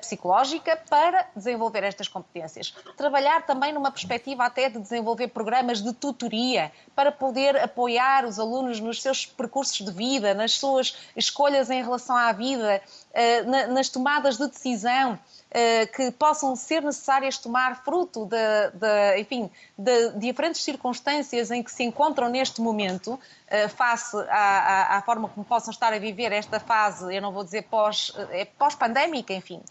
psicológica 0.01 0.79
para 0.89 1.27
desenvolver 1.35 1.83
estas 1.83 2.09
competências. 2.09 2.74
Trabalhar 2.97 3.45
também 3.47 3.72
numa 3.72 3.91
perspectiva 3.91 4.45
até 4.45 4.68
de 4.68 4.79
desenvolver 4.79 5.29
programas 5.29 5.83
de 5.83 5.93
tutoria 5.93 6.72
para 6.95 7.12
poder 7.12 7.57
apoiar 7.57 8.24
os 8.24 8.39
alunos 8.39 8.81
nos 8.81 9.03
seus 9.03 9.27
percursos 9.27 9.85
de 9.85 9.93
vida, 9.93 10.35
nas 10.35 10.53
suas 10.53 10.97
escolhas 11.16 11.70
em 11.70 11.83
relação 11.83 12.16
à 12.16 12.33
vida, 12.33 12.81
eh, 13.12 13.43
nas 13.68 13.89
tomadas 13.89 14.37
de 14.39 14.49
decisão 14.49 15.18
eh, 15.45 15.45
que 15.94 16.11
possam 16.11 16.54
ser 16.54 16.82
necessárias 16.82 17.38
tomar 17.38 17.82
fruto 17.82 18.26
de, 18.26 18.36
de 18.74 19.20
enfim, 19.20 19.50
de 19.78 20.12
diferentes 20.18 20.62
circunstâncias 20.62 21.50
em 21.50 21.62
que 21.62 21.70
se 21.70 21.82
encontram 21.82 22.28
neste 22.28 22.61
momento, 22.61 23.18
eh, 23.48 23.66
face 23.68 24.16
à, 24.28 24.94
à, 24.94 24.98
à, 24.98 25.02
forma 25.02 25.28
como 25.28 25.46
possam 25.46 25.70
estar 25.70 25.92
a 25.94 25.98
viver 25.98 26.30
esta 26.32 26.61
fase, 26.61 27.14
eu 27.14 27.22
não 27.22 27.32
vou 27.32 27.42
dizer 27.42 27.62
pós, 27.62 28.12
é 28.30 28.44
pós-pandémica, 28.44 29.32
enfim, 29.32 29.62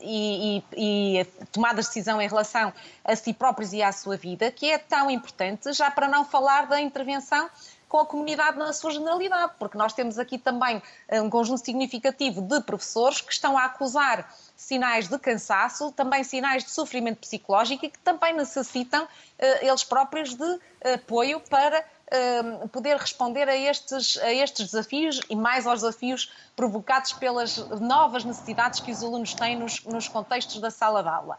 e, 0.00 0.62
e, 0.76 1.20
e 1.20 1.24
tomar 1.50 1.74
decisão 1.74 2.20
em 2.20 2.28
relação 2.28 2.72
a 3.04 3.16
si 3.16 3.32
próprios 3.32 3.72
e 3.72 3.82
à 3.82 3.90
sua 3.90 4.16
vida, 4.16 4.50
que 4.50 4.70
é 4.70 4.76
tão 4.76 5.10
importante, 5.10 5.72
já 5.72 5.90
para 5.90 6.08
não 6.08 6.24
falar 6.24 6.66
da 6.66 6.80
intervenção 6.80 7.48
com 7.88 7.98
a 7.98 8.06
comunidade 8.06 8.58
na 8.58 8.72
sua 8.72 8.90
generalidade, 8.90 9.52
porque 9.58 9.78
nós 9.78 9.94
temos 9.94 10.18
aqui 10.18 10.36
também 10.36 10.82
eh, 11.08 11.22
um 11.22 11.30
conjunto 11.30 11.64
significativo 11.64 12.42
de 12.42 12.60
professores 12.60 13.20
que 13.20 13.32
estão 13.32 13.56
a 13.56 13.64
acusar 13.64 14.30
sinais 14.58 15.06
de 15.06 15.16
cansaço, 15.20 15.92
também 15.92 16.24
sinais 16.24 16.64
de 16.64 16.70
sofrimento 16.70 17.20
psicológico 17.20 17.86
e 17.86 17.88
que 17.88 17.98
também 18.00 18.34
necessitam, 18.34 19.06
eh, 19.38 19.66
eles 19.68 19.84
próprios, 19.84 20.34
de 20.34 20.60
apoio 20.94 21.40
para 21.48 21.78
uh, 21.80 22.68
poder 22.68 22.96
responder 22.96 23.48
a 23.48 23.56
estes, 23.56 24.18
a 24.18 24.32
estes 24.32 24.72
desafios 24.72 25.20
e 25.30 25.36
mais 25.36 25.64
aos 25.64 25.82
desafios 25.82 26.32
provocados 26.56 27.12
pelas 27.12 27.56
novas 27.80 28.24
necessidades 28.24 28.80
que 28.80 28.90
os 28.90 29.02
alunos 29.02 29.32
têm 29.32 29.56
nos, 29.56 29.84
nos 29.84 30.08
contextos 30.08 30.60
da 30.60 30.72
sala 30.72 31.04
de 31.04 31.08
aula. 31.08 31.38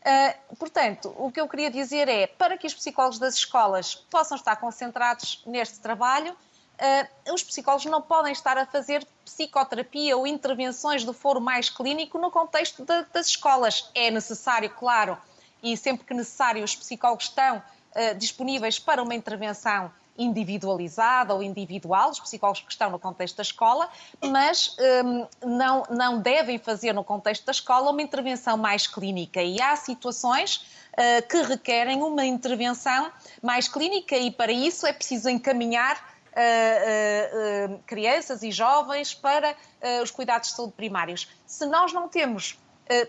Uh, 0.00 0.56
portanto, 0.56 1.14
o 1.16 1.30
que 1.30 1.40
eu 1.40 1.48
queria 1.48 1.70
dizer 1.70 2.08
é, 2.08 2.26
para 2.26 2.58
que 2.58 2.66
os 2.66 2.74
psicólogos 2.74 3.20
das 3.20 3.34
escolas 3.34 3.94
possam 3.94 4.36
estar 4.36 4.56
concentrados 4.56 5.42
neste 5.46 5.78
trabalho, 5.78 6.36
uh, 6.80 7.34
os 7.34 7.42
psicólogos 7.42 7.86
não 7.86 8.00
podem 8.00 8.32
estar 8.32 8.56
a 8.56 8.66
fazer 8.66 9.06
psicoterapia 9.24 10.16
ou 10.16 10.26
intervenções 10.26 11.04
do 11.04 11.12
foro 11.12 11.40
mais 11.40 11.68
clínico 11.68 12.18
no 12.18 12.30
contexto 12.30 12.84
de, 12.84 13.04
das 13.12 13.26
escolas. 13.28 13.90
É 13.94 14.10
necessário, 14.10 14.70
claro, 14.70 15.18
e 15.62 15.76
sempre 15.76 16.06
que 16.06 16.14
necessário, 16.14 16.64
os 16.64 16.74
psicólogos 16.74 17.24
estão 17.24 17.58
uh, 17.58 18.14
disponíveis 18.16 18.78
para 18.78 19.02
uma 19.02 19.14
intervenção 19.14 19.90
individualizada 20.18 21.32
ou 21.32 21.42
individual, 21.42 22.10
os 22.10 22.18
psicólogos 22.18 22.62
que 22.62 22.72
estão 22.72 22.90
no 22.90 22.98
contexto 22.98 23.36
da 23.36 23.42
escola, 23.42 23.88
mas 24.20 24.76
um, 25.04 25.26
não, 25.46 25.84
não 25.88 26.20
devem 26.20 26.58
fazer 26.58 26.92
no 26.92 27.04
contexto 27.04 27.46
da 27.46 27.52
escola 27.52 27.92
uma 27.92 28.02
intervenção 28.02 28.56
mais 28.56 28.88
clínica. 28.88 29.40
E 29.40 29.62
há 29.62 29.76
situações 29.76 30.56
uh, 30.56 31.28
que 31.28 31.40
requerem 31.42 32.02
uma 32.02 32.26
intervenção 32.26 33.12
mais 33.40 33.68
clínica 33.68 34.16
e 34.16 34.32
para 34.32 34.50
isso 34.50 34.84
é 34.86 34.92
preciso 34.92 35.28
encaminhar 35.28 36.17
Uh, 36.38 37.72
uh, 37.72 37.82
crianças 37.84 38.44
e 38.44 38.52
jovens 38.52 39.12
para 39.12 39.56
os 40.04 40.12
cuidados 40.12 40.50
de 40.50 40.54
saúde 40.54 40.72
primários. 40.74 41.28
Se 41.44 41.66
nós 41.66 41.92
não 41.92 42.08
temos 42.08 42.56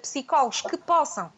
psicólogos 0.01 0.61
que 0.61 0.75
possam 0.77 1.31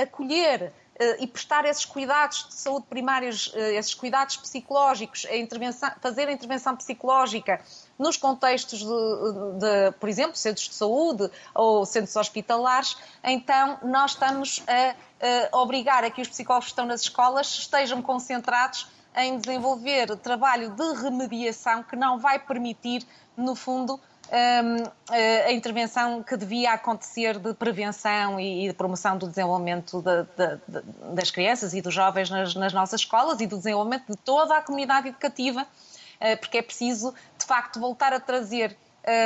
acolher 0.00 0.72
e 1.20 1.26
prestar 1.26 1.66
esses 1.66 1.84
cuidados 1.84 2.46
de 2.48 2.54
saúde 2.54 2.86
primários, 2.88 3.52
esses 3.54 3.92
cuidados 3.92 4.38
psicológicos, 4.38 5.26
a 5.26 5.90
fazer 6.00 6.28
a 6.28 6.32
intervenção 6.32 6.74
psicológica 6.76 7.60
nos 7.98 8.16
contextos 8.16 8.80
de, 8.80 8.86
de, 8.86 9.92
por 10.00 10.08
exemplo, 10.08 10.36
centros 10.36 10.68
de 10.68 10.74
saúde 10.74 11.30
ou 11.54 11.84
centros 11.84 12.16
hospitalares, 12.16 12.96
então 13.22 13.78
nós 13.82 14.12
estamos 14.12 14.62
a, 14.66 14.94
a 15.52 15.58
obrigar 15.58 16.04
a 16.04 16.10
que 16.10 16.22
os 16.22 16.28
psicólogos 16.28 16.66
que 16.66 16.72
estão 16.72 16.86
nas 16.86 17.02
escolas 17.02 17.46
estejam 17.48 18.00
concentrados 18.00 18.88
em 19.18 19.38
desenvolver 19.38 20.16
trabalho 20.16 20.70
de 20.70 21.02
remediação 21.02 21.82
que 21.82 21.96
não 21.96 22.18
vai 22.18 22.38
permitir, 22.38 23.04
no 23.36 23.54
fundo, 23.56 23.94
hum, 23.94 24.90
eh, 25.10 25.46
a 25.46 25.52
intervenção 25.52 26.22
que 26.22 26.36
devia 26.36 26.72
acontecer 26.72 27.38
de 27.38 27.52
prevenção 27.52 28.38
e 28.38 28.68
de 28.68 28.74
promoção 28.74 29.18
do 29.18 29.26
desenvolvimento 29.26 30.00
de, 30.00 30.22
de, 30.22 30.56
de, 30.68 31.14
das 31.14 31.30
crianças 31.32 31.74
e 31.74 31.82
dos 31.82 31.92
jovens 31.92 32.30
nas, 32.30 32.54
nas, 32.54 32.72
nossas 32.72 33.00
escolas 33.00 33.40
e 33.40 33.46
do 33.46 33.56
desenvolvimento 33.56 34.06
de 34.08 34.16
toda 34.18 34.56
a 34.56 34.62
comunidade 34.62 35.08
educativa, 35.08 35.66
eh, 36.20 36.36
porque 36.36 36.58
é 36.58 36.62
preciso, 36.62 37.12
de 37.36 37.44
facto, 37.44 37.80
voltar 37.80 38.12
a 38.12 38.20
trazer 38.20 38.76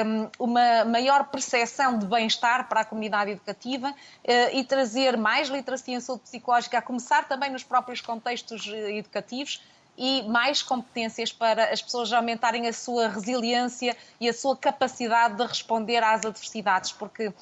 hum, 0.07 0.28
uma 0.38 0.86
maior 0.86 1.24
percepção 1.24 1.99
de 1.99 2.07
bem-estar 2.07 2.66
para 2.66 2.80
a 2.80 2.84
comunidade 2.84 3.32
educativa 3.32 3.95
eh, 4.24 4.57
e 4.57 4.64
trazer 4.64 5.18
mais 5.18 5.51
literacia 5.51 5.97
em 5.97 6.01
saúde 6.01 6.22
psicológica, 6.22 6.78
a 6.78 6.82
começar 6.82 7.28
também 7.28 7.51
nos 7.51 7.62
próprios 7.62 8.01
contextos 8.01 8.66
educativos, 8.66 9.61
e 9.97 10.22
mais 10.22 10.62
competências 10.62 11.32
para 11.32 11.72
as 11.72 11.82
pessoas 11.82 12.12
aumentarem 12.12 12.66
a 12.66 12.72
sua 12.72 13.09
resiliência 13.09 13.97
e 14.20 14.28
a 14.28 14.32
sua 14.32 14.57
capacidade 14.57 15.36
de 15.36 15.47
responder 15.47 16.03
às 16.03 16.24
adversidades, 16.24 16.93
porque 16.93 17.32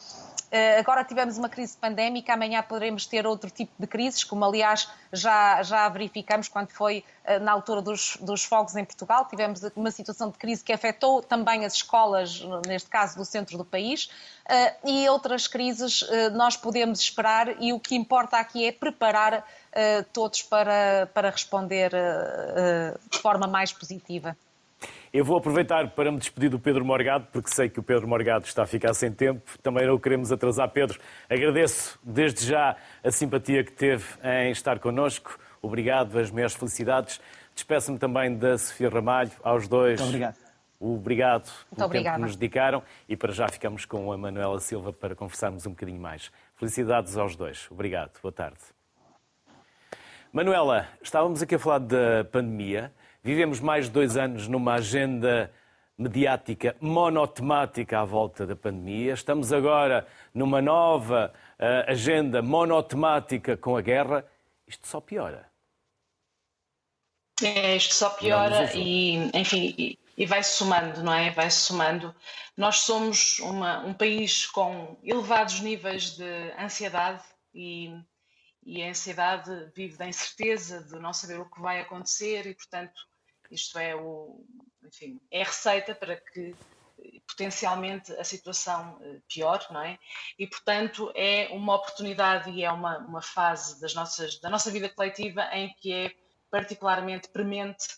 eh, 0.50 0.80
agora 0.80 1.04
tivemos 1.04 1.38
uma 1.38 1.48
crise 1.48 1.76
pandémica, 1.76 2.34
amanhã 2.34 2.60
poderemos 2.60 3.06
ter 3.06 3.24
outro 3.24 3.48
tipo 3.50 3.72
de 3.78 3.86
crises, 3.86 4.24
como 4.24 4.44
aliás 4.44 4.88
já, 5.12 5.62
já 5.62 5.88
verificamos 5.88 6.48
quando 6.48 6.72
foi 6.72 7.04
eh, 7.24 7.38
na 7.38 7.52
altura 7.52 7.80
dos, 7.80 8.16
dos 8.20 8.42
fogos 8.42 8.74
em 8.74 8.84
Portugal. 8.84 9.26
Tivemos 9.28 9.62
uma 9.76 9.92
situação 9.92 10.28
de 10.28 10.38
crise 10.38 10.64
que 10.64 10.72
afetou 10.72 11.22
também 11.22 11.64
as 11.64 11.74
escolas, 11.74 12.42
neste 12.66 12.90
caso 12.90 13.16
do 13.16 13.24
centro 13.24 13.56
do 13.56 13.64
país, 13.64 14.10
eh, 14.48 14.74
e 14.84 15.08
outras 15.08 15.46
crises 15.46 16.04
nós 16.32 16.56
podemos 16.56 16.98
esperar, 16.98 17.62
e 17.62 17.72
o 17.72 17.78
que 17.78 17.94
importa 17.94 18.36
aqui 18.38 18.66
é 18.66 18.72
preparar 18.72 19.46
todos 20.12 20.42
para, 20.42 21.08
para 21.12 21.30
responder 21.30 21.90
de 23.10 23.18
forma 23.18 23.46
mais 23.46 23.72
positiva. 23.72 24.36
Eu 25.12 25.24
vou 25.24 25.36
aproveitar 25.36 25.90
para 25.90 26.10
me 26.12 26.18
despedir 26.18 26.48
do 26.48 26.58
Pedro 26.58 26.84
Morgado, 26.84 27.26
porque 27.32 27.50
sei 27.50 27.68
que 27.68 27.80
o 27.80 27.82
Pedro 27.82 28.06
Morgado 28.06 28.46
está 28.46 28.62
a 28.62 28.66
ficar 28.66 28.94
sem 28.94 29.10
tempo. 29.10 29.58
Também 29.60 29.84
não 29.86 29.94
o 29.94 30.00
queremos 30.00 30.30
atrasar, 30.30 30.68
Pedro. 30.70 31.00
Agradeço 31.28 31.98
desde 32.02 32.46
já 32.46 32.76
a 33.02 33.10
simpatia 33.10 33.64
que 33.64 33.72
teve 33.72 34.04
em 34.22 34.52
estar 34.52 34.78
connosco. 34.78 35.38
Obrigado, 35.60 36.18
as 36.18 36.30
minhas 36.30 36.54
felicidades. 36.54 37.20
Despeço-me 37.54 37.98
também 37.98 38.36
da 38.36 38.56
Sofia 38.56 38.88
Ramalho, 38.88 39.32
aos 39.42 39.66
dois. 39.66 40.00
Muito 40.00 40.10
obrigado. 40.10 40.36
Obrigado 40.78 41.50
pelo 41.74 41.88
Muito 41.88 41.92
tempo 41.92 42.14
que 42.14 42.20
nos 42.22 42.36
dedicaram 42.36 42.82
e 43.06 43.14
para 43.14 43.32
já 43.32 43.48
ficamos 43.48 43.84
com 43.84 44.10
a 44.12 44.16
Manuela 44.16 44.60
Silva 44.60 44.92
para 44.92 45.14
conversarmos 45.14 45.66
um 45.66 45.70
bocadinho 45.70 46.00
mais. 46.00 46.30
Felicidades 46.54 47.18
aos 47.18 47.36
dois. 47.36 47.66
Obrigado. 47.70 48.12
Boa 48.22 48.32
tarde. 48.32 48.60
Manuela, 50.32 50.88
estávamos 51.02 51.42
aqui 51.42 51.56
a 51.56 51.58
falar 51.58 51.80
da 51.80 52.24
pandemia 52.30 52.92
Vivemos 53.22 53.60
mais 53.60 53.84
de 53.84 53.90
dois 53.90 54.16
anos 54.16 54.48
numa 54.48 54.74
agenda 54.74 55.52
mediática 55.96 56.74
monotemática 56.80 58.00
à 58.00 58.04
volta 58.04 58.46
da 58.46 58.56
pandemia. 58.56 59.12
Estamos 59.12 59.52
agora 59.52 60.06
numa 60.32 60.62
nova 60.62 61.30
uh, 61.58 61.90
agenda 61.90 62.40
monotemática 62.40 63.58
com 63.58 63.76
a 63.76 63.82
guerra. 63.82 64.24
Isto 64.66 64.88
só 64.88 65.02
piora. 65.02 65.50
É, 67.42 67.76
isto 67.76 67.94
só 67.94 68.08
piora 68.10 68.74
e, 68.74 69.30
enfim, 69.34 69.74
e, 69.76 69.98
e 70.16 70.24
vai-se 70.24 70.56
somando, 70.56 71.02
não 71.02 71.12
é? 71.12 71.30
Vai-se 71.30 71.58
somando. 71.58 72.14
Nós 72.56 72.76
somos 72.76 73.38
uma, 73.40 73.80
um 73.80 73.92
país 73.92 74.46
com 74.46 74.96
elevados 75.04 75.60
níveis 75.60 76.16
de 76.16 76.54
ansiedade 76.58 77.22
e 77.54 77.92
e 78.70 78.84
a 78.84 78.88
ansiedade 78.88 79.50
vive 79.74 79.96
da 79.96 80.06
incerteza 80.06 80.84
de 80.84 80.96
não 81.00 81.12
saber 81.12 81.40
o 81.40 81.50
que 81.50 81.60
vai 81.60 81.80
acontecer 81.80 82.46
e, 82.46 82.54
portanto, 82.54 83.00
isto 83.50 83.76
é 83.76 83.96
o, 83.96 84.46
enfim, 84.84 85.20
é 85.28 85.42
a 85.42 85.46
receita 85.46 85.92
para 85.92 86.16
que 86.16 86.54
potencialmente 87.26 88.12
a 88.12 88.22
situação 88.22 88.96
eh, 89.02 89.18
pior, 89.28 89.66
não 89.72 89.82
é? 89.82 89.98
E, 90.38 90.46
portanto, 90.46 91.10
é 91.16 91.48
uma 91.50 91.74
oportunidade 91.74 92.48
e 92.50 92.62
é 92.62 92.70
uma, 92.70 92.98
uma 92.98 93.20
fase 93.20 93.80
das 93.80 93.92
nossas, 93.92 94.38
da 94.38 94.48
nossa 94.48 94.70
vida 94.70 94.88
coletiva 94.88 95.42
em 95.52 95.74
que 95.80 95.92
é 95.92 96.12
particularmente 96.48 97.28
premente 97.28 97.88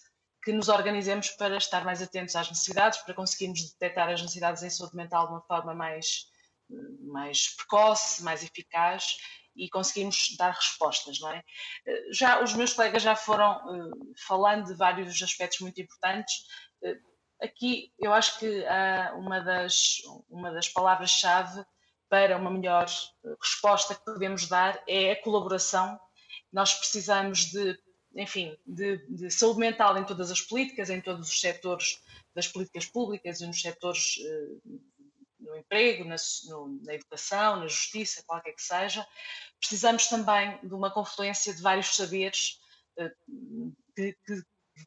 que 0.42 0.52
nos 0.52 0.70
organizemos 0.70 1.28
para 1.32 1.58
estar 1.58 1.84
mais 1.84 2.00
atentos 2.00 2.34
às 2.34 2.48
necessidades, 2.48 2.98
para 3.00 3.12
conseguirmos 3.12 3.72
detectar 3.72 4.08
as 4.08 4.22
necessidades 4.22 4.62
em 4.62 4.70
saúde 4.70 4.96
mental 4.96 5.26
de 5.26 5.32
uma 5.34 5.42
forma 5.42 5.74
mais, 5.74 6.28
eh, 6.70 6.74
mais 7.02 7.54
precoce, 7.56 8.22
mais 8.22 8.42
eficaz 8.42 9.18
e 9.56 9.68
conseguimos 9.68 10.34
dar 10.36 10.50
respostas, 10.52 11.20
não 11.20 11.30
é? 11.30 11.42
Eh, 11.86 12.12
já 12.12 12.42
os 12.42 12.54
meus 12.54 12.72
colegas 12.72 13.02
já 13.02 13.14
foram 13.14 13.56
uh, 13.56 14.12
falando 14.26 14.66
de 14.66 14.74
vários 14.74 15.20
aspectos 15.22 15.60
muito 15.60 15.80
importantes. 15.80 16.34
Uh, 16.82 16.98
aqui 17.42 17.92
eu 17.98 18.12
acho 18.12 18.38
que 18.38 18.46
uh, 18.46 19.18
uma 19.18 19.40
das, 19.40 19.98
uma 20.28 20.50
das 20.52 20.68
palavras-chave 20.68 21.64
para 22.08 22.36
uma 22.36 22.50
melhor 22.50 22.86
resposta 23.40 23.94
que 23.94 24.04
podemos 24.04 24.46
dar 24.46 24.82
é 24.86 25.12
a 25.12 25.22
colaboração. 25.22 25.98
Nós 26.52 26.74
precisamos 26.74 27.46
de, 27.46 27.78
enfim, 28.14 28.54
de, 28.66 28.98
de 29.08 29.30
saúde 29.30 29.60
mental 29.60 29.96
em 29.96 30.04
todas 30.04 30.30
as 30.30 30.40
políticas, 30.40 30.90
em 30.90 31.00
todos 31.00 31.28
os 31.28 31.40
setores 31.40 32.02
das 32.34 32.46
políticas 32.46 32.84
públicas 32.84 33.40
e 33.40 33.46
nos 33.46 33.60
setores 33.60 34.16
no 35.42 35.56
emprego, 35.56 36.04
na, 36.04 36.16
no, 36.48 36.80
na, 36.84 36.94
educação, 36.94 37.56
na 37.56 37.68
justiça, 37.68 38.22
qualquer 38.26 38.52
que 38.52 38.62
seja. 38.62 39.06
Precisamos 39.58 40.06
também 40.06 40.58
de 40.62 40.74
uma 40.74 40.90
confluência 40.90 41.54
de 41.54 41.62
vários 41.62 41.94
saberes 41.94 42.58
eh, 42.96 43.12
que, 43.94 44.12
que 44.24 44.42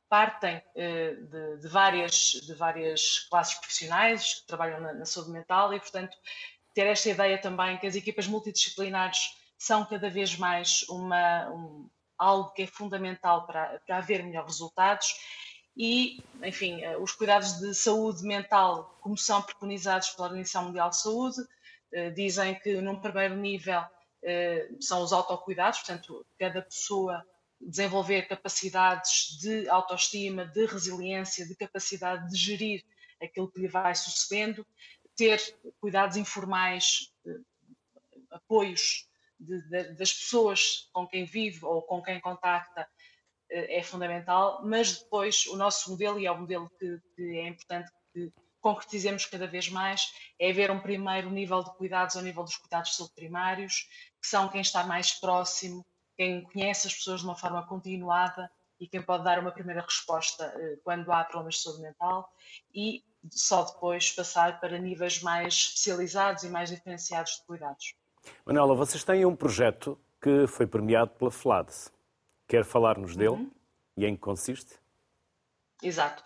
partem 0.10 0.62
eh, 0.76 1.16
de, 1.16 1.58
de, 1.58 1.68
várias, 1.68 2.14
de 2.14 2.54
várias 2.54 3.20
classes 3.30 3.56
profissionais 3.56 4.42
que 4.42 4.48
trabalham 4.48 4.80
na, 4.80 4.94
na 4.94 5.06
saúde 5.06 5.32
mental 5.32 5.74
e, 5.74 5.80
portanto, 5.80 6.16
ter 6.74 6.88
esta 6.88 7.10
ideia 7.10 7.38
também 7.38 7.78
que 7.78 7.88
as 7.88 7.96
equipas 7.96 8.28
multidisciplinares 8.28 9.20
são 9.58 9.86
cada 9.86 10.10
vez 10.10 10.38
mais 10.38 10.84
uma, 10.90 11.50
um, 11.50 11.90
algo 12.18 12.52
que 12.52 12.64
é 12.64 12.68
fundamental 12.68 13.46
para, 13.46 13.80
para 13.86 13.98
haver 13.98 14.24
melhores 14.24 14.52
resultados 14.52 15.14
e, 15.76 16.24
enfim, 16.44 16.82
eh, 16.82 16.98
os 16.98 17.12
cuidados 17.12 17.60
de 17.60 17.74
saúde 17.74 18.24
mental, 18.24 18.98
como 19.02 19.18
são 19.18 19.42
preconizados 19.42 20.10
pela 20.12 20.30
Organização 20.30 20.66
Mundial 20.66 20.90
de 20.90 21.02
Saúde, 21.02 21.38
eh, 21.92 22.10
dizem 22.12 22.58
que 22.60 22.80
num 22.80 23.00
primeiro 23.00 23.36
nível 23.36 23.84
eh, 24.24 24.70
são 24.80 25.02
os 25.04 25.12
autocuidados, 25.12 25.80
portanto, 25.80 26.26
cada 26.40 26.62
pessoa 26.62 27.26
desenvolver 27.60 28.28
capacidades 28.28 29.38
de 29.40 29.68
autoestima, 29.70 30.46
de 30.46 30.66
resiliência, 30.66 31.46
de 31.46 31.56
capacidade 31.56 32.30
de 32.30 32.38
gerir 32.38 32.84
aquilo 33.22 33.52
que 33.52 33.60
lhe 33.60 33.68
vai 33.68 33.94
sucedendo, 33.96 34.66
ter 35.16 35.42
cuidados 35.80 36.18
informais, 36.18 37.14
apoios 38.32 39.08
de, 39.40 39.62
de, 39.70 39.94
das 39.94 40.14
pessoas 40.14 40.90
com 40.92 41.08
quem 41.08 41.26
vive 41.26 41.64
ou 41.66 41.82
com 41.82 42.02
quem 42.02 42.20
contacta 42.20 42.88
é 43.50 43.84
fundamental, 43.84 44.62
mas 44.64 45.00
depois 45.00 45.46
o 45.48 45.56
nosso 45.56 45.92
modelo, 45.92 46.20
e 46.20 46.26
é 46.26 46.32
o 46.32 46.40
modelo 46.40 46.70
que, 46.80 47.00
que 47.16 47.40
é 47.40 47.48
importante 47.48 47.92
que 48.14 48.32
concretizemos 48.60 49.26
cada 49.28 49.46
vez 49.46 49.70
mais, 49.70 50.12
é 50.40 50.50
haver 50.50 50.72
um 50.72 50.80
primeiro 50.80 51.30
nível 51.30 51.64
de 51.64 51.72
cuidados 51.76 52.16
ao 52.16 52.24
nível 52.24 52.44
dos 52.44 52.58
cuidados 52.58 52.92
de 52.92 52.98
saúde 52.98 53.14
primários, 53.14 53.88
que 54.20 54.28
são 54.28 54.50
quem 54.50 54.62
está 54.62 54.84
mais 54.84 55.12
próximo, 55.12 55.86
quem 56.18 56.44
conhece 56.46 56.88
as 56.88 56.96
pessoas 56.96 57.20
de 57.20 57.28
uma 57.28 57.36
forma 57.36 57.66
continuada 57.68 58.50
e 58.80 58.88
quem 58.88 59.02
pode 59.02 59.24
dar 59.24 59.40
uma 59.40 59.52
primeira 59.52 59.82
resposta 59.82 60.46
eh, 60.58 60.78
quando 60.84 61.12
há 61.12 61.24
problemas 61.24 61.56
de 61.56 61.62
saúde 61.62 61.82
mental 61.82 62.28
e 62.74 63.04
só 63.32 63.64
depois 63.64 64.12
passar 64.12 64.60
para 64.60 64.78
níveis 64.78 65.22
mais 65.22 65.54
especializados 65.54 66.44
e 66.44 66.50
mais 66.50 66.70
diferenciados 66.70 67.34
de 67.34 67.46
cuidados. 67.46 67.94
Manuela, 68.46 68.76
vocês 68.76 69.04
têm 69.04 69.26
um 69.26 69.36
projeto 69.36 70.00
que 70.22 70.48
foi 70.48 70.66
premiado 70.66 71.12
pela 71.12 71.32
FLADS. 71.32 71.92
Quer 72.48 72.64
falar-nos 72.64 73.16
dele 73.16 73.30
uhum. 73.30 73.52
e 73.98 74.06
em 74.06 74.16
que 74.16 74.22
consiste? 74.22 74.78
Exato. 75.82 76.24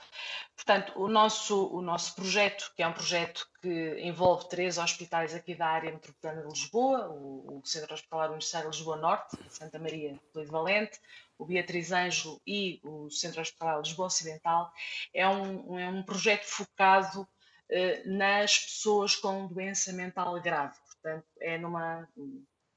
Portanto, 0.56 0.94
o 0.98 1.08
nosso, 1.08 1.68
o 1.68 1.82
nosso 1.82 2.16
projeto, 2.16 2.72
que 2.76 2.84
é 2.84 2.88
um 2.88 2.94
projeto 2.94 3.48
que 3.62 4.00
envolve 4.02 4.50
três 4.50 4.78
hospitais 4.78 5.34
aqui 5.34 5.56
da 5.56 5.68
área 5.68 5.92
metropolitana 5.92 6.42
de 6.42 6.50
Lisboa, 6.50 7.10
o, 7.10 7.60
o 7.60 7.66
Centro 7.66 7.94
Hospitalar 7.94 8.28
Universitário 8.28 8.70
de 8.70 8.78
Lisboa 8.78 8.98
Norte, 8.98 9.38
Santa 9.50 9.80
Maria 9.80 10.20
de 10.36 10.46
Valente, 10.46 11.00
o 11.38 11.46
Beatriz 11.46 11.92
Ângelo 11.92 12.42
e 12.46 12.80
o 12.84 13.10
Centro 13.10 13.42
Hospitalar 13.42 13.80
Lisboa 13.80 14.08
Ocidental, 14.08 14.72
é 15.14 15.28
um, 15.28 15.80
é 15.80 15.88
um 15.90 16.04
projeto 16.04 16.44
focado 16.44 17.28
eh, 17.70 18.04
nas 18.06 18.60
pessoas 18.60 19.16
com 19.16 19.48
doença 19.48 19.94
mental 19.94 20.40
grave. 20.42 20.78
Portanto, 20.86 21.26
é 21.40 21.58
numa, 21.58 22.08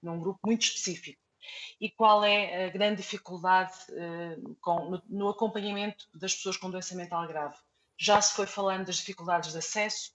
num 0.02 0.20
grupo 0.20 0.38
muito 0.46 0.62
específico. 0.62 1.21
E 1.80 1.90
qual 1.90 2.24
é 2.24 2.66
a 2.66 2.70
grande 2.70 2.96
dificuldade 3.02 3.72
eh, 3.90 4.36
com, 4.60 4.90
no, 4.90 5.02
no 5.08 5.28
acompanhamento 5.28 6.08
das 6.14 6.34
pessoas 6.34 6.56
com 6.56 6.70
doença 6.70 6.94
mental 6.94 7.26
grave? 7.26 7.56
Já 7.98 8.20
se 8.20 8.34
foi 8.34 8.46
falando 8.46 8.86
das 8.86 8.96
dificuldades 8.96 9.52
de 9.52 9.58
acesso, 9.58 10.12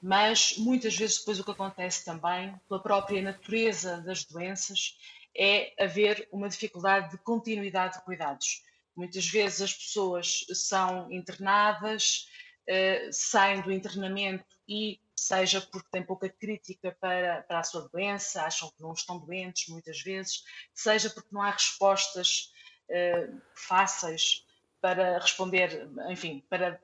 mas 0.00 0.56
muitas 0.58 0.94
vezes 0.96 1.18
depois 1.18 1.40
o 1.40 1.44
que 1.44 1.50
acontece 1.50 2.04
também, 2.04 2.54
pela 2.68 2.82
própria 2.82 3.22
natureza 3.22 4.02
das 4.02 4.24
doenças, 4.24 4.98
é 5.36 5.72
haver 5.82 6.28
uma 6.30 6.48
dificuldade 6.48 7.10
de 7.10 7.18
continuidade 7.18 7.98
de 7.98 8.04
cuidados. 8.04 8.62
Muitas 8.94 9.26
vezes 9.26 9.62
as 9.62 9.72
pessoas 9.72 10.44
são 10.52 11.10
internadas, 11.10 12.28
eh, 12.66 13.08
saem 13.10 13.60
do 13.62 13.72
internamento 13.72 14.44
e 14.68 15.00
seja 15.16 15.60
porque 15.60 15.88
têm 15.90 16.02
pouca 16.02 16.28
crítica 16.28 16.96
para, 17.00 17.42
para 17.42 17.60
a 17.60 17.64
sua 17.64 17.88
doença, 17.88 18.42
acham 18.42 18.70
que 18.70 18.82
não 18.82 18.92
estão 18.92 19.18
doentes 19.18 19.68
muitas 19.68 20.00
vezes, 20.00 20.44
seja 20.74 21.10
porque 21.10 21.28
não 21.32 21.42
há 21.42 21.50
respostas 21.50 22.52
uh, 22.88 23.40
fáceis 23.54 24.44
para 24.80 25.18
responder, 25.18 25.88
enfim, 26.10 26.44
para 26.48 26.80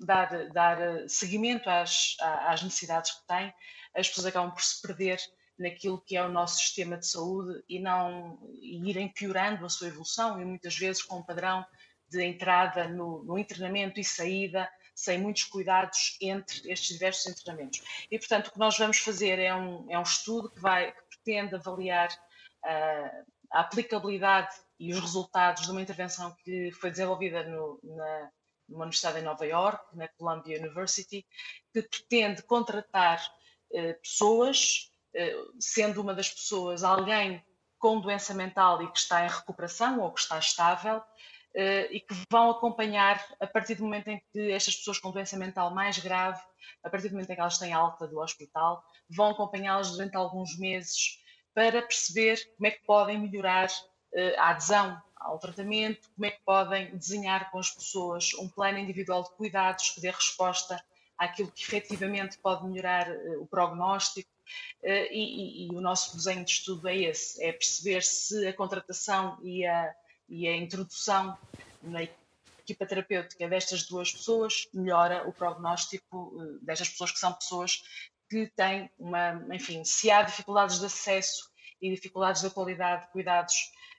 dar, 0.00 0.48
dar 0.50 1.08
seguimento 1.08 1.68
às, 1.68 2.16
às 2.20 2.62
necessidades 2.62 3.12
que 3.12 3.26
têm, 3.26 3.52
as 3.94 4.08
pessoas 4.08 4.26
acabam 4.26 4.50
por 4.50 4.62
se 4.62 4.80
perder 4.80 5.20
naquilo 5.58 6.00
que 6.00 6.16
é 6.16 6.24
o 6.24 6.32
nosso 6.32 6.58
sistema 6.58 6.96
de 6.96 7.06
saúde 7.06 7.62
e 7.68 7.78
não 7.78 8.38
e 8.60 8.88
irem 8.88 9.08
piorando 9.08 9.64
a 9.64 9.68
sua 9.68 9.88
evolução 9.88 10.40
e 10.40 10.44
muitas 10.44 10.76
vezes 10.76 11.02
com 11.02 11.18
um 11.18 11.22
padrão 11.22 11.64
de 12.08 12.22
entrada 12.24 12.88
no, 12.88 13.22
no 13.22 13.38
internamento 13.38 14.00
e 14.00 14.04
saída 14.04 14.68
sem 14.94 15.18
muitos 15.18 15.44
cuidados 15.44 16.16
entre 16.20 16.70
estes 16.70 16.88
diversos 16.88 17.26
internamentos. 17.26 17.82
E, 18.10 18.18
portanto, 18.18 18.48
o 18.48 18.52
que 18.52 18.58
nós 18.58 18.76
vamos 18.78 18.98
fazer 18.98 19.38
é 19.38 19.54
um, 19.54 19.90
é 19.90 19.98
um 19.98 20.02
estudo 20.02 20.50
que, 20.50 20.60
vai, 20.60 20.92
que 20.92 21.02
pretende 21.08 21.54
avaliar 21.54 22.08
uh, 22.08 23.26
a 23.50 23.60
aplicabilidade 23.60 24.54
e 24.78 24.92
os 24.92 25.00
resultados 25.00 25.64
de 25.64 25.70
uma 25.70 25.82
intervenção 25.82 26.34
que 26.44 26.70
foi 26.72 26.90
desenvolvida 26.90 27.44
no, 27.44 27.80
na, 27.82 28.30
numa 28.68 28.84
universidade 28.84 29.18
em 29.18 29.22
Nova 29.22 29.46
York, 29.46 29.96
na 29.96 30.08
Columbia 30.08 30.58
University, 30.58 31.26
que 31.72 31.82
pretende 31.82 32.42
contratar 32.42 33.22
uh, 33.70 34.00
pessoas, 34.02 34.90
uh, 35.14 35.54
sendo 35.58 36.00
uma 36.00 36.14
das 36.14 36.30
pessoas 36.30 36.84
alguém 36.84 37.42
com 37.78 38.00
doença 38.00 38.32
mental 38.32 38.80
e 38.82 38.90
que 38.92 38.98
está 38.98 39.24
em 39.24 39.28
recuperação 39.28 40.00
ou 40.00 40.12
que 40.12 40.20
está 40.20 40.38
estável, 40.38 41.02
e 41.54 42.00
que 42.00 42.14
vão 42.30 42.50
acompanhar 42.50 43.22
a 43.38 43.46
partir 43.46 43.74
do 43.74 43.84
momento 43.84 44.08
em 44.08 44.22
que 44.32 44.50
estas 44.52 44.76
pessoas 44.76 44.98
com 44.98 45.10
doença 45.10 45.36
mental 45.36 45.74
mais 45.74 45.98
grave, 45.98 46.40
a 46.82 46.90
partir 46.90 47.08
do 47.08 47.12
momento 47.12 47.30
em 47.30 47.34
que 47.34 47.40
elas 47.40 47.58
têm 47.58 47.72
alta 47.72 48.06
do 48.06 48.18
hospital, 48.18 48.84
vão 49.08 49.30
acompanhá-las 49.30 49.92
durante 49.92 50.16
alguns 50.16 50.58
meses 50.58 51.22
para 51.54 51.82
perceber 51.82 52.40
como 52.56 52.66
é 52.66 52.70
que 52.70 52.84
podem 52.84 53.18
melhorar 53.18 53.68
uh, 53.68 54.38
a 54.38 54.50
adesão 54.50 55.00
ao 55.16 55.38
tratamento, 55.38 56.10
como 56.14 56.26
é 56.26 56.30
que 56.30 56.40
podem 56.44 56.96
desenhar 56.96 57.50
com 57.50 57.58
as 57.58 57.70
pessoas 57.70 58.34
um 58.34 58.48
plano 58.48 58.78
individual 58.78 59.22
de 59.22 59.30
cuidados 59.30 59.90
que 59.90 60.00
dê 60.00 60.10
resposta 60.10 60.82
àquilo 61.16 61.52
que 61.52 61.62
efetivamente 61.62 62.38
pode 62.38 62.66
melhorar 62.66 63.08
uh, 63.10 63.42
o 63.42 63.46
prognóstico. 63.46 64.30
E, 64.82 65.08
e, 65.10 65.66
e, 65.66 65.70
o 65.70 65.80
nosso 65.80 66.14
desenho 66.16 66.44
de 66.44 66.50
estudo 66.50 66.86
é 66.88 66.96
esse: 66.96 67.42
é 67.42 67.52
perceber 67.52 68.02
se 68.02 68.46
a 68.46 68.52
contratação 68.52 69.38
e 69.42 69.64
a, 69.64 69.94
e 70.28 70.48
a 70.48 70.56
introdução 70.56 71.36
na 71.82 72.02
equipa 72.62 72.86
terapêutica 72.86 73.48
destas 73.48 73.84
duas 73.84 74.12
pessoas 74.12 74.68
melhora 74.72 75.28
o 75.28 75.32
prognóstico 75.32 76.32
eh, 76.40 76.58
destas 76.62 76.88
pessoas 76.90 77.12
que 77.12 77.18
são 77.18 77.32
pessoas 77.32 77.82
que 78.30 78.50
têm 78.56 78.90
uma, 78.98 79.44
enfim, 79.52 79.84
se 79.84 80.10
há 80.10 80.22
dificuldades 80.22 80.78
de 80.78 80.86
acesso 80.86 81.50
e 81.80 81.90
dificuldades 81.90 82.42
da 82.42 82.50
qualidade 82.50 83.06
de 83.06 83.12
cuidados 83.12 83.54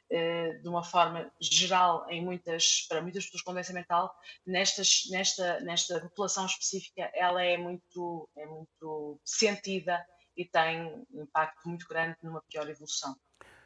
eh, 0.10 0.54
de 0.62 0.68
uma 0.68 0.84
forma 0.84 1.32
geral 1.40 2.06
em 2.10 2.24
muitas, 2.24 2.86
para 2.88 3.02
muitas 3.02 3.26
pessoas 3.26 3.42
com 3.44 3.54
doença 3.54 3.74
mental, 3.74 4.14
nestas, 4.46 5.04
nesta, 5.12 5.60
nesta 5.60 6.00
população 6.02 6.46
específica 6.46 7.12
ela 7.14 7.44
é 7.44 7.58
muito, 7.58 8.30
é 8.38 8.46
muito 8.46 9.20
sentida 9.24 10.04
e 10.36 10.46
tem 10.46 10.84
um 11.12 11.24
impacto 11.24 11.68
muito 11.68 11.88
grande 11.88 12.18
numa 12.24 12.42
pior 12.50 12.68
evolução. 12.70 13.16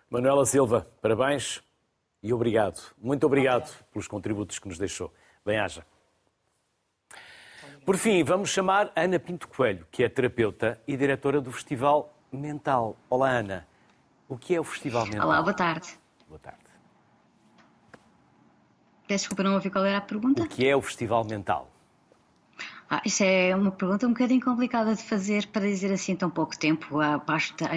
Manuela 0.09 0.45
Silva, 0.45 0.89
parabéns 1.01 1.61
e 2.21 2.33
obrigado, 2.33 2.81
muito 2.97 3.25
obrigado 3.25 3.71
pelos 3.91 4.07
contributos 4.07 4.59
que 4.59 4.67
nos 4.67 4.77
deixou. 4.77 5.13
Bem-haja. 5.45 5.85
Por 7.85 7.95
fim, 7.95 8.23
vamos 8.23 8.49
chamar 8.49 8.91
Ana 8.95 9.17
Pinto 9.17 9.47
Coelho, 9.47 9.87
que 9.89 10.03
é 10.03 10.09
terapeuta 10.09 10.81
e 10.85 10.97
diretora 10.97 11.39
do 11.39 11.51
Festival 11.51 12.13
Mental. 12.31 12.97
Olá, 13.09 13.29
Ana. 13.29 13.67
O 14.27 14.37
que 14.37 14.53
é 14.53 14.59
o 14.59 14.63
Festival 14.63 15.05
Mental? 15.05 15.27
Olá, 15.27 15.41
boa 15.41 15.53
tarde. 15.53 15.97
Boa 16.27 16.39
tarde. 16.39 16.59
Peço 19.07 19.23
desculpa, 19.23 19.41
não 19.43 19.53
ouvi 19.53 19.69
qual 19.69 19.85
era 19.85 19.99
a 19.99 20.01
pergunta. 20.01 20.43
O 20.43 20.47
que 20.49 20.67
é 20.67 20.75
o 20.75 20.81
Festival 20.81 21.23
Mental? 21.23 21.71
Ah, 22.89 23.01
isso 23.05 23.21
é 23.21 23.53
uma 23.53 23.69
pergunta 23.69 24.07
um 24.07 24.11
bocadinho 24.11 24.41
complicada 24.41 24.95
de 24.95 25.03
fazer 25.03 25.47
para 25.47 25.67
dizer 25.67 25.91
assim 25.91 26.15
tão 26.15 26.29
pouco 26.29 26.57
tempo. 26.57 27.01
Ah, 27.01 27.21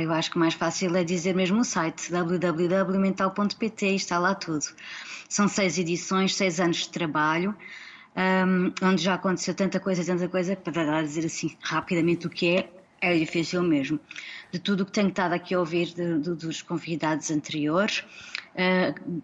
eu 0.00 0.12
acho 0.12 0.30
que 0.30 0.38
mais 0.38 0.54
fácil 0.54 0.96
é 0.96 1.02
dizer 1.02 1.34
mesmo 1.34 1.60
o 1.60 1.64
site 1.64 2.12
www.mental.pt 2.12 3.86
e 3.86 3.96
está 3.96 4.20
lá 4.20 4.36
tudo. 4.36 4.64
São 5.28 5.48
seis 5.48 5.78
edições, 5.78 6.36
seis 6.36 6.60
anos 6.60 6.78
de 6.78 6.90
trabalho, 6.90 7.56
um, 8.16 8.72
onde 8.86 9.02
já 9.02 9.14
aconteceu 9.14 9.52
tanta 9.52 9.80
coisa, 9.80 10.04
tanta 10.04 10.28
coisa, 10.28 10.54
para 10.54 11.02
dizer 11.02 11.26
assim 11.26 11.56
rapidamente 11.60 12.28
o 12.28 12.30
que 12.30 12.58
é, 12.58 12.70
é 13.00 13.16
difícil 13.16 13.62
mesmo. 13.62 13.98
De 14.52 14.60
tudo 14.60 14.82
o 14.82 14.86
que 14.86 14.92
tenho 14.92 15.08
estado 15.08 15.32
aqui 15.32 15.54
a 15.54 15.58
ouvir 15.58 15.86
de, 15.86 16.18
de, 16.20 16.34
dos 16.34 16.62
convidados 16.62 17.32
anteriores, 17.32 18.04
uh, 18.54 19.22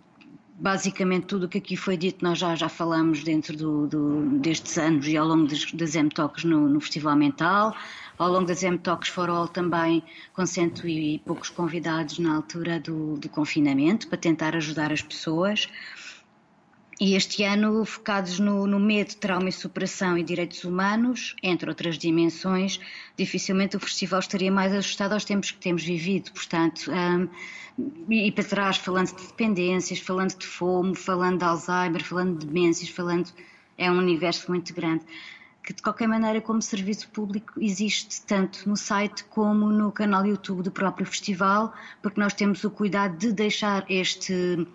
basicamente 0.58 1.26
tudo 1.26 1.44
o 1.44 1.48
que 1.48 1.58
aqui 1.58 1.76
foi 1.76 1.96
dito 1.96 2.24
nós 2.24 2.38
já, 2.38 2.54
já 2.54 2.68
falamos 2.68 3.22
dentro 3.22 3.56
do, 3.56 3.86
do, 3.86 4.38
destes 4.38 4.78
anos 4.78 5.06
e 5.06 5.16
ao 5.16 5.26
longo 5.26 5.46
das, 5.46 5.70
das 5.72 5.94
M-Talks 5.94 6.44
no, 6.44 6.68
no, 6.68 6.80
Festival 6.80 7.14
Mental. 7.14 7.74
Ao 8.18 8.30
longo 8.30 8.46
das 8.46 8.62
M-Talks 8.62 9.10
for 9.10 9.28
All 9.28 9.46
também 9.46 10.02
com 10.32 10.46
cento 10.46 10.88
e 10.88 11.18
poucos 11.26 11.50
convidados 11.50 12.18
na 12.18 12.34
altura 12.36 12.80
do, 12.80 13.16
do 13.18 13.28
confinamento 13.28 14.08
para 14.08 14.16
tentar 14.16 14.56
ajudar 14.56 14.90
as 14.92 15.02
pessoas. 15.02 15.68
E 16.98 17.14
este 17.14 17.44
ano 17.44 17.84
focados 17.84 18.38
no, 18.38 18.66
no, 18.66 18.80
medo, 18.80 19.14
trauma 19.16 19.50
e 19.50 19.52
superação 19.52 20.16
e 20.16 20.22
direitos 20.22 20.64
humanos, 20.64 21.36
entre 21.42 21.68
outras 21.68 21.98
dimensões, 21.98 22.80
dificilmente 23.14 23.76
o 23.76 23.80
festival 23.80 24.20
estaria 24.20 24.50
mais 24.50 24.72
ajustado 24.72 25.12
aos 25.12 25.24
tempos 25.24 25.50
que 25.50 25.58
temos 25.58 25.84
vivido. 25.84 26.32
Portanto, 26.32 26.90
um, 26.90 27.28
e 28.08 28.32
para 28.32 28.44
trás, 28.44 28.78
falando 28.78 29.14
de 29.14 29.26
dependências, 29.26 29.98
falando 29.98 30.38
de 30.38 30.46
fome, 30.46 30.94
falando 30.94 31.40
de 31.40 31.44
Alzheimer, 31.44 32.02
falando 32.02 32.38
de 32.38 32.46
demências, 32.46 32.88
falando. 32.88 33.30
É 33.76 33.90
um 33.90 33.98
universo 33.98 34.50
muito 34.50 34.72
grande. 34.72 35.04
Que 35.62 35.74
de 35.74 35.82
qualquer 35.82 36.08
maneira, 36.08 36.40
como 36.40 36.62
serviço 36.62 37.10
público, 37.10 37.60
existe 37.60 38.22
tanto 38.22 38.66
no 38.66 38.74
site 38.74 39.22
como 39.24 39.66
no 39.70 39.92
canal 39.92 40.24
YouTube 40.24 40.62
do 40.62 40.70
próprio 40.70 41.04
festival, 41.04 41.74
porque 42.00 42.18
nós 42.18 42.32
temos 42.32 42.64
o 42.64 42.70
cuidado 42.70 43.18
de 43.18 43.32
deixar 43.32 43.84
este 43.90 44.66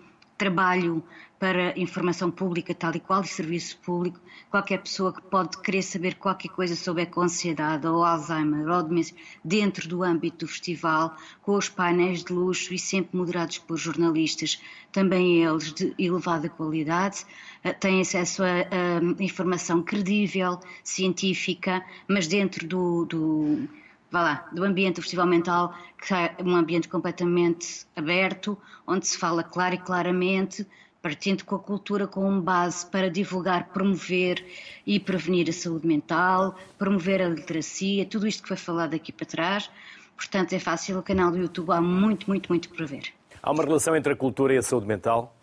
trabalho 0.42 1.04
para 1.38 1.78
informação 1.78 2.28
pública 2.28 2.74
tal 2.74 2.92
e 2.96 3.00
qual 3.00 3.22
e 3.22 3.28
serviço 3.28 3.76
público, 3.78 4.20
qualquer 4.50 4.78
pessoa 4.78 5.12
que 5.12 5.22
pode 5.22 5.56
querer 5.62 5.82
saber 5.82 6.16
qualquer 6.16 6.48
coisa 6.48 6.74
sobre 6.74 7.02
a 7.04 7.20
ansiedade 7.20 7.86
ou 7.86 8.04
Alzheimer 8.04 8.68
ou 8.68 8.82
demência 8.82 9.14
dentro 9.44 9.88
do 9.88 10.02
âmbito 10.02 10.44
do 10.44 10.48
festival, 10.48 11.16
com 11.42 11.54
os 11.54 11.68
painéis 11.68 12.24
de 12.24 12.32
luxo 12.32 12.74
e 12.74 12.78
sempre 12.78 13.16
moderados 13.16 13.58
por 13.58 13.76
jornalistas, 13.76 14.60
também 14.90 15.44
eles 15.44 15.72
de 15.72 15.94
elevada 15.96 16.48
qualidade, 16.48 17.24
eh, 17.62 17.72
têm 17.72 18.00
acesso 18.00 18.42
a, 18.42 18.46
a 18.48 19.22
informação 19.22 19.80
credível, 19.80 20.58
científica, 20.82 21.84
mas 22.08 22.26
dentro 22.26 22.66
do, 22.66 23.04
do 23.04 23.68
vá 24.12 24.22
lá, 24.22 24.48
do 24.52 24.62
ambiente 24.62 24.96
do 24.96 25.02
Festival 25.02 25.26
Mental, 25.26 25.74
que 26.06 26.12
é 26.12 26.36
um 26.44 26.54
ambiente 26.54 26.86
completamente 26.86 27.86
aberto, 27.96 28.58
onde 28.86 29.06
se 29.06 29.16
fala 29.16 29.42
claro 29.42 29.74
e 29.74 29.78
claramente, 29.78 30.66
partindo 31.00 31.44
com 31.44 31.56
a 31.56 31.58
cultura 31.58 32.06
como 32.06 32.40
base 32.42 32.84
para 32.86 33.10
divulgar, 33.10 33.70
promover 33.70 34.44
e 34.86 35.00
prevenir 35.00 35.48
a 35.48 35.52
saúde 35.52 35.86
mental, 35.86 36.54
promover 36.78 37.22
a 37.22 37.28
literacia, 37.28 38.04
tudo 38.04 38.26
isto 38.26 38.42
que 38.42 38.48
foi 38.48 38.56
falado 38.58 38.94
aqui 38.94 39.10
para 39.10 39.26
trás. 39.26 39.70
Portanto, 40.14 40.52
é 40.52 40.58
fácil, 40.58 40.98
o 40.98 41.02
canal 41.02 41.30
do 41.30 41.38
YouTube 41.38 41.70
há 41.70 41.80
muito, 41.80 42.28
muito, 42.28 42.50
muito 42.50 42.68
para 42.68 42.84
ver. 42.84 43.14
Há 43.42 43.50
uma 43.50 43.64
relação 43.64 43.96
entre 43.96 44.12
a 44.12 44.16
cultura 44.16 44.54
e 44.54 44.58
a 44.58 44.62
saúde 44.62 44.86
mental? 44.86 45.34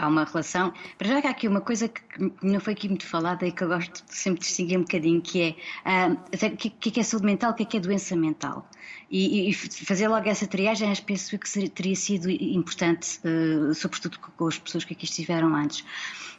Há 0.00 0.08
uma 0.08 0.24
relação. 0.24 0.72
Para 0.96 1.08
já 1.08 1.20
que 1.20 1.26
há 1.26 1.30
aqui 1.30 1.46
uma 1.46 1.60
coisa 1.60 1.88
que 1.88 2.02
não 2.42 2.58
foi 2.58 2.72
aqui 2.72 2.88
muito 2.88 3.06
falada 3.06 3.46
e 3.46 3.52
que 3.52 3.62
eu 3.62 3.68
gosto 3.68 4.04
de 4.06 4.14
sempre 4.14 4.40
distinguir 4.40 4.78
um 4.78 4.82
bocadinho, 4.82 5.20
que 5.20 5.42
é 5.42 6.08
o 6.12 6.56
que, 6.56 7.00
é 7.00 7.02
saúde 7.02 7.26
mental, 7.26 7.50
o 7.50 7.54
que 7.54 7.62
é, 7.62 7.66
que 7.66 7.76
é 7.76 7.80
doença 7.80 8.16
mental. 8.16 8.68
E, 9.10 9.50
e 9.50 9.52
fazer 9.52 10.08
logo 10.08 10.28
essa 10.28 10.46
triagem, 10.46 10.90
acho 10.90 11.02
penso 11.04 11.36
que 11.38 11.48
seria, 11.48 11.68
teria 11.68 11.96
sido 11.96 12.30
importante, 12.30 13.20
uh, 13.24 13.74
sobretudo 13.74 14.18
com 14.18 14.46
as 14.46 14.58
pessoas 14.58 14.84
que 14.84 14.94
aqui 14.94 15.04
estiveram 15.04 15.54
antes. 15.54 15.84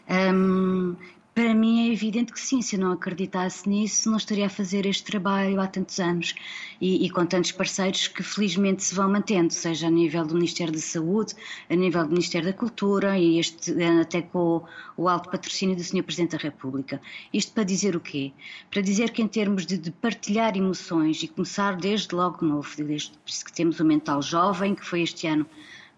Um, 0.09 0.95
para 1.41 1.55
mim 1.55 1.89
é 1.89 1.91
evidente 1.91 2.31
que 2.31 2.39
sim, 2.39 2.61
se 2.61 2.75
eu 2.75 2.79
não 2.79 2.91
acreditasse 2.91 3.67
nisso, 3.67 4.11
não 4.11 4.17
estaria 4.17 4.45
a 4.45 4.49
fazer 4.49 4.85
este 4.85 5.03
trabalho 5.03 5.59
há 5.59 5.65
tantos 5.65 5.99
anos 5.99 6.35
e, 6.79 7.03
e, 7.03 7.09
com 7.09 7.25
tantos 7.25 7.51
parceiros 7.51 8.07
que 8.07 8.21
felizmente 8.21 8.83
se 8.83 8.93
vão 8.93 9.09
mantendo, 9.09 9.51
seja 9.51 9.87
a 9.87 9.89
nível 9.89 10.23
do 10.23 10.35
Ministério 10.35 10.71
da 10.71 10.77
Saúde, 10.77 11.33
a 11.67 11.75
nível 11.75 12.03
do 12.03 12.11
Ministério 12.11 12.47
da 12.47 12.53
Cultura 12.53 13.17
e 13.17 13.39
este 13.39 13.73
até 13.83 14.21
com 14.21 14.37
o, 14.37 14.63
o 14.95 15.09
alto 15.09 15.31
patrocínio 15.31 15.75
do 15.75 15.83
Sr. 15.83 16.03
Presidente 16.03 16.37
da 16.37 16.43
República. 16.43 17.01
Isto 17.33 17.53
para 17.53 17.63
dizer 17.63 17.95
o 17.95 17.99
quê? 17.99 18.31
Para 18.69 18.83
dizer 18.83 19.09
que 19.09 19.23
em 19.23 19.27
termos 19.27 19.65
de, 19.65 19.79
de 19.79 19.89
partilhar 19.89 20.55
emoções 20.55 21.23
e 21.23 21.27
começar 21.27 21.75
desde 21.75 22.13
logo 22.13 22.45
novo, 22.45 22.69
desde 22.77 23.13
que 23.43 23.51
temos 23.51 23.79
o 23.79 23.83
Mental 23.83 24.21
Jovem, 24.21 24.75
que 24.75 24.85
foi 24.85 25.01
este 25.01 25.25
ano 25.25 25.47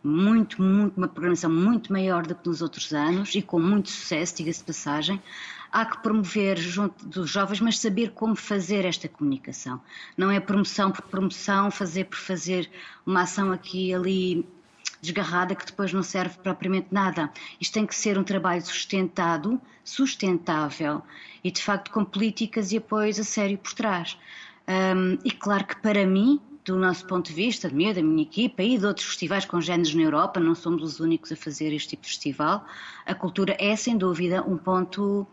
muito, 0.04 0.62
muito, 0.62 0.98
uma 0.98 1.08
programação 1.08 1.50
muito 1.50 1.92
maior 1.92 2.28
do 2.28 2.36
que 2.36 2.48
nos 2.48 2.62
outros 2.62 2.92
anos 2.94 3.34
e 3.36 3.42
com 3.42 3.60
muito 3.60 3.90
sucesso, 3.90 4.38
diga-se 4.38 4.60
de 4.60 4.66
passagem. 4.66 5.22
Há 5.72 5.86
que 5.86 6.04
promover 6.04 6.58
junto 6.58 7.06
dos 7.08 7.30
jovens, 7.30 7.60
mas 7.60 7.80
saber 7.80 8.12
como 8.12 8.36
fazer 8.36 8.86
esta 8.86 9.08
comunicação. 9.08 9.82
Não 10.16 10.30
é 10.30 10.40
promoção 10.40 10.92
por 10.92 11.02
promoção, 11.04 11.72
fazer 11.72 12.06
por 12.06 12.18
fazer 12.18 12.70
uma 13.06 13.22
ação 13.22 13.52
aqui 13.52 13.88
e 13.88 13.94
ali 13.96 14.48
desgarrada 15.02 15.54
que 15.54 15.66
depois 15.66 15.92
não 15.92 16.04
serve 16.04 16.38
propriamente 16.38 16.88
nada. 16.92 17.32
Isto 17.60 17.74
tem 17.74 17.86
que 17.86 17.96
ser 17.96 18.18
um 18.18 18.24
trabalho 18.24 18.62
sustentado, 18.66 19.60
sustentável 19.84 21.02
e 21.44 21.52
de 21.52 21.62
facto 21.62 21.92
com 21.92 22.06
políticas 22.06 22.72
e 22.72 22.78
apoios 22.78 23.20
a 23.20 23.24
sério 23.24 23.58
por 23.58 23.74
trás. 23.74 24.18
Um, 24.68 25.18
e 25.26 25.32
claro 25.32 25.66
que 25.66 25.76
para 25.78 26.06
mim, 26.06 26.40
do 26.66 26.78
nosso 26.78 27.06
ponto 27.06 27.28
de 27.28 27.34
vista, 27.34 27.68
de 27.68 27.76
mim, 27.76 27.94
da 27.94 28.02
minha 28.02 28.24
equipa 28.24 28.64
e 28.64 28.78
de 28.78 28.86
outros 28.86 29.08
festivais 29.08 29.46
congêneres 29.46 29.94
na 29.94 30.04
Europa, 30.04 30.40
não 30.40 30.56
somos 30.56 30.84
os 30.84 31.00
únicos 31.00 31.32
a 31.32 31.36
fazer 31.36 31.74
este 31.74 31.90
tipo 31.90 32.04
de 32.04 32.10
festival, 32.10 32.66
a 33.06 33.14
cultura 33.14 33.56
é 33.60 33.76
sem 33.76 33.98
dúvida 33.98 34.42
um 34.44 34.58
ponto 34.58 35.28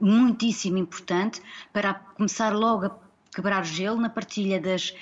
muitíssimo 0.00 0.78
importante 0.78 1.40
para 1.72 1.94
começar 1.94 2.54
logo 2.54 2.86
a 2.86 2.98
quebrar 3.34 3.62
o 3.62 3.64
gelo 3.64 4.00
na 4.00 4.08
partilha 4.08 4.60
das 4.60 4.94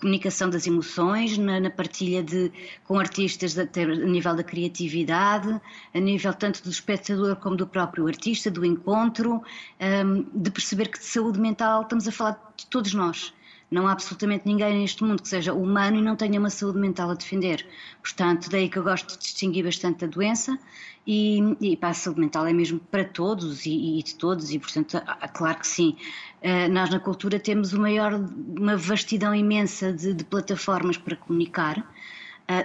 comunicação 0.00 0.48
das 0.48 0.66
emoções, 0.66 1.36
na, 1.36 1.60
na 1.60 1.70
partilha 1.70 2.22
de 2.22 2.50
com 2.84 2.98
artistas 2.98 3.58
a, 3.58 3.62
a 3.62 4.06
nível 4.06 4.34
da 4.34 4.42
criatividade, 4.42 5.60
a 5.94 6.00
nível 6.00 6.32
tanto 6.32 6.62
do 6.62 6.70
espectador 6.70 7.36
como 7.36 7.56
do 7.56 7.66
próprio 7.66 8.06
artista, 8.06 8.50
do 8.50 8.64
encontro, 8.64 9.42
um, 9.80 10.22
de 10.34 10.50
perceber 10.50 10.88
que 10.88 10.98
de 10.98 11.04
saúde 11.04 11.38
mental 11.38 11.82
estamos 11.82 12.08
a 12.08 12.12
falar 12.12 12.52
de 12.56 12.66
todos 12.66 12.94
nós 12.94 13.32
não 13.72 13.88
há 13.88 13.92
absolutamente 13.92 14.46
ninguém 14.46 14.78
neste 14.78 15.02
mundo 15.02 15.22
que 15.22 15.28
seja 15.28 15.54
humano 15.54 15.96
e 15.96 16.02
não 16.02 16.14
tenha 16.14 16.38
uma 16.38 16.50
saúde 16.50 16.78
mental 16.78 17.10
a 17.10 17.14
defender. 17.14 17.66
Portanto, 18.02 18.50
daí 18.50 18.68
que 18.68 18.78
eu 18.78 18.82
gosto 18.82 19.14
de 19.14 19.18
distinguir 19.18 19.64
bastante 19.64 20.04
a 20.04 20.08
doença 20.08 20.58
e, 21.06 21.56
e 21.60 21.76
para 21.76 21.88
a 21.88 21.94
saúde 21.94 22.20
mental 22.20 22.46
é 22.46 22.52
mesmo 22.52 22.78
para 22.78 23.04
todos 23.04 23.64
e, 23.64 23.98
e 23.98 24.02
de 24.02 24.14
todos 24.14 24.50
e, 24.50 24.58
portanto, 24.58 25.02
claro 25.32 25.58
que 25.58 25.66
sim. 25.66 25.96
Uh, 26.42 26.70
nós 26.70 26.90
na 26.90 27.00
cultura 27.00 27.38
temos 27.40 27.72
maior, 27.72 28.12
uma 28.14 28.76
vastidão 28.76 29.34
imensa 29.34 29.92
de, 29.92 30.12
de 30.12 30.24
plataformas 30.24 30.98
para 30.98 31.16
comunicar 31.16 31.82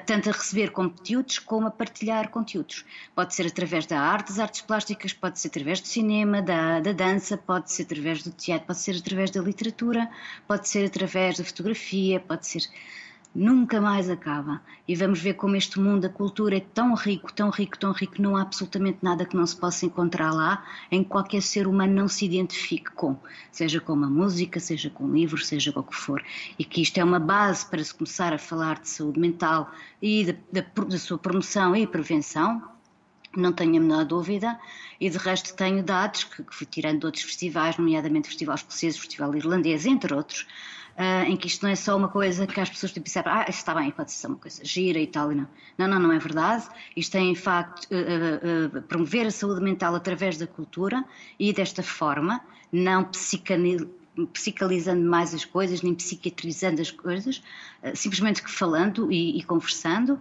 tanto 0.06 0.30
a 0.30 0.34
receber 0.34 0.72
conteúdos 0.72 1.40
como 1.40 1.68
a 1.68 1.72
partilhar 1.72 2.30
conteúdos. 2.30 2.86
Pode 3.16 3.34
ser 3.34 3.48
através 3.48 3.86
da 3.86 4.00
arte, 4.00 4.30
das 4.30 4.40
artes 4.40 4.62
plásticas, 4.62 5.14
pode 5.14 5.40
ser 5.40 5.48
através 5.50 5.80
do 5.80 5.88
cinema, 5.88 6.42
da, 6.42 6.80
da 6.80 6.92
dança, 6.92 7.38
pode 7.38 7.72
ser 7.72 7.84
através 7.84 8.24
do 8.24 8.32
teatro, 8.32 8.68
pode 8.68 8.80
ser 8.80 8.98
através 8.98 9.32
da 9.32 9.42
literatura, 9.42 10.10
pode 10.48 10.68
ser 10.68 10.86
através 10.86 11.38
da 11.38 11.44
fotografia, 11.44 12.20
pode 12.20 12.48
ser 12.48 12.64
nunca 13.38 13.80
mais 13.80 14.10
acaba. 14.10 14.60
E 14.88 14.96
vamos 14.96 15.22
ver 15.22 15.36
como 15.36 15.56
este 15.56 15.80
mundo 15.80 16.02
da 16.02 16.10
cultura 16.10 16.58
é 16.58 16.60
tão 16.60 16.96
rico, 16.96 17.32
tão 17.32 17.52
rico, 17.52 17.78
tão 17.78 17.92
rico, 17.92 18.20
não 18.20 18.36
há 18.36 18.42
absolutamente 18.42 18.98
nada 19.04 19.26
que 19.26 19.38
não 19.38 19.46
se 19.46 19.56
possa 19.56 19.86
encontrar 19.86 20.34
lá, 20.34 20.66
em 20.90 21.04
que 21.04 21.10
qualquer 21.10 21.44
ser 21.44 21.68
humano 21.68 21.94
não 21.94 22.08
se 22.08 22.26
identifique 22.26 22.90
com, 22.92 23.16
seja 23.52 23.80
com 23.80 23.94
uma 23.94 24.10
música, 24.10 24.60
seja 24.60 24.90
com 24.90 25.04
um 25.04 25.14
livro, 25.14 25.38
seja 25.38 25.72
com 25.72 25.82
o 25.82 25.84
que 25.84 25.96
for. 25.96 26.24
E 26.58 26.66
que 26.66 26.82
isto 26.82 26.98
é 26.98 27.04
uma 27.04 27.20
base 27.20 27.64
para 27.68 27.84
se 27.84 27.94
começar 27.94 28.34
a 28.34 28.40
falar 28.40 28.80
de 28.80 28.90
saúde 28.90 29.20
mental 29.20 29.72
e 30.02 30.34
da, 30.52 30.66
da, 30.88 30.98
sua 30.98 31.20
promoção 31.20 31.76
e 31.76 31.86
prevenção, 31.86 32.64
não 33.36 33.54
tenho 33.54 33.78
a 33.78 33.80
menor 33.80 34.04
dúvida, 34.04 34.60
e 35.00 35.12
de 35.12 35.18
resto 35.20 35.56
tenho 35.56 35.84
dados 35.84 36.24
que, 36.24 36.44
que 36.44 36.56
fui 36.56 36.66
tirando 36.66 37.02
de 37.02 37.06
outros 37.06 37.24
festivais, 37.24 37.78
nomeadamente 37.78 38.30
Escocês, 38.30 38.96
o 38.96 39.02
Festival 39.02 39.36
Irlandês, 39.36 39.86
entre 39.86 40.12
outros, 40.12 40.48
uh, 40.98 41.24
em 41.30 41.38
que 41.38 41.48
isto 41.48 41.64
não 41.64 41.70
é 41.72 41.76
só 41.76 41.96
uma 41.96 42.08
coisa 42.08 42.48
que 42.48 42.60
as 42.60 42.70
pessoas 42.70 42.92
têm 42.92 43.04
pensar, 43.04 43.28
ah, 43.28 43.46
isso 43.48 43.60
está 43.60 43.74
bem, 43.74 43.92
pode 43.92 44.12
ser 44.12 44.28
uma 44.28 44.38
coisa 44.38 44.66
gira 44.66 45.00
e 45.00 45.08
tal, 45.08 45.32
e 45.32 45.36
não. 45.36 45.48
Não, 45.78 45.88
não, 45.88 46.00
não 46.00 46.12
é 46.12 46.20
verdade. 46.20 46.68
Isto 46.96 47.18
é, 47.18 47.22
em 47.22 47.36
facto, 47.36 47.88
uh, 47.92 48.78
uh, 48.78 48.82
promover 48.84 49.28
a 49.28 49.32
saúde 49.32 49.62
mental 49.62 49.94
através 49.96 50.38
da 50.38 50.48
cultura 50.48 51.06
e 51.40 51.54
desta 51.54 51.84
forma, 51.84 52.42
não 52.72 53.10
psicalizando 54.34 55.08
mais 55.08 55.34
as 55.34 55.46
coisas, 55.46 55.84
nem 55.84 55.94
psiquiatrizando 55.94 56.82
as 56.82 56.90
coisas, 56.90 57.44
simplesmente 57.94 58.42
falando 58.42 59.12
e, 59.12 59.38
e 59.38 59.44
conversando, 59.44 60.20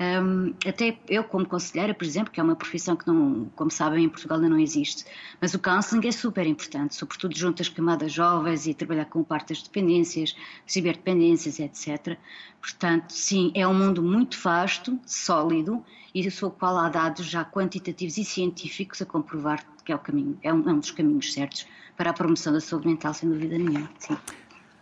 um, 0.00 0.54
até 0.66 0.96
eu, 1.08 1.22
como 1.22 1.46
conselheira, 1.46 1.92
por 1.92 2.04
exemplo, 2.04 2.32
que 2.32 2.40
é 2.40 2.42
uma 2.42 2.56
profissão 2.56 2.96
que, 2.96 3.06
não, 3.06 3.50
como 3.54 3.70
sabem, 3.70 4.04
em 4.04 4.08
Portugal 4.08 4.38
ainda 4.38 4.48
não 4.48 4.58
existe, 4.58 5.04
mas 5.38 5.52
o 5.52 5.58
counseling 5.58 6.08
é 6.08 6.12
super 6.12 6.46
importante, 6.46 6.94
sobretudo 6.94 7.36
junto 7.36 7.60
às 7.60 7.68
camadas 7.68 8.10
jovens 8.10 8.66
e 8.66 8.72
trabalhar 8.72 9.04
com 9.04 9.22
parte 9.22 9.48
das 9.48 9.62
dependências, 9.62 10.34
ciberdependências, 10.66 11.60
etc. 11.60 12.16
Portanto, 12.62 13.10
sim, 13.10 13.52
é 13.54 13.68
um 13.68 13.74
mundo 13.74 14.02
muito 14.02 14.38
vasto, 14.40 14.98
sólido 15.04 15.84
e 16.14 16.22
do 16.22 16.30
seu 16.30 16.50
qual 16.50 16.78
há 16.78 16.88
dados 16.88 17.26
já 17.26 17.44
quantitativos 17.44 18.16
e 18.16 18.24
científicos 18.24 19.02
a 19.02 19.06
comprovar 19.06 19.62
que 19.84 19.92
é 19.92 19.94
o 19.94 19.98
caminho, 19.98 20.38
é 20.42 20.52
um, 20.52 20.68
é 20.68 20.72
um 20.72 20.78
dos 20.78 20.90
caminhos 20.92 21.32
certos 21.32 21.66
para 21.96 22.08
a 22.08 22.12
promoção 22.14 22.54
da 22.54 22.60
saúde 22.60 22.88
mental, 22.88 23.12
sem 23.12 23.28
dúvida 23.28 23.58
nenhuma. 23.58 23.90
Sim. 23.98 24.16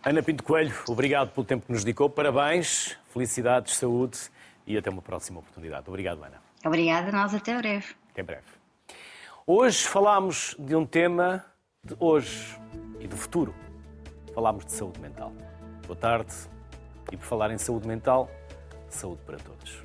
Ana 0.05 0.23
Pinto 0.23 0.43
Coelho, 0.45 0.73
obrigado 0.87 1.31
pelo 1.31 1.45
tempo 1.45 1.65
que 1.65 1.73
nos 1.73 1.83
dedicou, 1.83 2.09
parabéns, 2.09 2.97
felicidades, 3.11 3.75
saúde 3.75 4.29
e 4.69 4.77
até 4.77 4.89
uma 4.89 5.01
próxima 5.01 5.39
oportunidade. 5.39 5.89
Obrigado, 5.89 6.23
Ana. 6.23 6.39
Obrigada, 6.63 7.11
nós 7.11 7.33
até 7.33 7.57
breve. 7.57 7.87
Até 8.11 8.21
breve. 8.21 8.45
Hoje 9.45 9.87
falámos 9.87 10.55
de 10.59 10.75
um 10.75 10.85
tema 10.85 11.43
de 11.83 11.95
hoje 11.99 12.55
e 12.99 13.07
do 13.07 13.17
futuro. 13.17 13.53
Falámos 14.33 14.65
de 14.65 14.71
saúde 14.71 14.99
mental. 14.99 15.33
Boa 15.87 15.97
tarde 15.97 16.31
e 17.11 17.17
por 17.17 17.25
falar 17.25 17.49
em 17.49 17.57
saúde 17.57 17.87
mental, 17.87 18.29
saúde 18.87 19.23
para 19.25 19.37
todos. 19.37 19.77